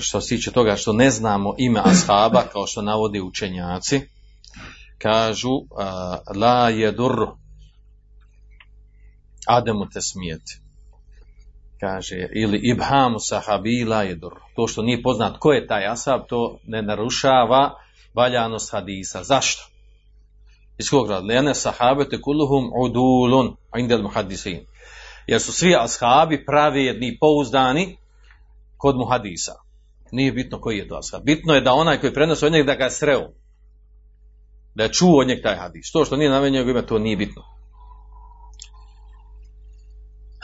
što 0.00 0.20
se 0.20 0.28
tiče 0.28 0.50
toga 0.50 0.76
što 0.76 0.92
ne 0.92 1.10
znamo 1.10 1.54
ime 1.58 1.80
ashaba, 1.84 2.42
kao 2.52 2.66
što 2.66 2.82
navodi 2.82 3.20
učenjaci, 3.20 4.00
kažu 4.98 5.60
la 6.36 6.68
je 6.68 6.92
durru, 6.92 7.36
Ademu 9.46 9.88
te 9.88 10.00
smijeti. 10.00 10.60
Kaže, 11.80 12.28
ili 12.34 12.58
ibhamu 12.62 13.18
sahabila 13.18 14.02
je 14.02 14.14
dur. 14.14 14.32
To 14.56 14.66
što 14.66 14.82
nije 14.82 15.02
poznat 15.02 15.38
ko 15.38 15.52
je 15.52 15.66
taj 15.66 15.86
asab, 15.86 16.20
to 16.28 16.58
ne 16.66 16.82
narušava 16.82 17.74
valjanost 18.14 18.72
hadisa. 18.72 19.24
Zašto? 19.24 19.62
Iz 20.78 20.90
kog 20.90 21.10
rad? 21.10 21.24
Lene 21.24 21.54
sahabete 21.54 22.20
kuluhum 22.20 22.70
udulun 22.84 23.56
indel 23.78 24.02
muhadisin. 24.02 24.60
Jer 25.26 25.40
su 25.40 25.52
svi 25.52 25.74
ashabi 25.78 26.44
pravedni, 26.44 27.18
pouzdani 27.20 27.96
kod 28.76 28.96
muhadisa. 28.96 29.54
Nije 30.12 30.32
bitno 30.32 30.60
koji 30.60 30.78
je 30.78 30.88
to 30.88 30.94
ashab. 30.96 31.24
Bitno 31.24 31.54
je 31.54 31.60
da 31.60 31.72
onaj 31.72 32.00
koji 32.00 32.14
prenosi 32.14 32.46
od 32.46 32.52
njega 32.52 32.66
da 32.66 32.74
ga 32.74 32.84
je 32.84 32.90
sreo. 32.90 33.28
Da 34.74 34.82
je 34.82 34.92
čuo 34.92 35.20
od 35.20 35.26
njeg 35.26 35.42
taj 35.42 35.56
hadis. 35.56 35.92
To 35.92 36.04
što 36.04 36.16
nije 36.16 36.30
navenio 36.30 36.62
ime, 36.62 36.86
to 36.86 36.98
nije 36.98 37.16
bitno. 37.16 37.42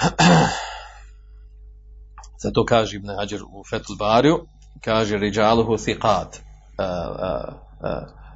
Zato 2.43 2.65
kaže 2.65 2.97
Ibn 2.97 3.09
Hajar 3.09 3.41
u 3.43 3.65
Fethul 3.71 3.97
Bariju, 3.97 4.47
kaže 4.85 5.17
Rijaluhu 5.17 5.73
thiqat, 5.73 6.39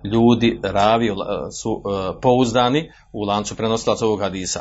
ljudi, 0.04 0.60
ravi 0.62 1.10
su 1.62 1.82
pouzdani 2.22 2.92
u 3.12 3.24
lancu 3.24 3.56
prenosilaca 3.56 4.06
ovog 4.06 4.20
hadisa. 4.20 4.60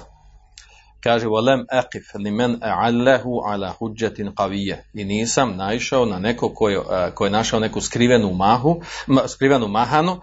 Kaže, 1.03 1.27
aqif 1.71 2.15
li 2.15 2.31
men 2.31 2.57
a'allahu 2.61 3.41
ala 3.45 3.73
hujjatin 3.79 4.35
qavije. 4.35 4.83
I 4.93 5.05
nisam 5.05 5.55
naišao 5.55 6.05
na 6.05 6.19
neko 6.19 6.53
ko 6.53 6.69
je, 6.69 6.79
ko 7.15 7.25
je 7.25 7.31
našao 7.31 7.59
neku 7.59 7.81
skrivenu 7.81 8.33
mahu, 8.33 8.81
skrivenu 9.27 9.67
mahanu, 9.67 10.21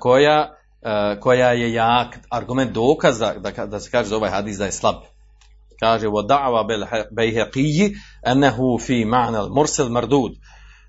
koja, 0.00 0.54
koja 1.20 1.52
je 1.52 1.72
jak 1.72 2.18
argument 2.30 2.72
dokaz 2.72 3.18
da, 3.18 3.34
da, 3.34 3.66
da 3.66 3.80
se 3.80 3.90
kaže 3.90 4.08
za 4.08 4.16
ovaj 4.16 4.30
hadis 4.30 4.58
da 4.58 4.64
je 4.64 4.72
slab 4.72 4.96
kaže 5.82 6.06
bil 6.68 6.84
bayhaqi 7.18 7.94
annahu 8.22 8.78
fi 8.78 9.04
ma'na 9.04 9.48
mursal 9.48 9.88
mardud 9.88 10.32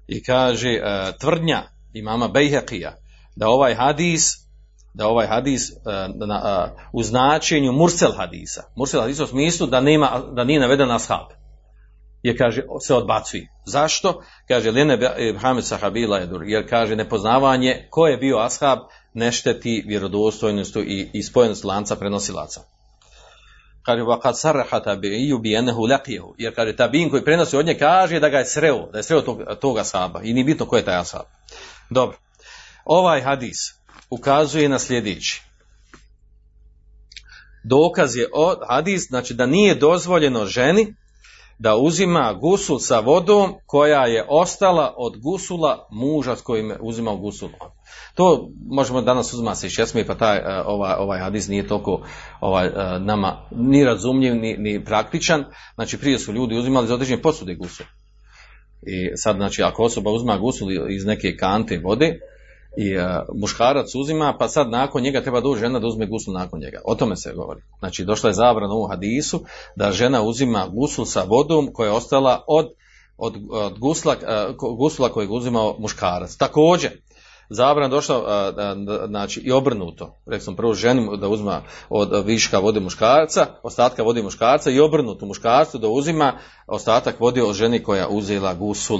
i 0.08 0.24
kaže 0.24 0.80
uh, 0.80 1.20
tvrdnja 1.20 1.64
imama 1.94 2.28
Bejheqija 2.28 2.92
da 3.36 3.48
ovaj 3.48 3.76
hadis 3.76 4.32
da 4.94 5.08
ovaj 5.08 5.28
hadis 5.28 5.72
uh, 5.72 6.28
na, 6.28 6.38
uh, 6.44 6.82
u 6.94 7.04
značenju 7.04 7.72
mursel 7.72 8.12
hadisa 8.18 8.64
mursel 8.76 9.02
hadisa 9.02 9.24
u 9.24 9.28
smislu 9.28 9.68
da 9.68 9.82
nema 9.82 10.22
da 10.36 10.44
nije 10.44 10.60
naveden 10.60 10.92
ashab 10.92 11.28
je 12.24 12.38
kaže 12.38 12.62
se 12.82 12.96
odbacuje. 12.96 13.48
Zašto? 13.66 14.22
Kaže 14.48 14.72
Lene 14.72 14.98
Hamed 15.38 15.66
Sahabila 15.66 16.18
jer 16.46 16.70
kaže 16.70 16.96
nepoznavanje 16.96 17.88
ko 17.90 18.08
je 18.08 18.18
bio 18.18 18.38
ashab 18.38 18.80
ne 19.14 19.32
šteti 19.32 19.84
vjerodostojnost 19.88 20.76
i, 20.76 21.10
i 21.14 21.24
spojenost 21.24 21.64
lanca 21.64 21.96
prenosilaca 21.96 22.62
kaže 23.84 24.02
wa 24.02 24.22
kad 24.22 24.40
sarraha 24.40 24.80
tabi'iju 24.80 25.38
bi 25.42 25.56
enehu 25.56 25.88
laqiyahu. 25.88 26.34
Jer 26.38 26.56
kaže 26.56 26.76
tabiin 26.76 27.10
koji 27.10 27.24
prenosi 27.24 27.58
od 27.58 27.66
nje 27.66 27.78
kaže 27.78 28.20
da 28.20 28.30
ga 28.30 28.38
je 28.38 28.46
sreo 28.46 28.90
da 28.92 28.98
je 28.98 29.04
sreo 29.04 29.22
tog, 29.22 29.42
tog 29.62 29.78
ashaba 29.78 30.22
i 30.24 30.34
ni 30.34 30.44
bitno 30.44 30.66
ko 30.66 30.78
je 30.78 30.86
taj 30.86 30.96
ashab 30.96 31.26
dobro. 31.90 32.18
Ovaj 32.86 33.22
hadis 33.22 33.58
ukazuje 34.10 34.70
na 34.70 34.80
sljedeći. 34.80 35.42
Dokaz 37.64 38.16
je 38.16 38.30
od 38.34 38.60
hadis 38.70 39.08
znači 39.08 39.34
da 39.34 39.46
nije 39.46 39.76
dozvoljeno 39.76 40.46
ženi 40.46 40.96
da 41.60 41.76
uzima 41.76 42.34
gusul 42.34 42.80
sa 42.80 43.00
vodom 43.00 43.54
koja 43.66 44.06
je 44.06 44.26
ostala 44.30 44.94
od 44.98 45.18
gusula 45.18 45.88
muža 45.92 46.36
s 46.36 46.42
kojim 46.42 46.70
je 46.70 46.78
uzimao 46.82 47.18
gusul. 47.18 47.50
To 48.16 48.50
možemo 48.70 49.02
danas 49.02 49.34
uzmati 49.34 49.60
se 49.60 49.70
šesmi, 49.70 50.06
pa 50.06 50.16
taj, 50.16 50.38
e, 50.38 50.64
ovaj, 50.66 50.94
ovaj 51.00 51.20
hadis 51.20 51.48
nije 51.48 51.68
toliko 51.68 52.02
ovaj, 52.42 52.68
e, 52.68 53.00
nama 53.00 53.48
ni 53.52 53.84
razumljiv, 53.84 54.36
ni, 54.36 54.56
ni 54.58 54.86
praktičan. 54.86 55.46
Znači 55.76 55.98
prije 55.98 56.20
su 56.20 56.34
ljudi 56.34 56.58
uzimali 56.58 56.88
za 56.88 56.94
određene 56.94 57.22
posude 57.22 57.56
gusul. 57.56 57.86
I 58.82 59.18
sad, 59.18 59.36
znači, 59.36 59.64
ako 59.64 59.84
osoba 59.84 60.12
uzima 60.12 60.38
gusul 60.38 60.72
iz 60.92 61.06
neke 61.06 61.38
kante 61.38 61.82
vode, 61.84 62.20
i 62.78 62.98
uh, 62.98 63.04
muškarac 63.36 63.96
uzima, 63.96 64.36
pa 64.40 64.48
sad 64.48 64.70
nakon 64.70 65.02
njega 65.02 65.22
treba 65.22 65.42
doći 65.42 65.60
žena 65.60 65.80
da 65.80 65.88
uzme 65.88 66.06
gusul 66.06 66.34
nakon 66.34 66.60
njega. 66.60 66.82
O 66.86 66.96
tome 66.96 67.16
se 67.16 67.34
govori. 67.36 67.62
Znači 67.80 68.06
došla 68.06 68.30
je 68.30 68.34
zabrana 68.34 68.74
u 68.74 68.88
hadisu 68.88 69.44
da 69.76 69.92
žena 69.92 70.22
uzima 70.22 70.68
gusul 70.68 71.06
sa 71.06 71.24
vodom 71.28 71.70
koja 71.74 71.88
je 71.88 71.94
ostala 71.94 72.44
od, 72.48 72.70
od, 73.18 73.36
od 73.52 73.80
gusla, 73.80 74.16
uh, 74.60 74.78
gusula 74.78 75.10
kojeg 75.10 75.32
uzimao 75.32 75.76
muškarac. 75.80 76.36
Također, 76.36 76.92
zabrana 77.50 77.88
došla 77.88 78.18
uh, 78.18 78.26
znači 79.08 79.40
i 79.40 79.52
obrnuto. 79.52 80.18
Rekao 80.26 80.46
sam 80.46 80.56
prvo 80.56 80.74
ženi 80.74 81.18
da 81.18 81.28
uzma 81.28 81.62
od 81.90 82.26
viška 82.26 82.60
vode 82.60 82.80
muškarca, 82.80 83.48
ostatka 83.64 84.04
vode 84.04 84.22
muškarca 84.22 84.72
i 84.72 84.80
obrnuto 84.80 85.26
muškarcu 85.26 85.78
da 85.78 85.88
uzima 85.88 86.34
ostatak 86.68 87.20
vode 87.20 87.44
od 87.44 87.56
ženi 87.56 87.84
koja 87.84 88.08
uzela 88.08 88.54
gusul 88.54 89.00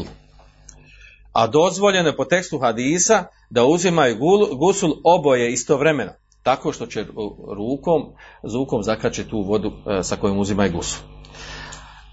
a 1.34 1.48
dozvoljeno 1.48 2.10
je 2.10 2.16
po 2.16 2.26
tekstu 2.26 2.60
hadisa 2.60 3.24
da 3.50 3.66
uzimaju 3.66 4.18
gusul 4.58 4.94
oboje 5.04 5.54
istovremeno, 5.54 6.12
tako 6.44 6.72
što 6.72 6.86
će 6.86 7.06
rukom, 7.58 8.04
zvukom 8.44 8.84
zakače 8.84 9.28
tu 9.28 9.42
vodu 9.42 9.72
e, 9.72 10.04
sa 10.04 10.16
kojom 10.16 10.40
uzimaju 10.40 10.72
gusul. 10.72 11.04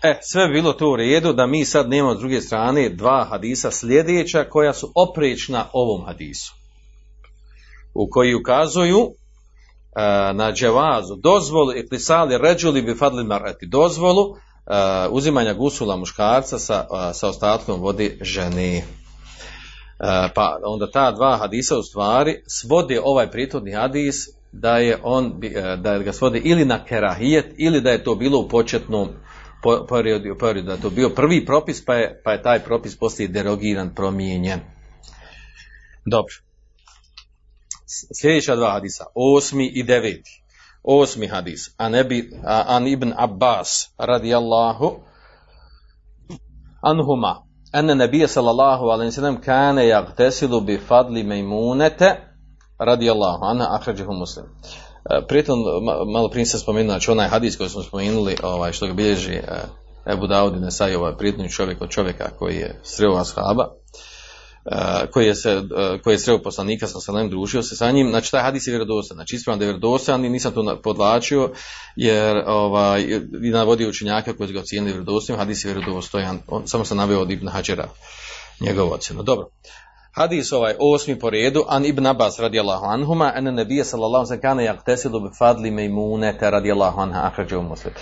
E, 0.03 0.19
sve 0.23 0.47
bi 0.47 0.53
bilo 0.53 0.73
to 0.73 0.91
u 0.91 0.97
redu 0.97 1.33
da 1.33 1.47
mi 1.47 1.65
sad 1.65 1.89
nemamo 1.89 2.15
s 2.15 2.19
druge 2.19 2.41
strane 2.41 2.89
dva 2.89 3.27
hadisa 3.31 3.71
sljedeća 3.71 4.45
koja 4.45 4.75
su 4.75 4.93
oprečna 4.95 5.67
ovom 5.73 6.07
hadisu. 6.07 6.55
U 7.95 8.09
koji 8.11 8.35
ukazuju 8.35 8.99
e, 9.01 9.13
na 10.35 10.53
dževazu, 10.53 11.17
dozvolu 11.17 11.73
i 11.77 11.89
klisali 11.89 12.39
ređuli 12.39 12.83
bi 12.83 12.95
fadli 12.95 13.25
marati, 13.25 13.67
dozvolu 13.67 14.37
uzimanja 15.11 15.55
gusula 15.55 15.97
muškarca 15.97 16.59
sa, 16.59 16.87
sa 17.13 17.29
ostatkom 17.29 17.81
vode 17.81 18.19
žene. 18.21 18.83
Pa 20.35 20.59
onda 20.65 20.91
ta 20.91 21.13
dva 21.13 21.37
hadisa 21.37 21.79
u 21.79 21.83
stvari 21.83 22.43
svode 22.47 23.01
ovaj 23.05 23.31
prijetodni 23.31 23.73
hadis 23.73 24.29
da 24.53 24.79
je 24.79 24.99
on 25.03 25.41
da 25.77 25.99
ga 25.99 26.13
svodi 26.13 26.39
ili 26.45 26.65
na 26.65 26.85
kerahijet 26.85 27.55
ili 27.59 27.81
da 27.81 27.91
je 27.91 28.05
to 28.05 28.15
bilo 28.15 28.39
u 28.39 28.49
početnom 28.49 29.09
periodu, 29.89 30.37
periodu 30.41 30.67
da 30.67 30.73
je 30.73 30.81
to 30.81 30.91
bio 30.91 31.09
prvi 31.09 31.47
propis 31.47 31.85
pa 31.85 31.95
je, 31.95 32.21
pa 32.25 32.33
je 32.33 32.43
taj 32.43 32.59
propis 32.59 32.97
poslije 32.97 33.29
derogiran, 33.29 33.95
promijenjen. 33.95 34.61
Dobro. 36.07 36.35
Sljedeća 38.21 38.57
dva 38.57 38.71
hadisa, 38.71 39.05
osmi 39.15 39.67
i 39.67 39.83
deveti. 39.83 40.43
Osmi 40.83 41.27
hadis, 41.27 41.75
an, 41.77 41.95
ebi, 41.95 42.31
an 42.45 42.87
ibn 42.87 43.13
Abbas 43.17 43.91
radijallahu 43.99 45.01
anhuma, 46.81 47.50
ene 47.73 47.95
nebije 47.95 48.29
sallallahu 48.29 48.85
alaihi 48.85 49.13
sallam 49.13 49.41
kane 49.41 49.89
jagtesilu 49.89 50.61
bi 50.61 50.79
fadli 50.89 51.23
mejmunete 51.23 52.17
radijallahu 52.79 53.45
anha 53.45 53.67
ahrađihu 53.71 54.13
muslim. 54.13 54.45
Pritom, 55.29 55.59
malo 56.13 56.29
prije 56.29 56.47
sam 56.47 56.61
spomenuo, 56.61 56.93
znači 56.93 57.11
onaj 57.11 57.29
hadis 57.29 57.57
koji 57.57 57.69
smo 57.69 57.83
spomenuli, 57.83 58.37
ovaj, 58.43 58.73
što 58.73 58.87
ga 58.87 58.93
bilježi 58.93 59.41
Ebu 60.13 60.27
Daudi 60.27 60.61
Nesaj, 60.61 60.95
ovaj 60.95 61.17
prijetni 61.17 61.51
čovjek 61.51 61.83
od 61.83 61.89
čovjeka 61.89 62.31
koji 62.39 62.57
je 62.57 62.81
sreo 62.83 63.17
ashaba, 63.17 63.69
koji 65.13 65.27
je, 65.27 65.35
se, 65.35 65.63
koji 66.05 66.15
je 66.15 66.19
sreo 66.19 66.39
poslanika 66.43 66.87
sa 66.87 67.01
Salem, 67.01 67.31
družio 67.31 67.63
se 67.63 67.77
sa 67.77 67.91
njim, 67.91 68.11
znači 68.11 68.31
taj 68.31 68.43
hadis 68.43 68.67
je 68.67 68.71
vjerodostan, 68.71 69.15
znači 69.15 69.37
ispravno 69.37 69.59
da 69.59 69.65
je 69.65 69.69
vjerodostan 69.69 70.25
i 70.25 70.29
nisam 70.29 70.53
to 70.53 70.81
podlačio, 70.83 71.51
jer 71.97 72.43
ovaj, 72.47 73.03
i 73.43 73.51
navodio 73.51 73.89
učenjaka 73.89 74.37
koji 74.37 74.47
su 74.47 74.55
ga 74.55 74.61
ocijenili 74.61 74.93
vjerodostojnim, 74.93 75.39
hadis 75.39 75.65
je 75.65 75.75
vjerodostojan, 75.75 76.39
on, 76.49 76.69
samo 76.69 76.85
sam 76.85 76.97
naveo 76.97 77.21
od 77.21 77.31
Ibn 77.31 77.49
Hađera 77.49 77.89
njegovu 78.61 78.93
ocjenu. 78.93 79.23
Dobro. 79.23 79.49
Hadis 80.13 80.53
ovaj 80.53 80.75
osmi 80.79 81.19
po 81.19 81.31
redu, 81.31 81.65
an 81.69 81.85
ibn 81.85 82.07
Abbas 82.07 82.39
radijallahu 82.39 82.87
anhuma, 82.87 83.33
en 83.37 83.55
nebije 83.55 83.85
sallallahu 83.85 84.27
sallam 84.27 84.41
kane 84.41 84.65
jaktesilu 84.65 85.21
bi 85.21 85.29
fadli 85.39 85.71
mejmunete 85.71 86.51
radijallahu 86.51 87.01
anha 87.01 87.21
ahrađu 87.27 87.63
muslim. 87.63 87.95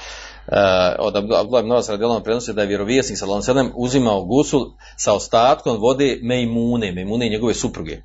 Uh, 0.49 0.55
od 0.99 1.17
Abdullah 1.17 1.63
ibn 1.63 1.73
Abbas 1.73 1.89
radijallahu 1.89 2.25
prenosi 2.25 2.53
da 2.53 2.63
je 2.63 2.69
vjerovjesnik 2.69 3.19
sallallahu 3.19 3.43
sallam 3.43 3.73
uzimao 3.77 4.25
gusul 4.25 4.71
sa 4.97 5.15
ostatkom 5.15 5.77
vode 5.77 6.19
mejmune, 6.23 6.93
mejmune 6.93 7.27
i 7.27 7.31
njegove 7.31 7.55
supruge. 7.55 7.99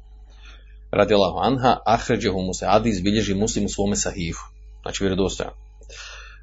Radijallahu 0.91 1.37
anha 1.41 1.77
ahrađu 1.85 2.33
muslim. 2.33 2.69
Hadis 2.69 3.01
bilježi 3.01 3.33
muslim 3.33 3.65
u 3.65 3.69
svome 3.69 3.95
sahihu. 3.95 4.39
Znači 4.81 5.03
vjerodostojan. 5.03 5.53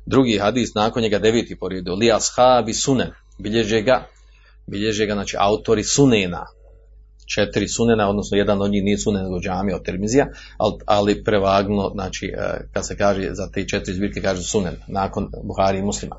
Drugi 0.06 0.38
hadis 0.38 0.74
nakon 0.74 1.02
njega 1.02 1.18
deveti 1.18 1.58
po 1.58 1.68
redu, 1.68 1.94
li 1.94 2.12
ashabi 2.12 2.74
sunen, 2.74 3.10
bilježe 3.38 3.82
ga, 3.82 4.06
bilježe 4.66 5.06
ga, 5.06 5.14
znači 5.14 5.36
autori 5.38 5.84
sunena, 5.84 6.46
četiri 7.34 7.68
sunena, 7.68 8.08
odnosno 8.08 8.36
jedan 8.36 8.62
od 8.62 8.70
njih 8.70 8.84
nije 8.84 8.98
sunen 8.98 9.22
nego 9.22 9.40
džamija 9.40 9.76
od 9.76 9.84
termizija, 9.84 10.26
ali, 10.58 10.74
ali 10.86 11.24
prevagno, 11.24 11.90
znači, 11.94 12.32
kad 12.72 12.86
se 12.86 12.96
kaže 12.96 13.28
za 13.32 13.50
te 13.54 13.68
četiri 13.68 13.94
zbirke, 13.94 14.22
kaže 14.22 14.42
sunen, 14.42 14.76
nakon 14.88 15.30
Buhari 15.42 15.78
i 15.78 15.82
muslima. 15.82 16.16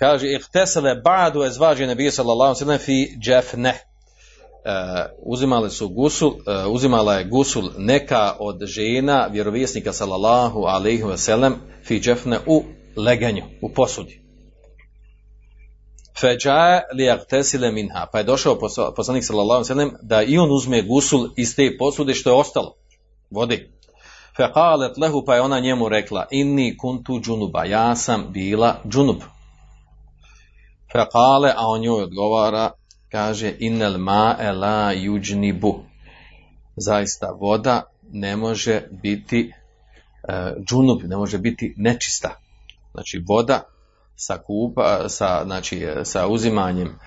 Kaže, 0.00 0.32
ihtesele 0.32 0.94
ba'du 1.04 1.46
ezvađe 1.46 1.86
nebije 1.86 2.10
sallallahu 2.10 2.54
sallam 2.54 2.78
fi 2.78 3.16
džefne. 3.20 3.74
Uh, 4.60 4.72
uzimali 5.18 5.70
su 5.70 5.88
gusul, 5.88 6.28
uh, 6.28 6.36
uzimala 6.68 7.14
je 7.14 7.24
gusul 7.24 7.70
neka 7.78 8.36
od 8.38 8.66
žena 8.66 9.28
vjerovjesnika 9.32 9.92
sallallahu 9.92 10.64
alaihi 10.64 11.02
wa 11.02 11.16
sallam 11.16 11.54
fi 11.84 12.00
džefne 12.00 12.38
u 12.46 12.64
leganju, 12.96 13.42
u 13.62 13.72
posudi. 13.74 14.22
Feđa 16.20 16.80
li 16.94 17.72
minha. 17.72 18.06
Pa 18.12 18.18
je 18.18 18.24
došao 18.24 18.58
poslanik 18.96 19.24
sallallahu 19.24 19.64
sallam 19.64 19.90
da 20.02 20.22
i 20.22 20.38
on 20.38 20.50
uzme 20.50 20.82
gusul 20.82 21.28
iz 21.36 21.56
te 21.56 21.76
posude 21.78 22.14
što 22.14 22.30
je 22.30 22.36
ostalo. 22.36 22.74
Vodi. 23.30 23.70
Feqalet 24.36 24.98
lehu 24.98 25.24
pa 25.26 25.34
je 25.34 25.40
ona 25.40 25.60
njemu 25.60 25.88
rekla 25.88 26.26
inni 26.30 26.76
kuntu 26.76 27.20
džunuba. 27.20 27.64
Ja 27.64 27.96
sam 27.96 28.26
bila 28.32 28.76
džunub. 28.88 29.16
Feqale 30.92 31.52
a 31.56 31.66
on 31.66 31.80
njoj 31.80 32.02
odgovara 32.02 32.70
kaže 33.10 33.54
innel 33.58 33.98
ma 33.98 34.36
la 34.52 34.92
juđnibu. 34.92 35.80
Zaista 36.76 37.26
voda 37.40 37.82
ne 38.12 38.36
može 38.36 38.82
biti 38.90 39.52
uh, 40.28 40.64
džunub, 40.64 41.02
ne 41.04 41.16
može 41.16 41.38
biti 41.38 41.74
nečista. 41.76 42.30
Znači 42.92 43.24
voda 43.28 43.62
sa 44.20 44.38
kupa, 44.38 45.08
sa, 45.08 45.42
znači, 45.44 45.86
sa 46.04 46.28
uzimanjem 46.28 46.98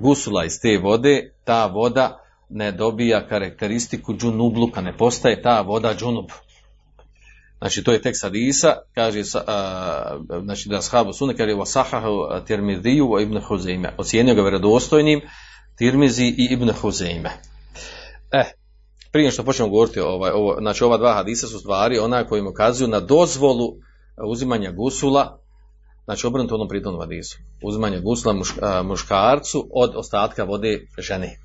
gusula 0.00 0.44
iz 0.44 0.60
te 0.60 0.78
vode, 0.78 1.32
ta 1.44 1.66
voda 1.66 2.20
ne 2.48 2.72
dobija 2.72 3.28
karakteristiku 3.28 4.14
džunubluka, 4.16 4.80
ne 4.80 4.96
postaje 4.96 5.42
ta 5.42 5.60
voda 5.60 5.94
džunub. 5.94 6.26
Znači 7.58 7.84
to 7.84 7.92
je 7.92 8.02
tekst 8.02 8.22
hadisa, 8.22 8.76
kaže 8.94 9.22
a, 9.46 10.18
znači 10.42 10.68
da 10.68 10.82
shabu 10.82 11.12
sunne 11.12 11.36
kaže 11.36 11.52
wa 11.52 11.66
sahahu 11.66 12.44
tirmidiju 12.46 13.06
wa 13.06 13.22
ibn 13.22 13.40
Huzeime. 13.40 13.94
Ocijenio 13.98 14.34
ga 14.34 14.42
vjerodostojnim 14.42 15.20
Tirmizi 15.76 16.24
i 16.24 16.48
ibn 16.50 16.70
Huzeime. 16.72 17.30
Eh, 18.32 18.44
prije 19.12 19.30
što 19.30 19.42
počnemo 19.42 19.70
govoriti 19.70 20.00
ovaj, 20.00 20.30
ovo, 20.30 20.56
znači 20.60 20.84
ova 20.84 20.96
dva 20.98 21.14
hadisa 21.14 21.46
su 21.46 21.58
stvari 21.58 21.98
ona 21.98 22.24
koji 22.24 22.40
im 22.40 22.46
ukazuju 22.46 22.88
na 22.88 23.00
dozvolu 23.00 23.74
uzimanja 24.30 24.70
gusula 24.70 25.43
znači 26.04 26.26
obrnuto 26.26 26.54
onom 26.54 26.68
pritom 26.68 27.00
hadisu. 27.00 27.38
Uzimanje 27.62 28.00
gusla 28.00 28.32
muš, 28.32 28.54
a, 28.62 28.82
muškarcu 28.82 29.68
od 29.72 29.96
ostatka 29.96 30.44
vode 30.44 30.86
žene. 30.98 31.38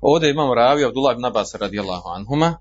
Ovdje 0.00 0.30
imamo 0.30 0.54
ravi 0.54 0.84
Abdullah 0.84 1.14
ibn 1.14 1.24
Abbas 1.24 1.54
radijallahu 1.54 2.08
anhuma, 2.08 2.58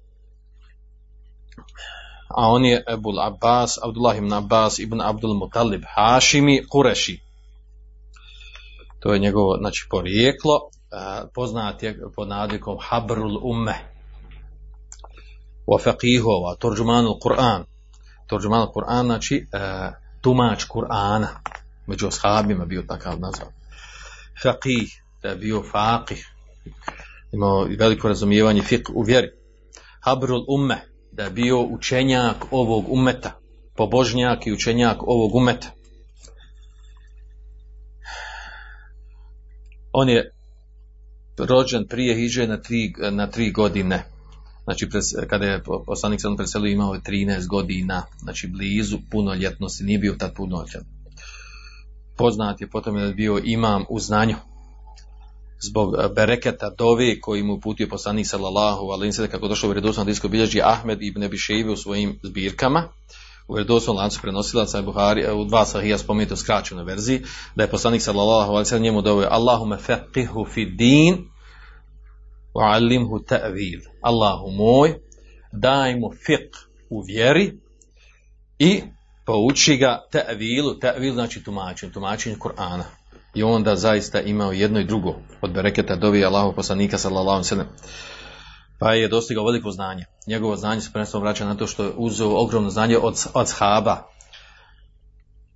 a 2.27 2.49
on 2.49 2.65
je 2.65 2.83
Ebul 2.87 3.19
Abbas, 3.19 3.77
Abdullah 3.83 4.17
ibn 4.17 4.33
Abbas 4.33 4.79
ibn 4.79 5.01
Abdul 5.01 5.33
Mutalib 5.33 5.83
Hašimi 5.95 6.63
Kureši. 6.69 7.19
To 8.99 9.13
je 9.13 9.19
njegovo 9.19 9.57
znači, 9.57 9.87
porijeklo, 9.89 10.69
poznat 11.33 11.83
je 11.83 11.99
pod 12.15 12.27
nadvikom 12.27 12.77
Habrul 12.81 13.39
Umme, 13.43 13.75
wa 15.67 15.79
faqihova, 15.83 16.55
turđumanul 16.59 17.19
Kur'an, 17.19 17.63
Torđuman 18.27 18.67
Kur'ana, 18.73 19.05
znači 19.05 19.35
e, 19.35 19.57
tumač 20.21 20.65
Kur'ana, 20.65 21.27
među 21.87 22.07
ashabima 22.07 22.65
bio 22.65 22.83
takav 22.87 23.19
nazvan. 23.19 23.49
Faqih, 24.43 25.01
da 25.21 25.29
je 25.29 25.35
bio 25.35 25.63
faqih, 25.73 26.23
imao 27.31 27.67
veliko 27.79 28.07
razumijevanje 28.07 28.61
fiqh 28.61 28.91
u 28.93 29.01
vjeri. 29.01 29.27
Habrul 29.99 30.45
umme, 30.47 30.81
da 31.11 31.23
je 31.23 31.29
bio 31.29 31.61
učenjak 31.61 32.35
ovog 32.51 32.91
umeta, 32.91 33.31
pobožnjak 33.75 34.47
i 34.47 34.53
učenjak 34.53 34.97
ovog 35.01 35.35
umeta. 35.35 35.67
On 39.91 40.09
je 40.09 40.31
rođen 41.37 41.87
prije 41.87 42.15
hiđe 42.15 42.47
na 42.47 42.61
tri, 42.61 42.93
na 43.11 43.27
tri 43.27 43.51
godine 43.51 44.14
znači 44.65 44.89
kada 45.29 45.45
je 45.45 45.63
poslanik 45.85 46.21
se 46.21 46.27
preselio 46.37 46.71
imao 46.71 46.93
je 46.93 47.01
13 47.01 47.47
godina, 47.47 48.03
znači 48.19 48.47
blizu 48.47 48.97
punoljetnosti, 49.11 49.83
nije 49.83 49.99
bio 49.99 50.15
tad 50.19 50.33
punoljetan. 50.35 50.81
Poznat 52.17 52.61
je 52.61 52.69
potom 52.69 52.97
je 52.97 53.13
bio 53.13 53.41
imam 53.43 53.85
u 53.89 53.99
znanju 53.99 54.35
zbog 55.61 55.95
bereketa 56.15 56.69
dove 56.69 57.19
koji 57.21 57.43
mu 57.43 57.53
uputio 57.53 57.87
poslanik 57.87 58.27
sallallahu 58.27 59.01
ve 59.01 59.11
sellem 59.11 59.31
kako 59.31 59.47
došao 59.47 59.67
u 59.67 59.71
vjerodostojnom 59.71 60.07
hadisu 60.07 60.29
bilježi 60.29 60.61
Ahmed 60.63 61.01
ibn 61.01 61.21
Shaybe 61.21 61.71
u 61.71 61.75
svojim 61.75 62.19
zbirkama 62.23 62.89
u 63.47 63.53
vjerodostojnom 63.53 64.01
lancu 64.01 64.19
prenosilaca 64.21 64.81
Buhari 64.81 65.31
u 65.31 65.45
dva 65.45 65.65
sahija 65.65 65.97
spomenuto 65.97 66.33
u 66.33 66.37
skraćenoj 66.37 66.83
verziji 66.83 67.21
da 67.55 67.63
je 67.63 67.69
poslanik 67.69 68.01
sallallahu 68.01 68.51
alejhi 68.51 68.73
ve 68.73 68.79
njemu 68.79 69.01
doveo 69.01 69.27
Allahumma 69.31 69.77
faqihu 69.77 70.47
fi 70.53 70.65
din 70.65 71.34
wa'allimhu 72.55 73.19
ta'wil. 73.27 73.81
Allahu 74.01 74.51
moj, 74.51 74.95
daj 75.51 75.95
mu 75.99 76.09
fiqh 76.27 76.57
u 76.89 77.03
vjeri 77.07 77.59
i 78.59 78.83
pouči 79.25 79.77
ga 79.77 80.01
ta'wilu, 80.13 80.79
ta'wil 80.79 81.13
znači 81.13 81.43
tumačenje, 81.43 81.93
tumačenje 81.93 82.35
Kur'ana. 82.35 82.83
I 83.33 83.43
onda 83.43 83.75
zaista 83.75 84.21
imao 84.21 84.51
jedno 84.51 84.79
i 84.79 84.85
drugo 84.85 85.15
od 85.41 85.51
bereketa 85.51 85.95
dovi 85.95 86.25
Allahu 86.25 86.55
poslanika 86.55 86.97
sallallahu 86.97 87.43
sellem. 87.43 87.67
Pa 88.79 88.93
je 88.93 89.07
dostigao 89.07 89.45
veliko 89.45 89.71
znanje. 89.71 90.05
Njegovo 90.27 90.55
znanje 90.55 90.81
se 90.81 90.91
prvenstveno 90.91 91.23
vraća 91.23 91.45
na 91.45 91.55
to 91.55 91.67
što 91.67 91.83
je 91.83 91.91
uzeo 91.95 92.41
ogromno 92.43 92.69
znanje 92.69 92.97
od, 92.97 93.15
od 93.33 93.49
shaba. 93.49 93.97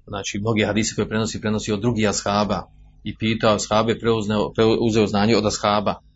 Znači, 0.08 0.40
mnogi 0.40 0.64
hadisi 0.64 0.96
koje 0.96 1.10
prenosi, 1.10 1.42
prenosi 1.42 1.72
od 1.72 1.80
drugih 1.80 2.10
ashaba. 2.10 2.64
I 3.04 3.18
pitao 3.18 3.56
ashabe, 3.56 4.00
preuzeo 4.56 5.08
znanje 5.08 5.36
od 5.36 5.46
ashaba 5.46 6.09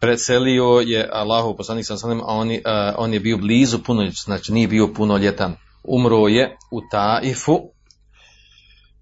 preselio 0.00 0.64
je 0.64 1.08
Allahu 1.12 1.56
poslanik 1.56 1.86
sa 1.86 1.94
a 1.94 2.24
on, 2.26 2.50
uh, 2.50 2.56
on 2.98 3.14
je 3.14 3.20
bio 3.20 3.38
blizu 3.38 3.78
punoljetan, 3.82 4.24
znači 4.24 4.52
nije 4.52 4.68
bio 4.68 4.92
punoljetan. 4.94 5.56
umro 5.84 6.28
je 6.28 6.56
u 6.70 6.80
Taifu 6.90 7.60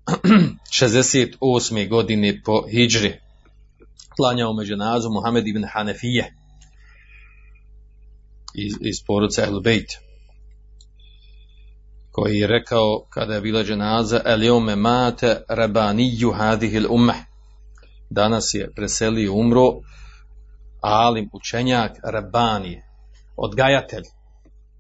68. 0.81 1.89
godine 1.89 2.41
po 2.45 2.63
Hidžri. 2.71 3.21
Klanjao 4.17 4.53
među 4.53 4.77
nazu 4.77 5.11
Muhammed 5.11 5.47
ibn 5.47 5.65
Hanefije 5.73 6.35
iz, 8.55 8.73
iz 8.81 8.97
poruce 9.07 9.43
El 9.43 9.61
Bejt 9.61 9.93
koji 12.13 12.39
je 12.39 12.47
rekao 12.47 13.07
kada 13.11 13.35
je 13.35 13.41
bila 13.41 13.65
dženaza 13.65 14.21
Eliome 14.25 14.77
mate 14.77 15.43
rabaniju 15.49 16.31
hadihil 16.31 16.87
ummeh 16.91 17.17
danas 18.11 18.55
je 18.55 18.73
preselio 18.75 19.35
umro 19.35 19.73
alim 20.81 21.31
učenjak 21.33 21.93
rabanije 22.05 22.85
odgajatelj 23.37 24.05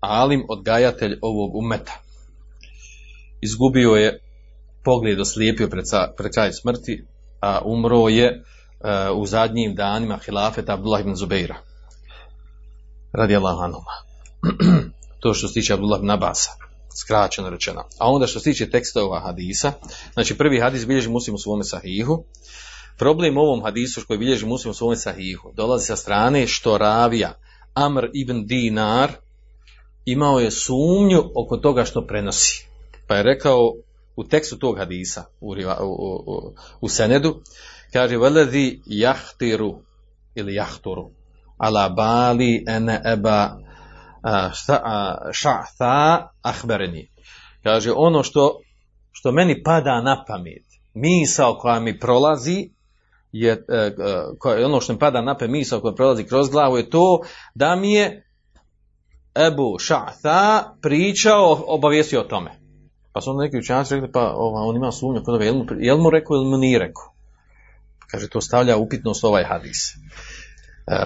alim 0.00 0.44
odgajatelj 0.48 1.18
ovog 1.22 1.56
umeta 1.56 1.92
izgubio 3.40 3.90
je 3.90 4.20
pogled 4.84 5.20
oslijepio 5.20 5.68
pred, 5.68 5.84
pred 6.16 6.32
kraj 6.34 6.52
smrti 6.52 7.04
a 7.40 7.60
umro 7.64 8.08
je 8.08 8.42
uh, 8.42 9.18
u 9.18 9.26
zadnjim 9.26 9.74
danima 9.74 10.18
hilafeta 10.24 10.74
Abdullah 10.74 11.00
ibn 11.00 11.14
Zubeira 11.14 11.56
radi 13.12 13.36
anhuma 13.36 13.94
to 15.20 15.34
što 15.34 15.48
se 15.48 15.54
tiče 15.54 15.72
Abdullah 15.72 16.00
ibn 16.00 16.10
Abasa 16.10 16.50
skraćeno 17.00 17.50
rečeno. 17.50 17.84
A 17.98 18.10
onda 18.10 18.26
što 18.26 18.40
se 18.40 18.44
tiče 18.44 18.70
tekstova 18.70 19.20
hadisa, 19.20 19.72
znači 20.12 20.38
prvi 20.38 20.60
hadis 20.60 20.86
bilježi 20.86 21.08
muslim 21.08 21.34
u 21.34 21.38
svome 21.38 21.64
sahihu, 21.64 22.24
problem 22.98 23.36
u 23.36 23.40
ovom 23.40 23.62
hadisu 23.62 24.00
koji 24.06 24.18
bilježi 24.18 24.46
muslim 24.46 24.70
u 24.70 24.74
svome 24.74 24.96
sahihu 24.96 25.52
dolazi 25.54 25.86
sa 25.86 25.96
strane 25.96 26.46
što 26.46 26.78
ravija 26.78 27.34
Amr 27.74 28.08
ibn 28.14 28.46
Dinar 28.46 29.10
imao 30.04 30.38
je 30.40 30.50
sumnju 30.50 31.22
oko 31.34 31.56
toga 31.56 31.84
što 31.84 32.06
prenosi. 32.06 32.68
Pa 33.06 33.14
je 33.14 33.22
rekao 33.22 33.74
u 34.16 34.24
tekstu 34.24 34.58
tog 34.58 34.78
hadisa 34.78 35.24
u, 35.40 35.50
u, 35.50 35.54
u, 36.26 36.54
u 36.80 36.88
Senedu, 36.88 37.40
kaže 37.92 38.18
veledi 38.18 38.80
jahtiru 38.86 39.78
ili 40.34 40.54
jahturu 40.54 41.10
ala 41.58 41.88
bali 41.88 42.64
ene 42.68 43.02
eba 43.04 43.58
ša'tha 45.32 46.28
ahbereni. 46.42 47.10
Kaže, 47.62 47.92
ono 47.96 48.22
što, 48.22 48.60
što 49.12 49.32
meni 49.32 49.62
pada 49.62 50.00
na 50.00 50.24
pamet, 50.28 50.64
misao 50.94 51.58
koja 51.58 51.80
mi 51.80 51.98
prolazi, 51.98 52.70
je, 53.32 53.52
e, 53.52 53.92
koja, 54.38 54.66
ono 54.66 54.80
što 54.80 54.92
mi 54.92 54.98
pada 54.98 55.20
na 55.20 55.36
misao 55.48 55.80
koja 55.80 55.94
prolazi 55.94 56.24
kroz 56.24 56.48
glavu 56.48 56.76
je 56.76 56.90
to 56.90 57.20
da 57.54 57.76
mi 57.76 57.92
je 57.92 58.24
Ebu 59.46 59.76
Ša'tha 59.78 60.62
pričao, 60.82 61.64
obavijestio 61.66 62.20
o 62.20 62.24
tome. 62.24 62.50
Pa 63.12 63.20
su 63.20 63.30
onda 63.30 63.42
neki 63.42 63.58
učenjaci 63.58 63.94
rekli, 63.94 64.12
pa 64.12 64.32
ova, 64.34 64.60
on 64.60 64.76
ima 64.76 64.92
sumnju 64.92 65.22
kod 65.24 65.42
jel 65.42 65.64
jel 65.78 65.98
mu 65.98 66.10
rekao 66.10 66.34
ili 66.34 66.46
mu 66.46 66.56
nije 66.56 66.78
rekao? 66.78 67.04
Kaže, 68.10 68.28
to 68.28 68.40
stavlja 68.40 68.76
upitnost 68.76 69.24
ovaj 69.24 69.44
hadis. 69.44 69.94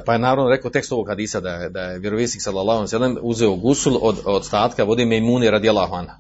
Pa 0.06 0.12
je 0.12 0.18
naravno 0.18 0.50
rekao 0.50 0.70
tekst 0.70 0.92
ovog 0.92 1.08
hadisa 1.08 1.40
da 1.40 1.50
je, 1.50 1.70
da 1.70 1.80
je 1.80 1.98
vjerovjesnik 1.98 2.42
sallallahu 2.42 2.86
alejhi 2.92 3.18
uzeo 3.22 3.56
gusul 3.56 3.98
od, 4.02 4.20
od 4.24 4.44
statka 4.44 4.84
vode 4.84 5.04
Mejmune 5.04 5.50
radijallahu 5.50 5.94
anha. 5.94 6.16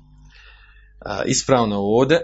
Ispravno 1.26 1.78
ovdje, 1.78 2.20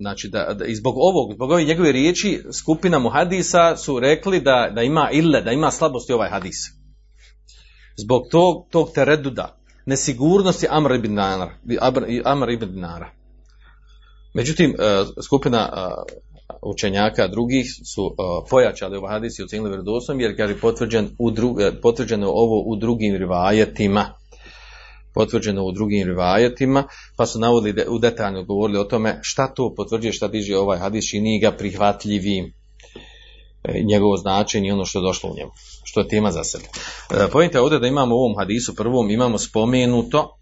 znači 0.00 0.28
da, 0.28 0.54
da 0.58 0.64
i 0.64 0.74
zbog 0.74 0.94
ovog, 0.96 1.34
zbog 1.34 1.50
ove 1.50 1.64
njegove 1.64 1.92
riječi 1.92 2.42
skupina 2.62 2.98
muhadisa 2.98 3.76
su 3.76 4.00
rekli 4.00 4.40
da, 4.40 4.72
da 4.74 4.82
ima 4.82 5.10
ille, 5.12 5.42
da 5.42 5.52
ima 5.52 5.70
slabosti 5.70 6.12
ovaj 6.12 6.30
hadis. 6.30 6.56
Zbog 7.96 8.22
tog, 8.30 8.66
tog 8.70 8.90
tereduda, 8.94 9.56
nesigurnosti 9.86 10.66
Amr 10.70 10.94
ibn 10.94 11.08
Dinara. 11.08 11.50
Amr 12.24 12.50
ibn 12.50 12.72
Dinara. 12.72 13.10
Međutim, 14.34 14.74
skupina 15.26 15.70
učenjaka 16.62 17.28
drugih 17.28 17.66
su 17.94 18.04
uh, 18.04 18.14
pojačali 18.50 18.96
ovaj 18.96 19.12
hadis 19.12 19.38
i 19.38 19.42
ocenili 19.42 19.70
vjerodostojnim 19.70 20.20
jer 20.20 20.36
kaže 20.36 20.60
potvrđen 20.60 21.08
u 21.18 21.30
e, 21.60 21.80
potvrđeno 21.80 22.28
ovo 22.28 22.62
u 22.66 22.76
drugim 22.76 23.16
rivajetima 23.16 24.19
potvrđeno 25.14 25.64
u 25.64 25.72
drugim 25.72 26.08
rivajetima 26.08 26.84
pa 27.16 27.26
su 27.26 27.38
navodili 27.38 27.72
de, 27.72 27.86
u 27.88 27.98
detaljno 27.98 28.44
govorili 28.44 28.78
o 28.78 28.84
tome 28.84 29.18
šta 29.22 29.54
to 29.54 29.74
potvrđuje 29.76 30.12
šta 30.12 30.28
diže 30.28 30.56
ovaj 30.56 30.78
hadis 30.78 31.12
i 31.12 31.20
nije 31.20 31.40
ga 31.40 31.56
prihvatljivim 31.56 32.54
e, 33.64 33.82
njegovo 33.84 34.16
značenje 34.16 34.68
i 34.68 34.72
ono 34.72 34.84
što 34.84 34.98
je 34.98 35.02
došlo 35.02 35.30
u 35.30 35.36
njemu 35.36 35.50
što 35.84 36.00
je 36.00 36.08
tema 36.08 36.30
za 36.30 36.44
sebe 36.44 36.64
e, 37.10 37.30
pojente 37.32 37.60
ovdje 37.60 37.78
da 37.78 37.86
imamo 37.86 38.14
u 38.14 38.18
ovom 38.18 38.38
hadisu 38.38 38.74
prvom 38.74 39.10
imamo 39.10 39.38
spomenuto 39.38 40.38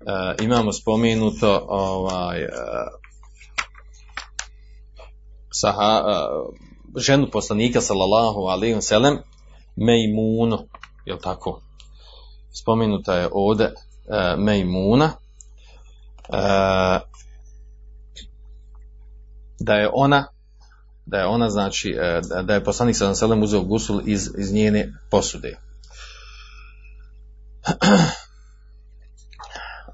e, 0.00 0.44
imamo 0.44 0.72
spomenuto 0.72 1.66
ovaj 1.68 2.46
saha, 5.50 6.02
ženu 6.96 7.30
poslanika 7.32 7.80
sallallahu 7.80 8.40
alaihi 8.40 8.74
wasallam 8.74 9.18
Mejmunu, 9.76 10.58
je 11.04 11.18
tako? 11.18 11.60
Spomenuta 12.54 13.14
je 13.14 13.28
ovdje 13.32 13.66
uh, 13.66 13.74
Mejmuna 14.38 15.04
uh, 15.04 15.14
da 19.60 19.74
je 19.74 19.90
ona 19.92 20.26
da 21.06 21.18
je 21.18 21.26
ona 21.26 21.50
znači 21.50 21.96
da 22.44 22.54
je 22.54 22.64
poslanik 22.64 22.96
alaihi 23.00 23.16
wasallam 23.16 23.44
uzeo 23.44 23.60
gusul 23.60 24.00
iz, 24.04 24.30
iz 24.38 24.52
njene 24.52 24.92
posude 25.10 25.56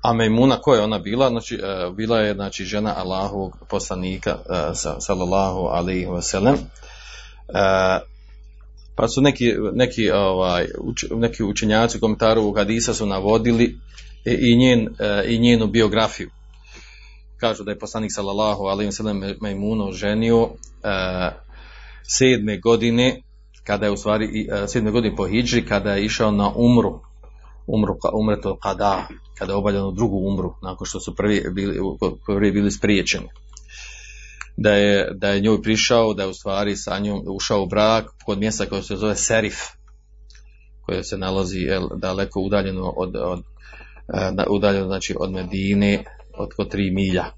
A 0.02 0.12
Mejmuna, 0.12 0.56
ko 0.60 0.74
je 0.74 0.80
ona 0.80 0.98
bila? 0.98 1.28
Znači, 1.28 1.60
uh, 1.62 1.94
bila 1.96 2.18
je 2.20 2.34
znači, 2.34 2.64
žena 2.64 2.94
Allahovog 2.96 3.56
poslanika, 3.68 4.34
uh, 4.34 4.46
sallallahu 4.98 5.58
alaihi 5.58 6.06
wasallam. 6.06 6.56
Uh, 9.00 9.04
pa 9.04 9.08
su 9.08 9.20
neki, 9.20 9.54
neki, 9.72 10.10
ovaj, 10.10 10.66
uč, 10.78 11.04
neki 11.10 11.42
učenjaci 11.42 11.96
u 11.96 12.00
komentaru 12.00 12.54
hadisa 12.56 12.94
su 12.94 13.06
navodili 13.06 13.78
i, 14.24 14.56
njen, 14.56 14.88
i 15.28 15.38
njenu 15.38 15.66
biografiju. 15.66 16.30
Kažu 17.36 17.64
da 17.64 17.70
je 17.70 17.78
poslanik 17.78 18.10
sallallahu 18.14 18.64
alaihi 18.64 18.90
wasallam 18.90 19.34
Mejmuno 19.40 19.92
ženio 19.92 20.48
sedme 22.02 22.58
godine, 22.58 23.22
kada 23.64 23.86
je 23.86 23.92
u 23.92 23.96
stvari, 23.96 24.48
sedme 24.68 24.90
godine 24.90 25.16
po 25.16 25.26
Hidži, 25.26 25.62
kada 25.62 25.92
je 25.92 26.04
išao 26.04 26.30
na 26.30 26.52
umru, 26.56 27.00
umru, 27.66 27.94
umreto 28.12 28.58
kada, 28.62 29.08
kada 29.38 29.52
je 29.52 29.56
obaljeno 29.56 29.90
drugu 29.90 30.16
umru, 30.16 30.54
nakon 30.62 30.86
što 30.86 31.00
su 31.00 31.14
prvi 31.14 31.44
bili, 31.52 31.78
prvi 32.26 32.52
bili 32.52 32.70
spriječeni. 32.70 33.28
Da 34.56 34.70
je, 34.70 35.08
da 35.14 35.28
je 35.28 35.40
njoj 35.40 35.62
prišao, 35.62 36.14
da 36.14 36.22
je 36.22 36.28
u 36.28 36.34
stvari 36.34 36.76
sa 36.76 36.98
njom 36.98 37.22
ušao 37.26 37.62
u 37.62 37.66
brak 37.66 38.04
kod 38.24 38.38
mjesta 38.38 38.66
koje 38.66 38.82
se 38.82 38.96
zove 38.96 39.16
Serif, 39.16 39.58
koje 40.82 41.04
se 41.04 41.18
nalazi 41.18 41.58
jel, 41.58 41.88
daleko 41.96 42.40
udaljeno 42.40 42.92
od, 42.96 43.16
od 43.16 43.42
udaljeno 44.48 44.86
znači 44.86 45.14
od 45.20 45.32
Medine, 45.32 46.04
od 46.38 46.52
kod 46.56 46.70
tri 46.70 46.90
milja. 46.90 47.24
E, 47.24 47.32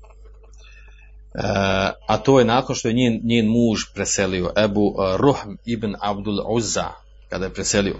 a 2.09 2.19
to 2.25 2.39
je 2.39 2.45
nakon 2.45 2.77
što 2.77 2.89
je 2.89 2.95
njen, 2.95 3.21
njen 3.25 3.47
muž 3.47 3.81
preselio, 3.95 4.53
Ebu 4.57 4.95
Ruhm 5.17 5.55
ibn 5.65 5.95
Abdul 6.01 6.41
Uzza, 6.49 6.89
kada 7.29 7.45
je 7.45 7.55
preselio 7.55 7.97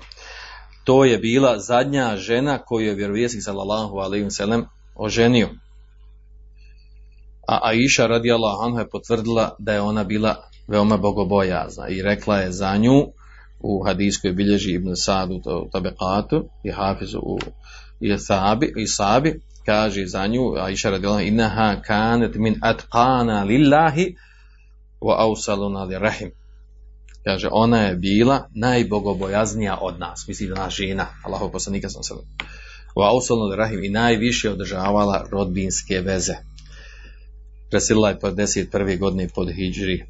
to 0.85 1.05
je 1.05 1.19
bila 1.19 1.59
zadnja 1.59 2.17
žena 2.17 2.59
koju 2.59 2.87
je 2.87 2.95
vjerovjesnik 2.95 3.45
sallallahu 3.45 3.97
sellem 4.31 4.65
oženio. 4.95 5.49
A 7.53 7.59
Aisha 7.62 8.07
radijallahu 8.07 8.62
anha 8.62 8.80
je 8.80 8.88
potvrdila 8.88 9.57
da 9.59 9.72
je 9.72 9.80
ona 9.80 10.05
bila 10.05 10.36
veoma 10.68 10.96
bogobojazna 10.96 11.88
i 11.88 12.03
rekla 12.03 12.36
je 12.38 12.53
za 12.53 12.76
nju 12.76 13.07
u 13.61 13.82
hadijskoj 13.86 14.32
bilježi 14.32 14.72
Ibn 14.72 14.96
Sa'du 14.96 15.34
u 15.34 15.70
Tabekatu 15.72 16.44
i 16.64 16.70
Hafizu 16.70 17.18
u 17.18 17.38
i 18.00 18.18
Sabi, 18.18 18.72
i 18.76 18.86
Sabi 18.86 19.40
kaže 19.66 20.07
za 20.07 20.26
nju 20.26 20.55
Aisha 20.57 20.90
radijallahu 20.90 21.20
anha 21.20 21.28
innaha 21.28 21.80
kanat 21.86 22.34
min 22.34 22.61
atqana 22.62 23.44
lillahi 23.44 24.16
wa 25.00 25.16
awsaluna 25.18 25.84
li 25.84 25.98
rahim 25.98 26.30
kaže 27.24 27.48
ona 27.53 27.78
je 27.82 27.94
bila 27.96 28.48
najbogobojaznija 28.55 29.78
od 29.80 29.98
nas 29.98 30.24
misli 30.28 30.48
da 30.48 30.55
naša 30.55 30.82
žena 30.82 31.07
Allahov 31.24 31.50
poslanika 31.50 31.88
sam 31.88 32.03
se 32.03 32.14
wa 32.96 33.09
ausalnu 33.09 33.57
rahim 33.57 33.84
i 33.84 33.88
najviše 33.88 34.50
održavala 34.50 35.26
rodbinske 35.30 36.00
veze 36.00 36.34
preselila 37.73 38.09
je 38.09 38.18
po 38.18 38.29
11. 38.29 38.99
godine 38.99 39.29
pod 39.35 39.49
hidžri 39.57 40.05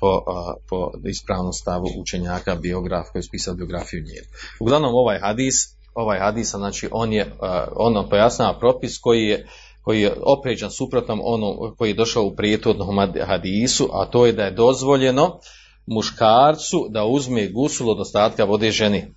po, 0.00 0.10
a, 0.26 0.54
po 0.68 0.92
ispravnom 1.08 1.52
stavu 1.52 1.86
učenjaka 2.00 2.54
biograf 2.54 3.06
koji 3.12 3.20
je 3.20 3.30
spisao 3.30 3.54
biografiju 3.54 4.02
nje. 4.02 4.20
Uglavnom 4.60 4.94
ovaj 4.94 5.18
hadis, 5.20 5.54
ovaj 5.94 6.18
hadis, 6.18 6.50
znači 6.50 6.88
on 6.92 7.12
je, 7.12 7.32
on 7.76 8.08
pojasnava 8.10 8.58
propis 8.58 8.98
koji 8.98 9.22
je 9.22 9.46
koji 9.82 10.00
je 10.00 10.14
opređan 10.22 10.70
suprotnom 10.70 11.20
ono 11.24 11.74
koji 11.78 11.90
je 11.90 11.94
došao 11.94 12.24
u 12.24 12.36
prijetodnom 12.36 12.88
hadisu, 13.26 13.88
a 13.92 14.06
to 14.06 14.26
je 14.26 14.32
da 14.32 14.44
je 14.44 14.50
dozvoljeno 14.50 15.38
muškarcu 15.86 16.86
da 16.90 17.04
uzme 17.04 17.48
gusul 17.48 17.90
od 17.90 18.00
ostatka 18.00 18.44
vode 18.44 18.70
ženi. 18.70 19.14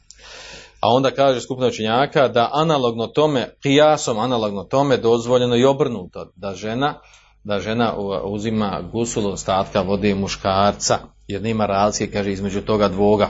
A 0.80 0.90
onda 0.90 1.12
kaže 1.12 1.42
skupina 1.42 1.68
učenjaka 1.68 2.28
da 2.28 2.50
analogno 2.54 3.08
tome, 3.08 3.56
kijasom 3.64 4.20
analogno 4.20 4.64
tome 4.64 4.98
dozvoljeno 4.98 5.56
i 5.56 5.66
obrnuto, 5.66 6.32
da 6.36 6.56
žena 6.56 7.00
da 7.46 7.60
žena 7.60 7.94
uzima 8.24 8.82
gusul 8.92 9.28
ostatka 9.28 9.82
vode 9.82 10.16
muškarca, 10.16 11.00
jer 11.28 11.42
nema 11.42 11.66
razlike, 11.66 12.14
kaže, 12.14 12.32
između 12.32 12.62
toga 12.62 12.88
dvoga. 12.88 13.30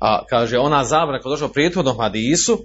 A 0.00 0.24
kaže, 0.30 0.58
ona 0.58 0.84
zabrana, 0.84 1.22
koja 1.22 1.30
došla 1.30 1.48
u 1.92 1.98
hadisu, 1.98 2.58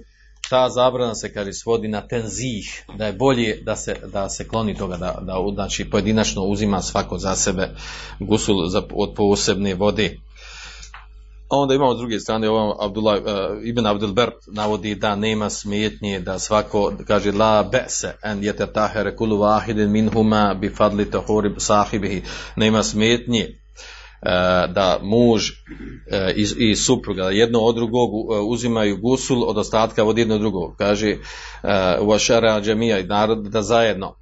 ta 0.50 0.68
zabrana 0.68 1.14
se, 1.14 1.32
kaže, 1.32 1.52
svodi 1.52 1.88
na 1.88 2.00
tenzih, 2.00 2.84
da 2.98 3.06
je 3.06 3.12
bolje 3.12 3.62
da 3.62 3.76
se, 3.76 3.96
da 4.12 4.28
se 4.28 4.48
kloni 4.48 4.74
toga, 4.74 4.96
da, 4.96 5.18
da 5.20 5.34
znači, 5.54 5.90
pojedinačno 5.90 6.42
uzima 6.42 6.82
svako 6.82 7.18
za 7.18 7.36
sebe 7.36 7.68
gusul 8.20 8.68
za, 8.68 8.82
od 8.94 9.14
posebne 9.16 9.74
vode. 9.74 10.16
Onda 11.52 11.74
imamo 11.74 11.94
s 11.94 11.98
druge 11.98 12.20
strane 12.20 12.48
ovo 12.48 12.76
Abdullah, 12.80 13.22
uh, 13.22 13.28
Ibn 13.64 13.86
Abdul 13.86 14.12
Ber 14.12 14.30
navodi 14.46 14.94
da 14.94 15.16
nema 15.16 15.50
smetnje 15.50 16.20
da 16.20 16.38
svako 16.38 16.92
kaže 17.06 17.32
la 17.32 17.68
bese 17.72 18.16
en 18.22 18.44
jete 18.44 18.72
tahere 18.72 19.16
kulu 19.16 19.38
vahidin 19.38 19.90
minhuma 19.90 20.54
bi 20.60 20.68
fadli 20.68 21.10
tahuri 21.10 21.54
sahibihi. 21.58 22.22
Nema 22.56 22.82
smetnje 22.82 23.46
uh, 23.46 24.72
da 24.74 24.98
muž 25.02 25.50
uh, 25.50 25.56
i, 26.58 26.76
supruga 26.76 27.24
jedno 27.24 27.58
od 27.58 27.74
drugog 27.74 28.10
uzimaju 28.48 28.96
gusul 28.96 29.44
od 29.48 29.58
ostatka 29.58 30.04
od 30.04 30.18
jednog 30.18 30.40
drugog. 30.40 30.76
Kaže 30.78 31.16
u 32.00 32.12
ašara 32.12 32.60
džemija 32.60 32.98
i 32.98 33.06
narod 33.06 33.38
da 33.38 33.62
zajedno 33.62 34.14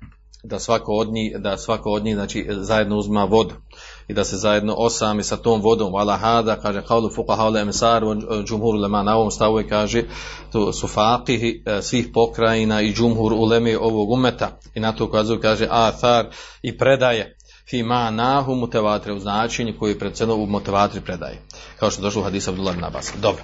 da 0.44 0.58
svako 0.58 0.92
od 0.92 1.12
njih 1.12 1.36
da 1.38 1.56
svako 1.56 1.90
od 1.90 2.04
njih 2.04 2.14
znači 2.14 2.46
zajedno 2.50 2.96
uzma 2.96 3.24
vodu 3.24 3.54
i 4.08 4.14
da 4.14 4.24
se 4.24 4.36
zajedno 4.36 4.74
osami 4.78 5.22
sa 5.22 5.36
tom 5.36 5.60
vodom 5.60 5.92
wala 5.92 6.18
hada 6.18 6.56
kaže 6.56 6.82
qawlu 6.82 7.14
fuqaha 7.16 7.50
wa 7.50 8.44
jumhur 8.50 8.74
ulama 8.74 9.02
na 9.02 9.16
ovom 9.16 9.30
stavu 9.30 9.62
kaže 9.68 10.02
to 10.52 10.72
su 10.72 10.88
faqihi 10.88 11.62
e, 11.66 11.82
svih 11.82 12.08
pokrajina 12.14 12.82
i 12.82 12.92
džumhur 12.92 13.32
uleme 13.32 13.78
ovog 13.78 14.10
umeta. 14.10 14.58
I 14.74 14.80
na 14.80 14.92
to 14.92 15.04
ukazuju 15.04 15.40
kaže 15.40 15.66
athar 15.70 16.26
i 16.62 16.78
predaje. 16.78 17.36
Fi 17.70 17.82
ma 17.82 18.10
nahu 18.10 18.54
mutawatir 18.54 19.12
u 19.12 19.18
značenju 19.18 19.74
koji 19.78 19.90
je 19.90 19.98
predsjedno 19.98 20.34
u 20.34 20.46
mutawatir 20.46 21.00
predaje. 21.00 21.42
Kao 21.78 21.90
što 21.90 22.02
došlo 22.02 22.20
u 22.20 22.24
hadisu 22.24 22.50
Abdullah 22.50 22.74
ibn 22.74 22.84
Abbas. 22.84 23.12
Dobro. 23.22 23.42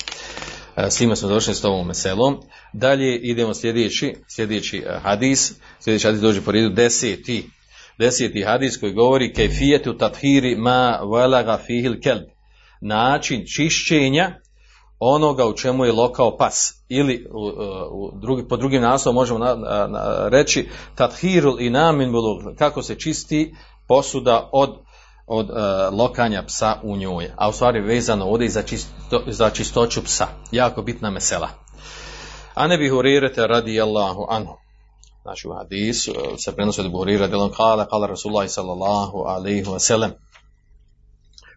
E, 0.76 0.90
s 0.90 0.96
time 0.96 1.16
smo 1.16 1.28
došli 1.28 1.54
s 1.54 1.64
ovom 1.64 1.86
meselom. 1.86 2.40
Dalje 2.72 3.18
idemo 3.18 3.54
sljedeći, 3.54 4.14
sljedeći 4.28 4.78
e, 4.78 4.98
hadis, 5.02 5.52
sljedeći 5.80 6.06
hadis 6.06 6.20
dođe 6.20 6.40
po 6.40 6.52
redu 6.52 6.68
deseti 6.68 7.50
deseti 7.98 8.42
hadis 8.42 8.80
koji 8.80 8.92
govori 8.92 9.32
kejfijetu 9.32 9.98
tathiri 9.98 10.56
ma 10.56 11.00
velaga 11.12 11.58
fihil 11.66 12.00
kelb. 12.00 12.24
Način 12.80 13.44
čišćenja 13.56 14.34
onoga 14.98 15.46
u 15.46 15.52
čemu 15.52 15.84
je 15.84 15.92
lokao 15.92 16.36
pas. 16.36 16.84
Ili 16.88 17.26
u, 17.30 17.46
u 17.90 18.10
drugi, 18.20 18.48
po 18.48 18.56
drugim 18.56 18.82
naslovom 18.82 19.14
možemo 19.14 19.38
na, 19.38 19.54
na, 19.54 19.86
na, 19.86 20.28
reći 20.28 20.68
tathirul 20.94 21.60
i 21.60 21.70
namin 21.70 22.12
kako 22.58 22.82
se 22.82 22.98
čisti 22.98 23.54
posuda 23.88 24.48
od 24.52 24.84
od 25.26 25.50
uh, 25.50 25.56
lokanja 25.98 26.42
psa 26.46 26.80
u 26.82 26.96
njoj, 26.96 27.30
a 27.36 27.48
u 27.48 27.52
stvari 27.52 27.80
vezano 27.80 28.24
ovdje 28.24 28.48
za, 28.48 28.62
čisto, 28.62 29.22
za 29.26 29.50
čistoću 29.50 30.04
psa. 30.04 30.26
Jako 30.52 30.82
bitna 30.82 31.10
mesela. 31.10 31.48
A 32.54 32.66
ne 32.66 32.92
urirete 32.92 33.46
radi 33.46 33.80
Allahu 33.80 34.26
anhu 34.30 34.63
znači 35.24 35.48
u 35.48 35.52
hadisu 35.52 36.12
se 36.38 36.52
prenosi 36.56 36.80
od 36.80 36.90
Buhari 36.90 37.28
delom 37.28 37.52
kala 37.52 37.86
kala 37.86 38.06
Rasulullah 38.06 38.48
sallallahu 38.48 39.18
alaihi 39.26 39.64
wa 39.64 39.78
sallam 39.78 40.10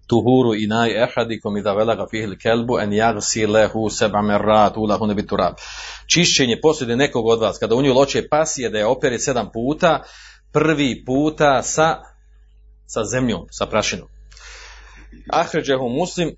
tuhuru 0.07 0.55
inaj 0.55 1.03
ehadikum 1.03 1.57
idha 1.57 1.73
velaga 1.73 2.05
fihil 2.11 2.37
kelbu 2.43 2.79
en 2.79 2.93
jagsi 2.93 3.45
lehu 3.47 3.89
seba 3.89 4.21
merrat 4.21 4.77
ulahu 4.77 5.07
nebi 5.07 5.27
turab. 5.27 5.53
Čišćenje 6.07 6.59
posude 6.61 6.95
nekog 6.95 7.27
od 7.27 7.39
vas, 7.39 7.57
kada 7.57 7.75
u 7.75 7.81
nju 7.81 7.93
loče 7.93 8.27
pasije 8.29 8.69
da 8.69 8.77
je 8.77 8.85
opere 8.85 9.19
sedam 9.19 9.49
puta, 9.53 10.03
prvi 10.53 11.03
puta 11.05 11.63
sa, 11.63 11.97
sa 12.85 13.03
zemljom, 13.03 13.45
sa 13.51 13.65
prašinom. 13.65 14.07
Ahređehu 15.33 15.89
muslim, 15.89 16.35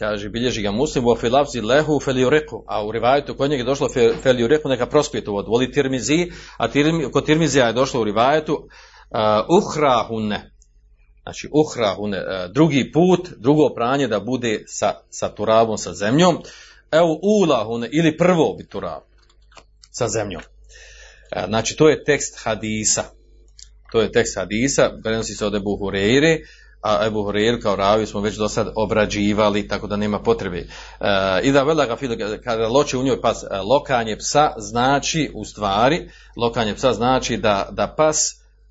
kaže, 0.00 0.28
bilježi 0.28 0.62
ga 0.62 0.70
muslim, 0.70 1.06
u 1.06 1.16
filavzi 1.16 1.60
lehu 1.60 2.00
feliureku, 2.00 2.64
a 2.68 2.86
u 2.86 2.92
rivajetu 2.92 3.34
kod 3.34 3.50
njega 3.50 3.60
je 3.60 3.64
došlo 3.64 3.88
feliureku, 4.22 4.68
neka 4.68 4.86
prospije 4.86 5.24
tu 5.24 5.32
vodu, 5.32 5.50
voli 5.50 5.72
tirmizi, 5.72 6.30
a 6.56 6.68
tirmi, 6.68 7.10
kod 7.12 7.26
tirmizija 7.26 7.66
je 7.66 7.72
došlo 7.72 8.00
u 8.00 8.04
rivajetu 8.04 8.54
uh, 8.54 9.18
uhrahune, 9.58 10.52
znači 11.22 11.48
uhrahune, 11.52 12.18
uh, 12.18 12.52
drugi 12.52 12.92
put, 12.92 13.28
drugo 13.36 13.74
pranje 13.74 14.08
da 14.08 14.20
bude 14.20 14.64
sa, 14.66 14.94
sa 15.10 15.28
turabom, 15.28 15.78
sa 15.78 15.92
zemljom, 15.92 16.38
evo 16.90 17.18
ulahune, 17.22 17.88
ili 17.92 18.16
prvo 18.16 18.54
bi 18.58 18.68
turab, 18.68 19.02
sa 19.90 20.08
zemljom. 20.08 20.42
Uh, 20.42 21.44
znači, 21.48 21.76
to 21.76 21.88
je 21.88 22.04
tekst 22.04 22.38
hadisa, 22.44 23.04
to 23.92 24.00
je 24.00 24.12
tekst 24.12 24.36
hadisa, 24.36 24.90
prenosi 25.02 25.34
se 25.34 25.46
od 25.46 25.54
Ebu 25.54 25.76
a 26.82 27.06
Ebu 27.06 27.22
Hureyre 27.22 27.62
kao 27.62 27.76
ravi 27.76 28.06
smo 28.06 28.20
već 28.20 28.36
do 28.36 28.48
sad 28.48 28.68
obrađivali, 28.76 29.68
tako 29.68 29.86
da 29.86 29.96
nema 29.96 30.18
potrebe. 30.18 30.58
E, 30.58 30.66
I 31.42 31.52
da 31.52 31.62
vela 31.62 31.86
ga 31.86 31.96
kada 32.44 32.68
loče 32.68 32.98
u 32.98 33.02
njoj 33.02 33.20
pas, 33.20 33.42
e, 33.42 33.46
lokanje 33.56 34.16
psa 34.16 34.52
znači 34.56 35.30
u 35.34 35.44
stvari, 35.44 36.10
lokanje 36.36 36.74
psa 36.74 36.92
znači 36.92 37.36
da, 37.36 37.68
da 37.70 37.94
pas 37.96 38.16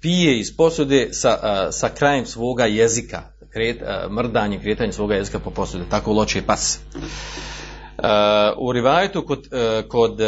pije 0.01 0.39
iz 0.39 0.57
posude 0.57 1.09
sa, 1.11 1.37
a, 1.41 1.71
sa 1.71 1.89
krajem 1.89 2.25
svoga 2.25 2.65
jezika, 2.65 3.21
kret, 3.53 3.81
mrdanje, 4.09 4.59
kretanje 4.59 4.91
svoga 4.91 5.15
jezika 5.15 5.39
po 5.39 5.49
posude, 5.49 5.83
tako 5.89 6.13
loče 6.13 6.41
pas. 6.41 6.79
U 8.57 8.71
rivajetu 8.71 9.25
kod, 9.25 9.47
kod, 9.87 10.19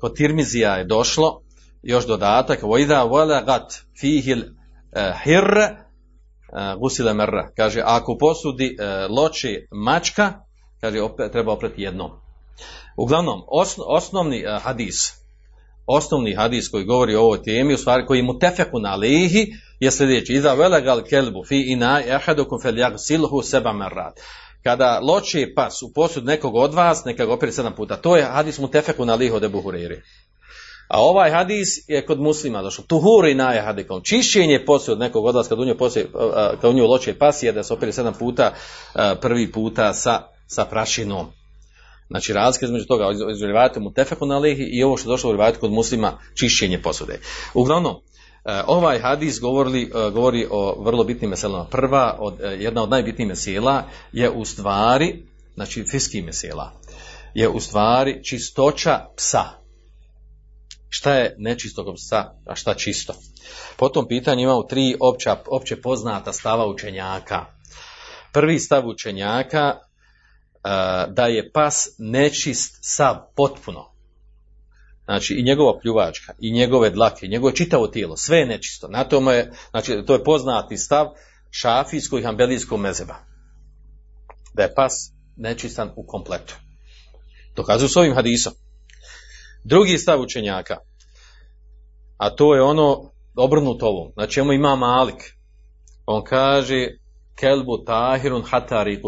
kod 0.00 0.16
Tirmizija 0.16 0.76
je 0.76 0.84
došlo 0.84 1.42
još 1.82 2.06
dodatak, 2.06 2.62
vojda 2.62 3.02
vola 3.02 3.42
gat 3.42 3.72
fihil 4.00 4.42
hirre 5.24 5.64
uh, 5.70 5.91
gusile 6.80 7.14
merra. 7.14 7.50
Kaže, 7.56 7.82
ako 7.84 8.18
posudi 8.18 8.76
uh, 8.76 9.16
loči 9.16 9.66
mačka, 9.70 10.32
kaže, 10.80 11.00
opet, 11.02 11.32
treba 11.32 11.52
oprati 11.52 11.82
jednom. 11.82 12.10
Uglavnom, 12.96 13.42
osno, 13.48 13.84
osnovni 13.86 14.44
uh, 14.46 14.62
hadis, 14.62 15.12
osnovni 15.86 16.34
hadis 16.34 16.68
koji 16.68 16.84
govori 16.84 17.14
o 17.16 17.22
ovoj 17.22 17.42
temi, 17.42 17.74
u 17.74 17.78
stvari 17.78 18.06
koji 18.06 18.22
mu 18.22 18.38
tefeku 18.38 18.78
na 18.78 18.96
lehi, 18.96 19.52
je 19.80 19.90
sljedeći. 19.90 20.34
Iza 20.34 20.54
velegal 20.54 21.02
kelbu 21.02 21.44
fi 21.44 21.72
ina 21.72 22.02
ehadukum 22.06 22.60
fel 22.62 22.74
silhu 22.98 23.42
seba 23.42 23.72
merrat. 23.72 24.20
Kada 24.62 25.00
loči 25.02 25.52
pas 25.56 25.82
u 25.82 25.92
posud 25.94 26.24
nekog 26.24 26.54
od 26.54 26.74
vas, 26.74 27.04
neka 27.04 27.26
ga 27.26 27.32
opere 27.32 27.52
sedam 27.52 27.74
puta. 27.74 27.96
To 27.96 28.16
je 28.16 28.22
hadis 28.22 28.58
mu 28.58 28.68
tefeku 28.68 29.04
na 29.04 29.14
liho 29.14 29.40
de 29.40 29.48
buhuriri. 29.48 30.02
A 30.92 31.00
ovaj 31.00 31.30
hadis 31.30 31.88
je 31.88 32.06
kod 32.06 32.20
muslima 32.20 32.62
došao. 32.62 32.84
Tuhuri 32.84 33.34
naje 33.34 33.60
hadikom. 33.60 34.02
Čišćenje 34.04 34.64
poslije 34.66 34.92
od 34.92 34.98
nekog 34.98 35.24
odlaska, 35.24 35.54
u 35.54 35.64
nju, 35.64 35.76
poslije, 35.78 36.08
kad 36.60 36.70
u 36.70 36.72
nju 36.72 36.86
loče 36.86 37.18
pasije, 37.18 37.52
da 37.52 37.62
se 37.62 37.74
opere 37.74 37.92
sedam 37.92 38.14
puta, 38.18 38.54
prvi 39.20 39.52
puta 39.52 39.94
sa, 39.94 40.22
sa 40.46 40.64
prašinom. 40.64 41.26
Znači 42.08 42.32
razlika 42.32 42.66
između 42.66 42.86
toga, 42.86 43.10
između 43.10 43.46
rivajata 43.46 43.80
mu 43.80 43.92
tefeku 43.92 44.26
na 44.26 44.38
lehi 44.38 44.62
i 44.62 44.82
ovo 44.82 44.96
što 44.96 45.08
je 45.08 45.12
došlo 45.12 45.30
u 45.30 45.32
rivajatu 45.32 45.60
kod 45.60 45.72
muslima, 45.72 46.18
čišćenje 46.34 46.82
posude. 46.82 47.20
Uglavnom, 47.54 47.96
ovaj 48.66 48.98
hadis 48.98 49.40
govori, 49.40 49.90
govori 50.12 50.46
o 50.50 50.82
vrlo 50.82 51.04
bitnim 51.04 51.30
meselama. 51.30 51.64
Prva, 51.64 52.16
od, 52.18 52.34
jedna 52.58 52.82
od 52.82 52.90
najbitnijih 52.90 53.28
mesela 53.28 53.84
je 54.12 54.30
u 54.30 54.44
stvari, 54.44 55.24
znači 55.54 55.84
fiskih 55.84 56.24
mesela, 56.24 56.72
je 57.34 57.48
u 57.48 57.60
stvari 57.60 58.24
čistoća 58.24 59.06
psa 59.16 59.61
šta 60.94 61.14
je 61.14 61.34
nečistog 61.38 61.86
psa, 61.96 62.32
a 62.46 62.54
šta 62.54 62.74
čisto. 62.74 63.14
Po 63.76 63.88
tom 63.88 64.08
pitanju 64.08 64.42
imamo 64.42 64.62
tri 64.62 64.96
opća, 65.00 65.36
opće 65.46 65.80
poznata 65.80 66.32
stava 66.32 66.66
učenjaka. 66.66 67.46
Prvi 68.32 68.58
stav 68.58 68.88
učenjaka 68.88 69.74
uh, 69.74 71.14
da 71.14 71.26
je 71.26 71.52
pas 71.52 71.88
nečist 71.98 72.78
sav 72.80 73.16
potpuno. 73.36 73.92
Znači 75.04 75.34
i 75.34 75.42
njegova 75.42 75.78
pljuvačka, 75.80 76.32
i 76.38 76.52
njegove 76.52 76.90
dlake, 76.90 77.26
i 77.26 77.28
njegovo 77.28 77.52
čitavo 77.52 77.86
tijelo, 77.86 78.16
sve 78.16 78.38
je 78.38 78.46
nečisto. 78.46 78.88
Na 78.88 79.04
tome 79.04 79.34
je, 79.34 79.52
znači 79.70 80.02
to 80.06 80.12
je 80.14 80.24
poznati 80.24 80.76
stav 80.76 81.06
šafijskog 81.50 82.20
i 82.20 82.24
hambelijskog 82.24 82.80
mezeba. 82.80 83.16
Da 84.54 84.62
je 84.62 84.74
pas 84.74 84.92
nečistan 85.36 85.92
u 85.96 86.06
kompletu. 86.06 86.54
Dokazuju 87.56 87.88
s 87.88 87.96
ovim 87.96 88.14
hadisom. 88.14 88.52
Drugi 89.64 89.98
stav 89.98 90.20
učenjaka, 90.20 90.76
a 92.16 92.30
to 92.30 92.54
je 92.54 92.62
ono 92.62 93.12
obrnuto 93.36 93.86
ovom, 93.86 94.12
na 94.16 94.26
čemu 94.26 94.52
ima 94.52 94.76
Malik. 94.76 95.22
On 96.06 96.24
kaže, 96.24 96.88
kelbu 97.34 97.84
tahirun 97.86 98.42
hatari 98.42 99.02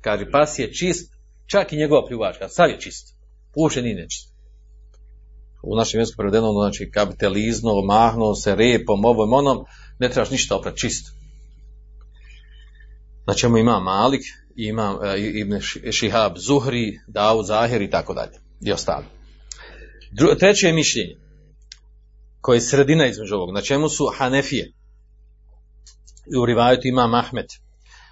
kaže, 0.00 0.30
pas 0.30 0.58
je 0.58 0.72
čist, 0.72 1.12
čak 1.46 1.72
i 1.72 1.76
njegova 1.76 2.06
pljuvačka, 2.06 2.48
sad 2.48 2.70
je 2.70 2.80
čist, 2.80 3.14
uopšte 3.56 3.82
nije 3.82 3.96
nečist. 3.96 4.34
U 5.62 5.76
našem 5.76 6.00
jeziku 6.00 6.16
prevedeno, 6.16 6.52
znači, 6.52 6.90
kapitalizno, 6.90 7.82
mahnuo 7.82 8.34
se 8.34 8.54
repom, 8.54 9.04
ovom, 9.04 9.32
onom, 9.32 9.64
ne 9.98 10.08
trebaš 10.08 10.30
ništa 10.30 10.56
oprat, 10.56 10.76
čist. 10.76 11.06
Na 13.26 13.34
čemu 13.34 13.58
ima 13.58 13.80
Malik 13.80 14.22
imam 14.56 14.98
e, 15.04 15.20
Ibn 15.20 15.60
Šihab 15.92 16.32
Zuhri, 16.36 17.00
Daud 17.06 17.46
Zahir 17.46 17.82
i 17.82 17.90
tako 17.90 18.14
dalje. 18.14 18.40
I 18.60 18.72
ostali. 18.72 19.04
Dru- 20.18 20.38
treće 20.38 20.66
je 20.66 20.72
mišljenje 20.72 21.16
koje 22.40 22.56
je 22.56 22.60
sredina 22.60 23.06
između 23.06 23.34
ovog, 23.34 23.54
na 23.54 23.60
čemu 23.60 23.88
su 23.88 24.06
Hanefije 24.16 24.72
i 26.34 26.36
u 26.36 26.46
rivajetu 26.46 26.88
imam 26.88 27.14
Ahmed, 27.14 27.46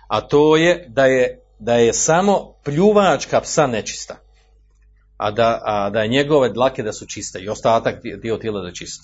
a 0.08 0.20
to 0.20 0.56
je 0.56 0.86
da 0.88 1.06
je, 1.06 1.40
da 1.58 1.74
je 1.74 1.92
samo 1.92 2.54
pljuvačka 2.64 3.40
psa 3.40 3.66
nečista, 3.66 4.16
a 5.16 5.30
da, 5.30 5.60
a 5.64 5.90
da 5.90 6.02
je 6.02 6.08
njegove 6.08 6.48
dlake 6.48 6.82
da 6.82 6.92
su 6.92 7.06
čiste 7.06 7.40
i 7.40 7.48
ostatak 7.48 7.94
dio 8.22 8.36
tijela 8.36 8.60
da 8.60 8.66
je 8.66 8.74
čist. 8.74 9.00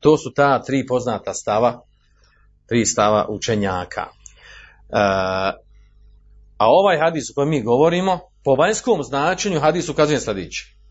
To 0.00 0.16
su 0.18 0.32
ta 0.34 0.62
tri 0.62 0.86
poznata 0.86 1.34
stava, 1.34 1.82
tri 2.66 2.86
stava 2.86 3.26
učenjaka. 3.28 4.02
E, 4.02 4.08
a 6.56 6.66
ovaj 6.68 6.98
hadis 6.98 7.30
o 7.30 7.34
kojem 7.34 7.50
mi 7.50 7.62
govorimo, 7.62 8.20
po 8.44 8.54
vanjskom 8.54 9.02
značenju 9.02 9.60
hadis 9.60 9.88
ukazuje 9.88 10.20
sljedeće. 10.20 10.81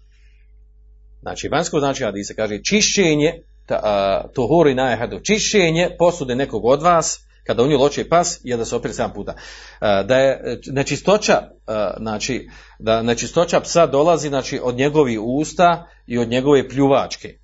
Znači, 1.21 1.47
vanjsko 1.47 1.79
značenje 1.79 2.05
hadisa 2.05 2.33
kaže 2.33 2.63
čišćenje, 2.63 3.33
ta, 3.65 3.79
a, 3.83 4.23
tuhuri 4.33 4.75
najhadu, 4.75 5.19
čišćenje 5.19 5.89
posude 5.99 6.35
nekog 6.35 6.65
od 6.65 6.81
vas, 6.81 7.19
kada 7.43 7.63
u 7.63 7.67
nju 7.67 7.77
loče 7.77 8.09
pas, 8.09 8.39
je 8.43 8.57
da 8.57 8.65
se 8.65 8.75
opere 8.75 8.93
7 8.93 9.13
puta. 9.13 9.35
Da 9.81 10.17
je 10.17 10.59
nečistoća, 10.65 11.41
a, 11.67 11.93
znači, 11.99 12.49
da 12.79 13.01
nečistoća 13.01 13.59
psa 13.59 13.85
dolazi 13.87 14.27
znači, 14.27 14.59
od 14.63 14.75
njegovih 14.75 15.19
usta 15.21 15.87
i 16.07 16.17
od 16.17 16.29
njegove 16.29 16.69
pljuvačke. 16.69 17.37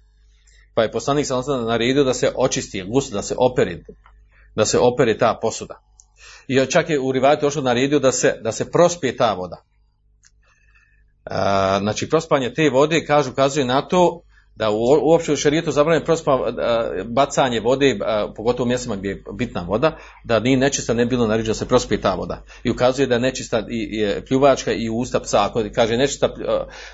Pa 0.74 0.84
je 0.84 0.92
poslanik 0.92 1.26
sam 1.26 1.44
naredio 1.66 2.04
da 2.04 2.14
se 2.14 2.32
očisti, 2.36 2.84
gust, 2.84 3.14
da 3.14 3.22
se 3.22 3.36
operi, 3.38 3.84
da 4.56 4.66
se 4.66 4.80
opere 4.80 5.18
ta 5.18 5.40
posuda. 5.42 5.82
I 6.48 6.66
čak 6.66 6.90
je 6.90 7.00
u 7.00 7.12
rivajetu 7.12 7.46
došlo 7.46 7.62
naredio 7.62 8.00
da 8.00 8.12
se, 8.12 8.40
da 8.44 8.52
se 8.52 8.72
prospije 8.72 9.18
ta 9.18 9.34
voda. 9.34 9.64
Znači 11.80 12.10
prospanje 12.10 12.54
te 12.54 12.70
vode 12.70 13.06
kaže 13.06 13.30
ukazuje 13.30 13.66
na 13.66 13.82
to 13.82 14.22
da 14.58 14.70
uopće 15.02 15.34
u 15.34 15.36
šarijetu 15.36 15.72
zabranjeno 15.72 16.06
prospa 16.06 16.40
bacanje 17.06 17.60
vode, 17.60 18.00
pogotovo 18.36 18.66
u 18.66 18.68
mjestima 18.68 18.96
gdje 18.96 19.10
je 19.10 19.24
bitna 19.34 19.62
voda, 19.62 19.98
da 20.24 20.40
nije 20.40 20.58
nečista 20.58 20.94
ne 20.94 21.06
bilo 21.06 21.28
naređeno 21.28 21.54
da 21.54 21.58
se 21.58 21.68
prospije 21.68 22.02
ta 22.02 22.14
voda. 22.14 22.44
I 22.64 22.72
ukazuje 22.72 23.08
da 23.08 23.16
je 23.16 23.20
nečista 23.20 23.60
i, 23.70 23.90
i 23.92 24.26
pljuvačka 24.28 24.72
i 24.72 24.90
usta 24.90 25.20
psa. 25.20 25.46
Ako 25.46 25.64
kaže 25.76 25.98
nečista, 25.98 26.30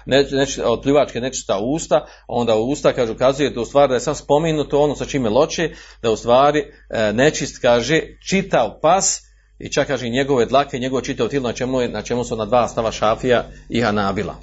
ne, 0.05 0.27
nečista 0.31 0.71
od 0.71 0.81
pljuvačke 0.81 1.21
nečista 1.21 1.59
usta, 1.59 2.05
onda 2.27 2.55
usta 2.55 2.93
kaže 2.93 3.11
ukazuje 3.11 3.49
da 3.49 3.61
u 3.61 3.65
stvari 3.65 3.89
da 3.89 3.93
je 3.93 3.99
sam 3.99 4.15
spomenuto 4.15 4.79
ono 4.79 4.95
sa 4.95 5.05
čime 5.05 5.29
loče, 5.29 5.69
da 6.01 6.11
u 6.11 6.15
stvari 6.15 6.59
e, 6.89 7.13
nečist 7.13 7.61
kaže 7.61 8.01
čitav 8.29 8.69
pas 8.81 9.32
i 9.63 9.71
čak 9.71 9.87
kaže 9.87 10.09
njegove 10.09 10.45
dlake, 10.45 10.79
njegovo 10.79 11.01
čitavo 11.01 11.29
tijelo 11.29 11.47
na 11.47 11.53
čemu, 11.53 11.81
je, 11.81 11.89
na 11.89 12.01
čemu 12.01 12.23
su 12.23 12.35
na 12.35 12.45
dva 12.45 12.67
stava 12.67 12.91
šafija 12.91 13.45
i 13.69 13.81
hanabila. 13.81 14.35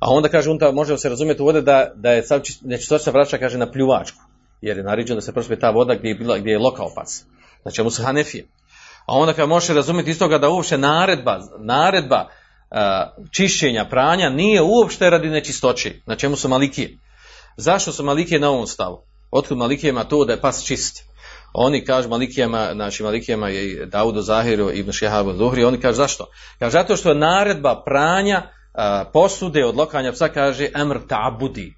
A 0.00 0.10
onda 0.10 0.28
kaže, 0.28 0.50
unta 0.50 0.72
može 0.72 0.98
se 0.98 1.08
razumjeti 1.08 1.42
ovdje 1.42 1.62
da, 1.62 1.92
da 1.94 2.10
je 2.10 2.22
sav 2.22 2.40
nečistoća 2.62 3.10
vraća, 3.10 3.38
kaže, 3.38 3.58
na 3.58 3.70
pljuvačku. 3.70 4.18
Jer 4.60 4.76
je 4.76 4.84
naređeno 4.84 5.14
da 5.14 5.20
se 5.20 5.32
prospije 5.32 5.60
ta 5.60 5.70
voda 5.70 5.94
gdje 5.94 6.08
je, 6.08 6.14
bila, 6.14 6.38
gdje 6.38 6.50
je 6.50 6.58
lokao 6.58 6.90
pas. 6.94 7.24
Na 7.64 7.70
čemu 7.70 7.90
su 7.90 8.02
hanefije. 8.02 8.46
A 9.06 9.14
onda 9.14 9.32
kaže, 9.32 9.46
može 9.46 9.74
razumjeti 9.74 10.10
iz 10.10 10.18
toga 10.18 10.38
da 10.38 10.48
uopšte 10.48 10.78
naredba, 10.78 11.40
naredba 11.58 12.26
uh, 12.26 12.78
čišćenja 13.30 13.84
pranja 13.84 14.30
nije 14.30 14.62
uopšte 14.62 15.10
radi 15.10 15.28
nečistoće. 15.28 15.94
Na 16.06 16.16
čemu 16.16 16.36
su 16.36 16.48
malikije. 16.48 16.98
Zašto 17.56 17.92
su 17.92 18.04
malikije 18.04 18.40
na 18.40 18.50
ovom 18.50 18.66
stavu? 18.66 19.02
Otkud 19.30 19.58
malikijema 19.58 20.04
to 20.04 20.24
da 20.24 20.32
je 20.32 20.40
pas 20.40 20.64
čist? 20.64 21.11
Oni 21.54 21.84
kažu 21.84 22.08
Malikijama, 22.08 22.70
znači 22.74 23.02
Malikijama 23.02 23.48
je 23.48 23.86
Daudu 23.86 24.20
Zahiru 24.20 24.70
i 24.70 24.78
Ibn 24.78 24.92
Šihabu 24.92 25.32
Zuhri, 25.32 25.64
oni 25.64 25.80
kažu 25.80 25.96
zašto? 25.96 26.26
Kaže 26.58 26.72
zato 26.72 26.96
što 26.96 27.08
je 27.08 27.14
naredba 27.14 27.82
pranja 27.84 28.42
a, 28.74 29.04
posude 29.12 29.64
od 29.64 29.76
lokanja 29.76 30.12
psa 30.12 30.28
kaže 30.28 30.68
emr 30.74 30.98
tabudi. 31.08 31.74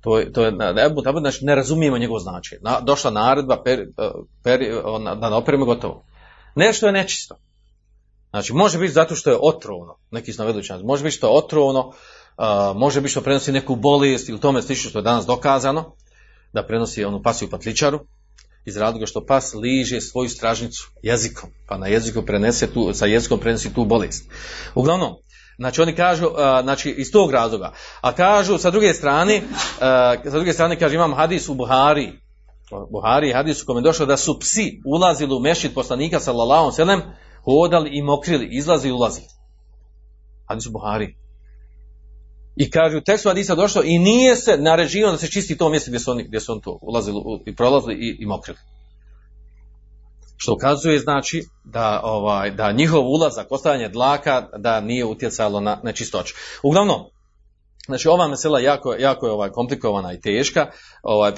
To 0.00 0.18
je, 0.18 0.32
to 0.32 0.44
je 0.44 0.52
znači 1.20 1.44
ne 1.44 1.54
razumijemo 1.54 1.98
njegovo 1.98 2.18
značenje. 2.18 2.60
Na, 2.62 2.80
došla 2.80 3.10
naredba, 3.10 3.62
per, 3.62 3.86
per, 4.44 4.60
na, 5.00 5.14
na 5.14 5.36
operimo 5.36 5.64
gotovo. 5.64 6.04
Nešto 6.54 6.86
je 6.86 6.92
nečisto. 6.92 7.36
Znači 8.30 8.52
može 8.52 8.78
biti 8.78 8.92
zato 8.92 9.14
što 9.14 9.30
je 9.30 9.38
otrovno, 9.40 9.96
neki 10.10 10.32
su 10.32 10.42
navedu 10.42 10.60
može 10.84 11.04
biti 11.04 11.16
što 11.16 11.26
je 11.26 11.38
otrovno, 11.38 11.92
može 12.74 13.00
biti 13.00 13.10
što 13.10 13.20
prenosi 13.20 13.52
neku 13.52 13.76
bolest 13.76 14.28
ili 14.28 14.40
tome 14.40 14.62
slično 14.62 14.90
što 14.90 14.98
je 14.98 15.02
danas 15.02 15.26
dokazano, 15.26 15.94
da 16.52 16.66
prenosi 16.66 17.04
onu 17.04 17.22
pasiju 17.22 17.50
patličaru, 17.50 18.00
iz 18.64 18.76
razloga 18.76 19.06
što 19.06 19.26
pas 19.26 19.54
liže 19.54 20.00
svoju 20.00 20.28
stražnicu 20.28 20.90
jezikom, 21.02 21.50
pa 21.68 21.78
na 21.78 21.86
jeziku 21.86 22.22
prenese 22.22 22.72
tu, 22.72 22.94
sa 22.94 23.06
jezikom 23.06 23.40
prenosi 23.40 23.74
tu 23.74 23.84
bolest. 23.84 24.24
Uglavnom, 24.74 25.14
znači 25.58 25.82
oni 25.82 25.94
kažu, 25.94 26.26
znači 26.62 26.90
iz 26.90 27.12
tog 27.12 27.30
razloga, 27.30 27.72
a 28.00 28.12
kažu 28.12 28.58
sa 28.58 28.70
druge 28.70 28.94
strane, 28.94 29.42
sa 30.24 30.30
druge 30.30 30.52
strane 30.52 30.78
kaže 30.78 30.94
imam 30.94 31.14
hadis 31.14 31.48
u 31.48 31.54
Buhari, 31.54 32.12
Buhari 32.90 33.32
hadis 33.32 33.62
u 33.62 33.66
kome 33.66 33.80
je 33.80 33.82
došlo 33.82 34.06
da 34.06 34.16
su 34.16 34.38
psi 34.40 34.80
ulazili 34.86 35.34
u 35.34 35.40
mešit 35.40 35.74
poslanika 35.74 36.20
sallallahu 36.20 36.72
selem, 36.72 37.02
hodali 37.44 37.90
i 37.92 38.02
mokrili, 38.02 38.48
izlazi 38.50 38.88
i 38.88 38.92
ulazi. 38.92 39.20
Hadis 40.48 40.66
u 40.66 40.70
Buhari. 40.70 41.19
I 42.60 42.70
kaže 42.70 42.96
u 42.96 43.00
tekstu 43.00 43.28
Hadisa 43.28 43.54
došlo 43.54 43.82
i 43.84 43.98
nije 43.98 44.36
se 44.36 44.56
naređivano 44.56 45.12
da 45.12 45.18
se 45.18 45.30
čisti 45.30 45.56
to 45.56 45.68
mjesto 45.68 45.90
gdje 45.90 46.00
su 46.00 46.10
oni, 46.10 46.24
gdje 46.24 46.40
su 46.40 46.52
oni 46.52 46.60
to 46.60 46.78
ulazili 46.82 47.20
i 47.46 47.56
prolazili 47.56 47.94
i, 47.94 48.16
i 48.22 48.26
mokrili. 48.26 48.58
Što 50.36 50.52
ukazuje 50.54 50.98
znači 50.98 51.44
da 51.64 52.00
ovaj 52.04 52.50
da 52.50 52.72
njihov 52.72 53.06
ulazak, 53.06 53.46
ostavljanje 53.50 53.88
dlaka 53.88 54.48
da 54.58 54.80
nije 54.80 55.04
utjecalo 55.04 55.60
na 55.60 55.80
nečistoću. 55.84 56.34
Uglavnom, 56.62 57.00
Znači 57.90 58.08
ova 58.08 58.28
mesela 58.28 58.60
jako, 58.60 58.94
jako 58.98 59.26
je 59.26 59.32
ovaj 59.32 59.50
komplikovana 59.50 60.12
i 60.12 60.20
teška, 60.20 60.66
ovaj, 61.02 61.32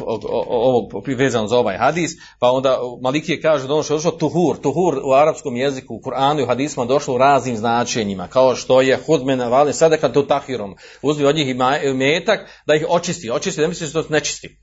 ovo 0.48 0.88
vezano 1.16 1.48
za 1.48 1.58
ovaj 1.58 1.76
hadis, 1.76 2.10
pa 2.40 2.50
onda 2.50 2.78
Malikije 3.02 3.40
kaže 3.40 3.66
da 3.66 3.74
ono 3.74 3.82
što 3.82 3.94
je 3.94 3.96
došlo 3.96 4.10
tuhur, 4.10 4.56
tuhur 4.56 5.00
u 5.04 5.12
arapskom 5.12 5.56
jeziku, 5.56 5.94
u 5.94 6.00
Kur'anu 6.00 6.42
i 6.42 6.46
hadisma 6.46 6.84
došlo 6.84 7.14
u 7.14 7.18
raznim 7.18 7.56
značenjima, 7.56 8.28
kao 8.28 8.54
što 8.56 8.80
je 8.80 8.98
hudmena 9.06 9.48
vali 9.48 9.72
sada 9.72 9.96
kad 9.96 10.12
to 10.12 10.22
tahirom, 10.22 10.76
uzmi 11.02 11.24
od 11.24 11.36
njih 11.36 11.48
i 11.48 11.54
metak 11.94 12.40
da 12.66 12.74
ih 12.74 12.86
očisti, 12.88 13.30
očisti, 13.30 13.60
ne 13.60 13.68
misliš 13.68 13.92
da 13.92 14.02
to 14.02 14.08
nečisti. 14.12 14.58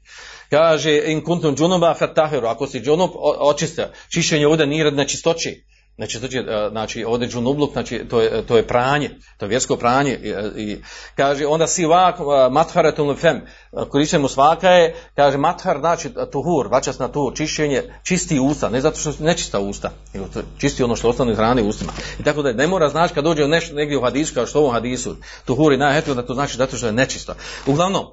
Kaže 0.50 1.02
in 1.06 1.24
kuntum 1.24 1.56
džunuba 1.56 1.94
fatahiru, 1.94 2.48
ako 2.48 2.68
si 2.68 2.80
džunub, 2.80 3.10
očiste, 3.40 3.92
čišćenje 4.14 4.48
ovdje 4.48 4.68
nije 4.68 4.84
rad 4.84 4.94
nečistoći. 4.94 5.64
Znači, 6.00 6.20
znači, 6.20 6.44
znači 6.72 7.04
ovdje 7.04 7.28
džunubluk, 7.28 7.72
znači 7.72 8.06
to 8.10 8.22
je, 8.22 8.46
to 8.46 8.58
je 8.58 8.68
pranje, 8.68 9.10
to 9.38 9.46
je 9.46 9.50
vjersko 9.50 9.76
pranje. 9.76 10.20
I, 10.24 10.62
i 10.62 10.78
kaže, 11.16 11.46
onda 11.46 11.68
si 11.68 11.86
vak, 11.86 12.16
matharetum 12.52 13.16
fem, 13.16 13.42
korišćemo 13.90 14.28
svaka 14.28 14.70
je, 14.70 14.96
kaže, 15.16 15.38
mathar 15.38 15.80
znači 15.80 16.10
tuhur, 16.32 16.68
vačas 16.68 17.00
na 17.00 17.08
tuhur, 17.08 17.34
čišćenje, 17.36 17.84
čisti 18.04 18.40
usta, 18.40 18.70
ne 18.70 18.82
zato 18.82 19.00
što 19.00 19.12
su 19.12 19.24
nečista 19.24 19.60
usta, 19.60 19.92
nego 20.14 20.28
čisti 20.58 20.84
ono 20.84 20.96
što 20.96 21.10
ostane 21.10 21.36
hrane 21.36 21.64
ustima. 21.64 21.92
I 22.20 22.24
tako 22.24 22.42
da 22.42 22.54
ne 22.54 22.68
mora 22.68 22.90
znači 22.90 23.14
kad 23.14 23.24
dođe 23.24 23.48
nešto 23.48 23.76
negdje 23.76 23.98
u 23.98 24.02
hadisu, 24.02 24.34
kao 24.34 24.46
što 24.46 24.60
u 24.60 24.64
ovom 24.64 24.74
hadisu, 24.74 25.16
tuhur 25.46 25.74
i 25.74 25.78
najhetu, 25.78 26.14
da 26.14 26.26
to 26.26 26.34
znači 26.34 26.58
zato 26.58 26.78
što 26.78 26.86
je 26.86 26.94
nečisto. 26.94 27.34
Uglavnom, 27.66 28.06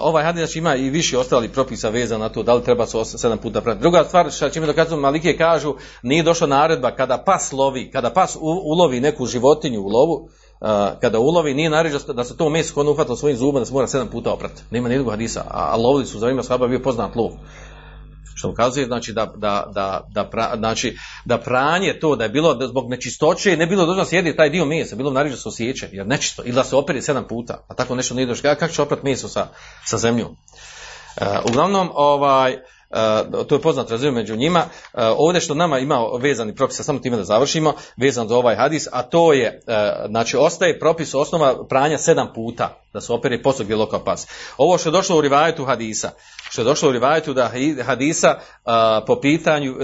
ovaj 0.00 0.24
hadis 0.24 0.40
znači 0.40 0.58
ima 0.58 0.76
i 0.76 0.90
više 0.90 1.18
ostali 1.18 1.48
propisa 1.48 1.88
vezano 1.88 2.24
na 2.24 2.28
to 2.28 2.42
da 2.42 2.54
li 2.54 2.64
treba 2.64 2.86
se 2.86 3.18
sedam 3.18 3.38
puta 3.38 3.60
pratiti. 3.60 3.82
Druga 3.82 4.04
stvar, 4.04 4.30
što 4.30 4.50
čime 4.50 4.66
dokazuju 4.66 5.00
Malike 5.00 5.36
kažu, 5.36 5.74
nije 6.02 6.22
došla 6.22 6.46
naredba 6.46 6.90
kada 6.90 7.18
pas 7.18 7.52
lovi, 7.52 7.90
kada 7.90 8.10
pas 8.10 8.36
ulovi 8.40 9.00
neku 9.00 9.26
životinju 9.26 9.80
u 9.80 9.88
lovu, 9.88 10.28
kada 11.00 11.18
ulovi, 11.18 11.54
nije 11.54 11.70
naređeno 11.70 12.12
da 12.12 12.24
se 12.24 12.36
to 12.36 12.48
meso 12.48 12.74
kod 12.74 12.88
uhvatilo 12.88 13.16
svojim 13.16 13.36
zubom 13.36 13.60
da 13.60 13.66
se 13.66 13.72
mora 13.72 13.86
sedam 13.86 14.08
puta 14.08 14.32
oprati. 14.32 14.62
Nema 14.70 14.88
nijednog 14.88 15.10
hadisa, 15.10 15.44
a, 15.50 15.76
lovili 15.76 16.06
su 16.06 16.18
za 16.18 16.26
vreme 16.26 16.42
shaba 16.42 16.66
bio 16.66 16.78
poznat 16.78 17.16
lov. 17.16 17.30
Što 18.34 18.48
ukazuje 18.50 18.86
znači 18.86 19.12
da, 19.12 19.32
da, 19.36 19.70
da, 19.74 20.06
da, 20.10 20.24
pra, 20.24 20.52
znači, 20.56 20.96
da 21.24 21.38
pranje 21.38 21.98
to 22.00 22.16
da 22.16 22.24
je 22.24 22.30
bilo 22.30 22.54
da 22.54 22.66
zbog 22.66 22.90
nečistoće 22.90 23.56
ne 23.56 23.66
bilo 23.66 23.86
dozvoljeno 23.86 24.08
sjedi 24.08 24.36
taj 24.36 24.50
dio 24.50 24.64
mesa, 24.64 24.96
bilo 24.96 25.10
naređeno 25.10 25.40
se 25.40 25.48
osjeća, 25.48 25.86
jer 25.92 26.06
nečisto, 26.06 26.42
ili 26.44 26.54
da 26.54 26.64
se 26.64 26.76
opere 26.76 27.02
sedam 27.02 27.28
puta, 27.28 27.64
a 27.68 27.74
tako 27.74 27.94
nešto 27.94 28.14
nije 28.14 28.26
došlo. 28.26 28.54
Kako 28.58 28.72
će 28.72 28.82
oprat 28.82 29.02
meso 29.02 29.28
sa, 29.28 29.46
sa 29.84 29.98
zemljom? 29.98 30.30
Uh, 30.30 31.26
uglavnom, 31.50 31.90
ovaj, 31.94 32.56
to 33.48 33.54
je 33.54 33.60
poznat 33.60 33.90
razvoj 33.90 34.12
među 34.12 34.36
njima. 34.36 34.60
Uh, 34.60 35.00
ovdje 35.16 35.40
što 35.40 35.54
nama 35.54 35.78
ima 35.78 35.98
vezani 36.20 36.54
propis, 36.54 36.80
samo 36.80 36.98
time 36.98 37.16
da 37.16 37.24
završimo, 37.24 37.74
vezan 37.96 38.28
za 38.28 38.36
ovaj 38.36 38.56
hadis, 38.56 38.88
a 38.92 39.02
to 39.02 39.32
je, 39.32 39.62
uh, 39.66 39.74
znači 40.10 40.36
ostaje 40.36 40.78
propis 40.78 41.14
osnova 41.14 41.66
pranja 41.68 41.98
sedam 41.98 42.32
puta, 42.34 42.80
da 42.92 43.00
se 43.00 43.12
opere 43.12 43.42
posao 43.42 43.64
gdje 43.64 43.76
lokal 43.76 44.04
pas. 44.04 44.26
Ovo 44.56 44.78
što 44.78 44.88
je 44.88 44.92
došlo 44.92 45.18
u 45.18 45.20
rivajetu 45.20 45.64
hadisa, 45.64 46.10
što 46.50 46.60
je 46.60 46.64
došlo 46.64 46.88
u 46.88 46.92
rivajetu 46.92 47.34
da 47.34 47.50
hadisa 47.82 48.34
po 49.06 49.20
pitanju 49.20 49.74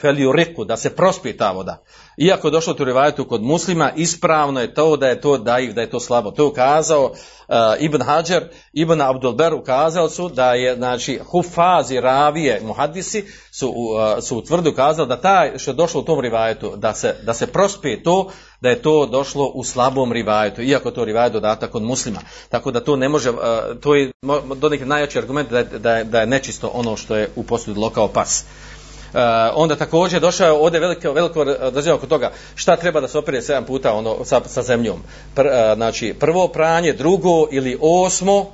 feliuriku, 0.00 0.64
da 0.64 0.76
se 0.76 0.96
prospije 0.96 1.36
ta 1.36 1.52
voda, 1.52 1.82
Iako 2.16 2.48
je 2.48 2.50
došlo 2.50 2.74
tu 2.74 2.84
rivajetu 2.84 3.24
kod 3.24 3.42
muslima, 3.42 3.92
ispravno 3.96 4.60
je 4.60 4.74
to 4.74 4.96
da 4.96 5.08
je 5.08 5.20
to 5.20 5.38
daif, 5.38 5.74
da 5.74 5.80
je 5.80 5.90
to 5.90 6.00
slabo. 6.00 6.30
To 6.30 6.42
je 6.42 6.46
ukazao 6.46 7.04
uh, 7.04 7.14
Ibn 7.80 8.02
Hajar, 8.02 8.44
Ibn 8.72 9.00
Abdulber 9.00 9.54
ukazao 9.54 10.08
su 10.08 10.28
da 10.28 10.54
je, 10.54 10.76
znači, 10.76 11.20
hufazi, 11.30 12.00
ravije, 12.00 12.60
muhadisi 12.64 13.24
su, 13.50 13.68
uh, 13.68 14.22
su 14.22 14.38
utvrdi 14.38 14.68
ukazali 14.68 15.08
da 15.08 15.20
taj 15.20 15.58
što 15.58 15.70
je 15.70 15.74
došlo 15.74 16.00
u 16.00 16.04
tom 16.04 16.20
rivajetu, 16.20 16.76
da 16.76 16.94
se, 16.94 17.14
da 17.22 17.34
se 17.34 17.46
prospije 17.46 18.02
to, 18.02 18.30
da 18.60 18.68
je 18.68 18.82
to 18.82 19.06
došlo 19.06 19.46
u 19.54 19.64
slabom 19.64 20.12
rivajetu, 20.12 20.62
iako 20.62 20.90
to 20.90 21.04
rivajet 21.04 21.32
dodatak 21.32 21.70
kod 21.70 21.82
muslima. 21.82 22.20
Tako 22.48 22.70
da 22.70 22.80
to 22.80 22.96
ne 22.96 23.08
može, 23.08 23.30
uh, 23.30 23.38
to 23.80 23.94
je 23.94 24.12
do 24.56 24.68
nekih 24.68 24.86
najjači 24.86 25.18
argument 25.18 25.50
da 25.50 25.58
je, 25.58 25.64
da, 25.64 25.96
je, 25.96 26.04
da 26.04 26.20
je 26.20 26.26
nečisto 26.26 26.70
ono 26.74 26.96
što 26.96 27.16
je 27.16 27.30
u 27.36 27.42
posludu 27.42 27.80
lokao 27.80 28.08
pas. 28.08 28.44
Uh, 29.12 29.18
onda 29.54 29.76
također 29.76 30.20
došao 30.20 30.46
je 30.46 30.52
ovdje 30.52 30.80
veliko, 30.80 31.12
veliko 31.12 31.44
razdjel 31.44 31.96
oko 31.96 32.06
toga 32.06 32.30
šta 32.54 32.76
treba 32.76 33.00
da 33.00 33.08
se 33.08 33.18
opere 33.18 33.42
sedam 33.42 33.64
puta 33.64 33.94
ono, 33.94 34.24
sa, 34.24 34.40
sa 34.46 34.62
zemljom. 34.62 35.02
Pr, 35.34 35.46
uh, 35.46 35.52
znači 35.74 36.14
prvo 36.20 36.48
pranje, 36.48 36.92
drugo 36.92 37.46
ili 37.50 37.78
osmo, 37.80 38.46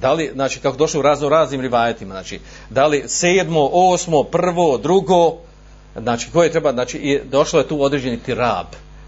da 0.00 0.12
li, 0.12 0.30
znači 0.34 0.60
kako 0.60 0.76
došlo 0.76 1.00
u 1.00 1.02
razno 1.02 1.28
raznim 1.28 1.60
rivajetima, 1.60 2.14
znači 2.14 2.40
da 2.70 2.86
li 2.86 3.04
sedmo, 3.06 3.68
osmo, 3.72 4.22
prvo, 4.22 4.78
drugo, 4.78 5.36
znači 5.96 6.30
koje 6.32 6.50
treba, 6.50 6.72
znači 6.72 6.98
i 6.98 7.20
došlo 7.24 7.60
je 7.60 7.68
tu 7.68 7.82
određeni 7.82 8.18
tirab, 8.18 8.66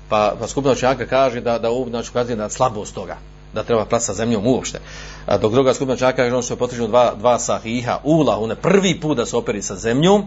pa, 0.09 0.35
pa 0.41 0.49
skupina 0.49 0.73
učenjaka 0.73 1.07
kaže 1.07 1.41
da, 1.41 1.59
da 1.59 1.69
znači, 1.89 2.11
ukazuje 2.11 2.37
na 2.37 2.49
slabost 2.49 2.95
toga 2.95 3.17
da 3.55 3.63
treba 3.63 3.85
prati 3.85 4.05
sa 4.05 4.15
zemljom 4.15 4.47
uopšte. 4.47 4.79
A 5.27 5.39
dok 5.39 5.53
druga 5.53 5.75
skupina 5.75 5.97
čaka 5.97 6.27
ono 6.27 6.43
što 6.43 6.55
je 6.55 6.59
potvrđeno 6.59 6.89
dva, 6.89 7.15
dva 7.19 7.39
sahiha, 7.39 7.99
ula, 8.05 8.39
one 8.39 8.55
prvi 8.55 9.01
put 9.01 9.17
da 9.17 9.27
se 9.27 9.37
operi 9.37 9.63
sa 9.63 9.77
zemljom, 9.77 10.25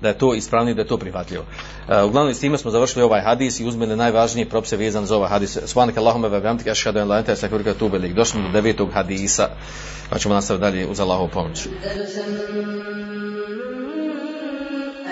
da 0.00 0.08
je 0.08 0.18
to 0.18 0.34
ispravni, 0.34 0.74
da 0.74 0.82
je 0.82 0.88
to 0.88 0.98
prihvatljivo. 0.98 1.44
Uh, 1.88 2.04
uglavnom 2.04 2.34
s 2.34 2.40
time 2.40 2.58
smo 2.58 2.70
završili 2.70 3.04
ovaj 3.04 3.20
hadis 3.20 3.60
i 3.60 3.66
uzmene 3.66 3.96
najvažnije 3.96 4.48
propise 4.48 4.76
vezane 4.76 5.06
za 5.06 5.16
ovaj 5.16 5.28
hadis. 5.28 5.58
Subhanaka 5.66 6.00
Allahumma 6.00 6.28
wa 6.28 6.40
bihamdika 6.40 6.70
ashhadu 6.70 6.98
an 6.98 7.08
la 7.08 7.14
ilaha 7.14 7.32
illa 7.32 7.32
anta 7.32 7.32
astaghfiruka. 7.32 8.14
Došli 8.14 8.42
do 8.42 8.48
devetog 8.48 8.92
hadisa. 8.92 9.48
Pa 10.10 10.18
ćemo 10.18 10.34
nastaviti 10.34 10.60
dalje 10.60 10.86
uz 10.86 11.00
Allahovu 11.00 11.28
pomoć. 11.28 11.66
Andalusam 11.66 12.24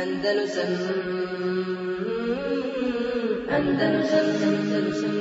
Andalusam 0.01 0.95
Andalusam 3.51 5.14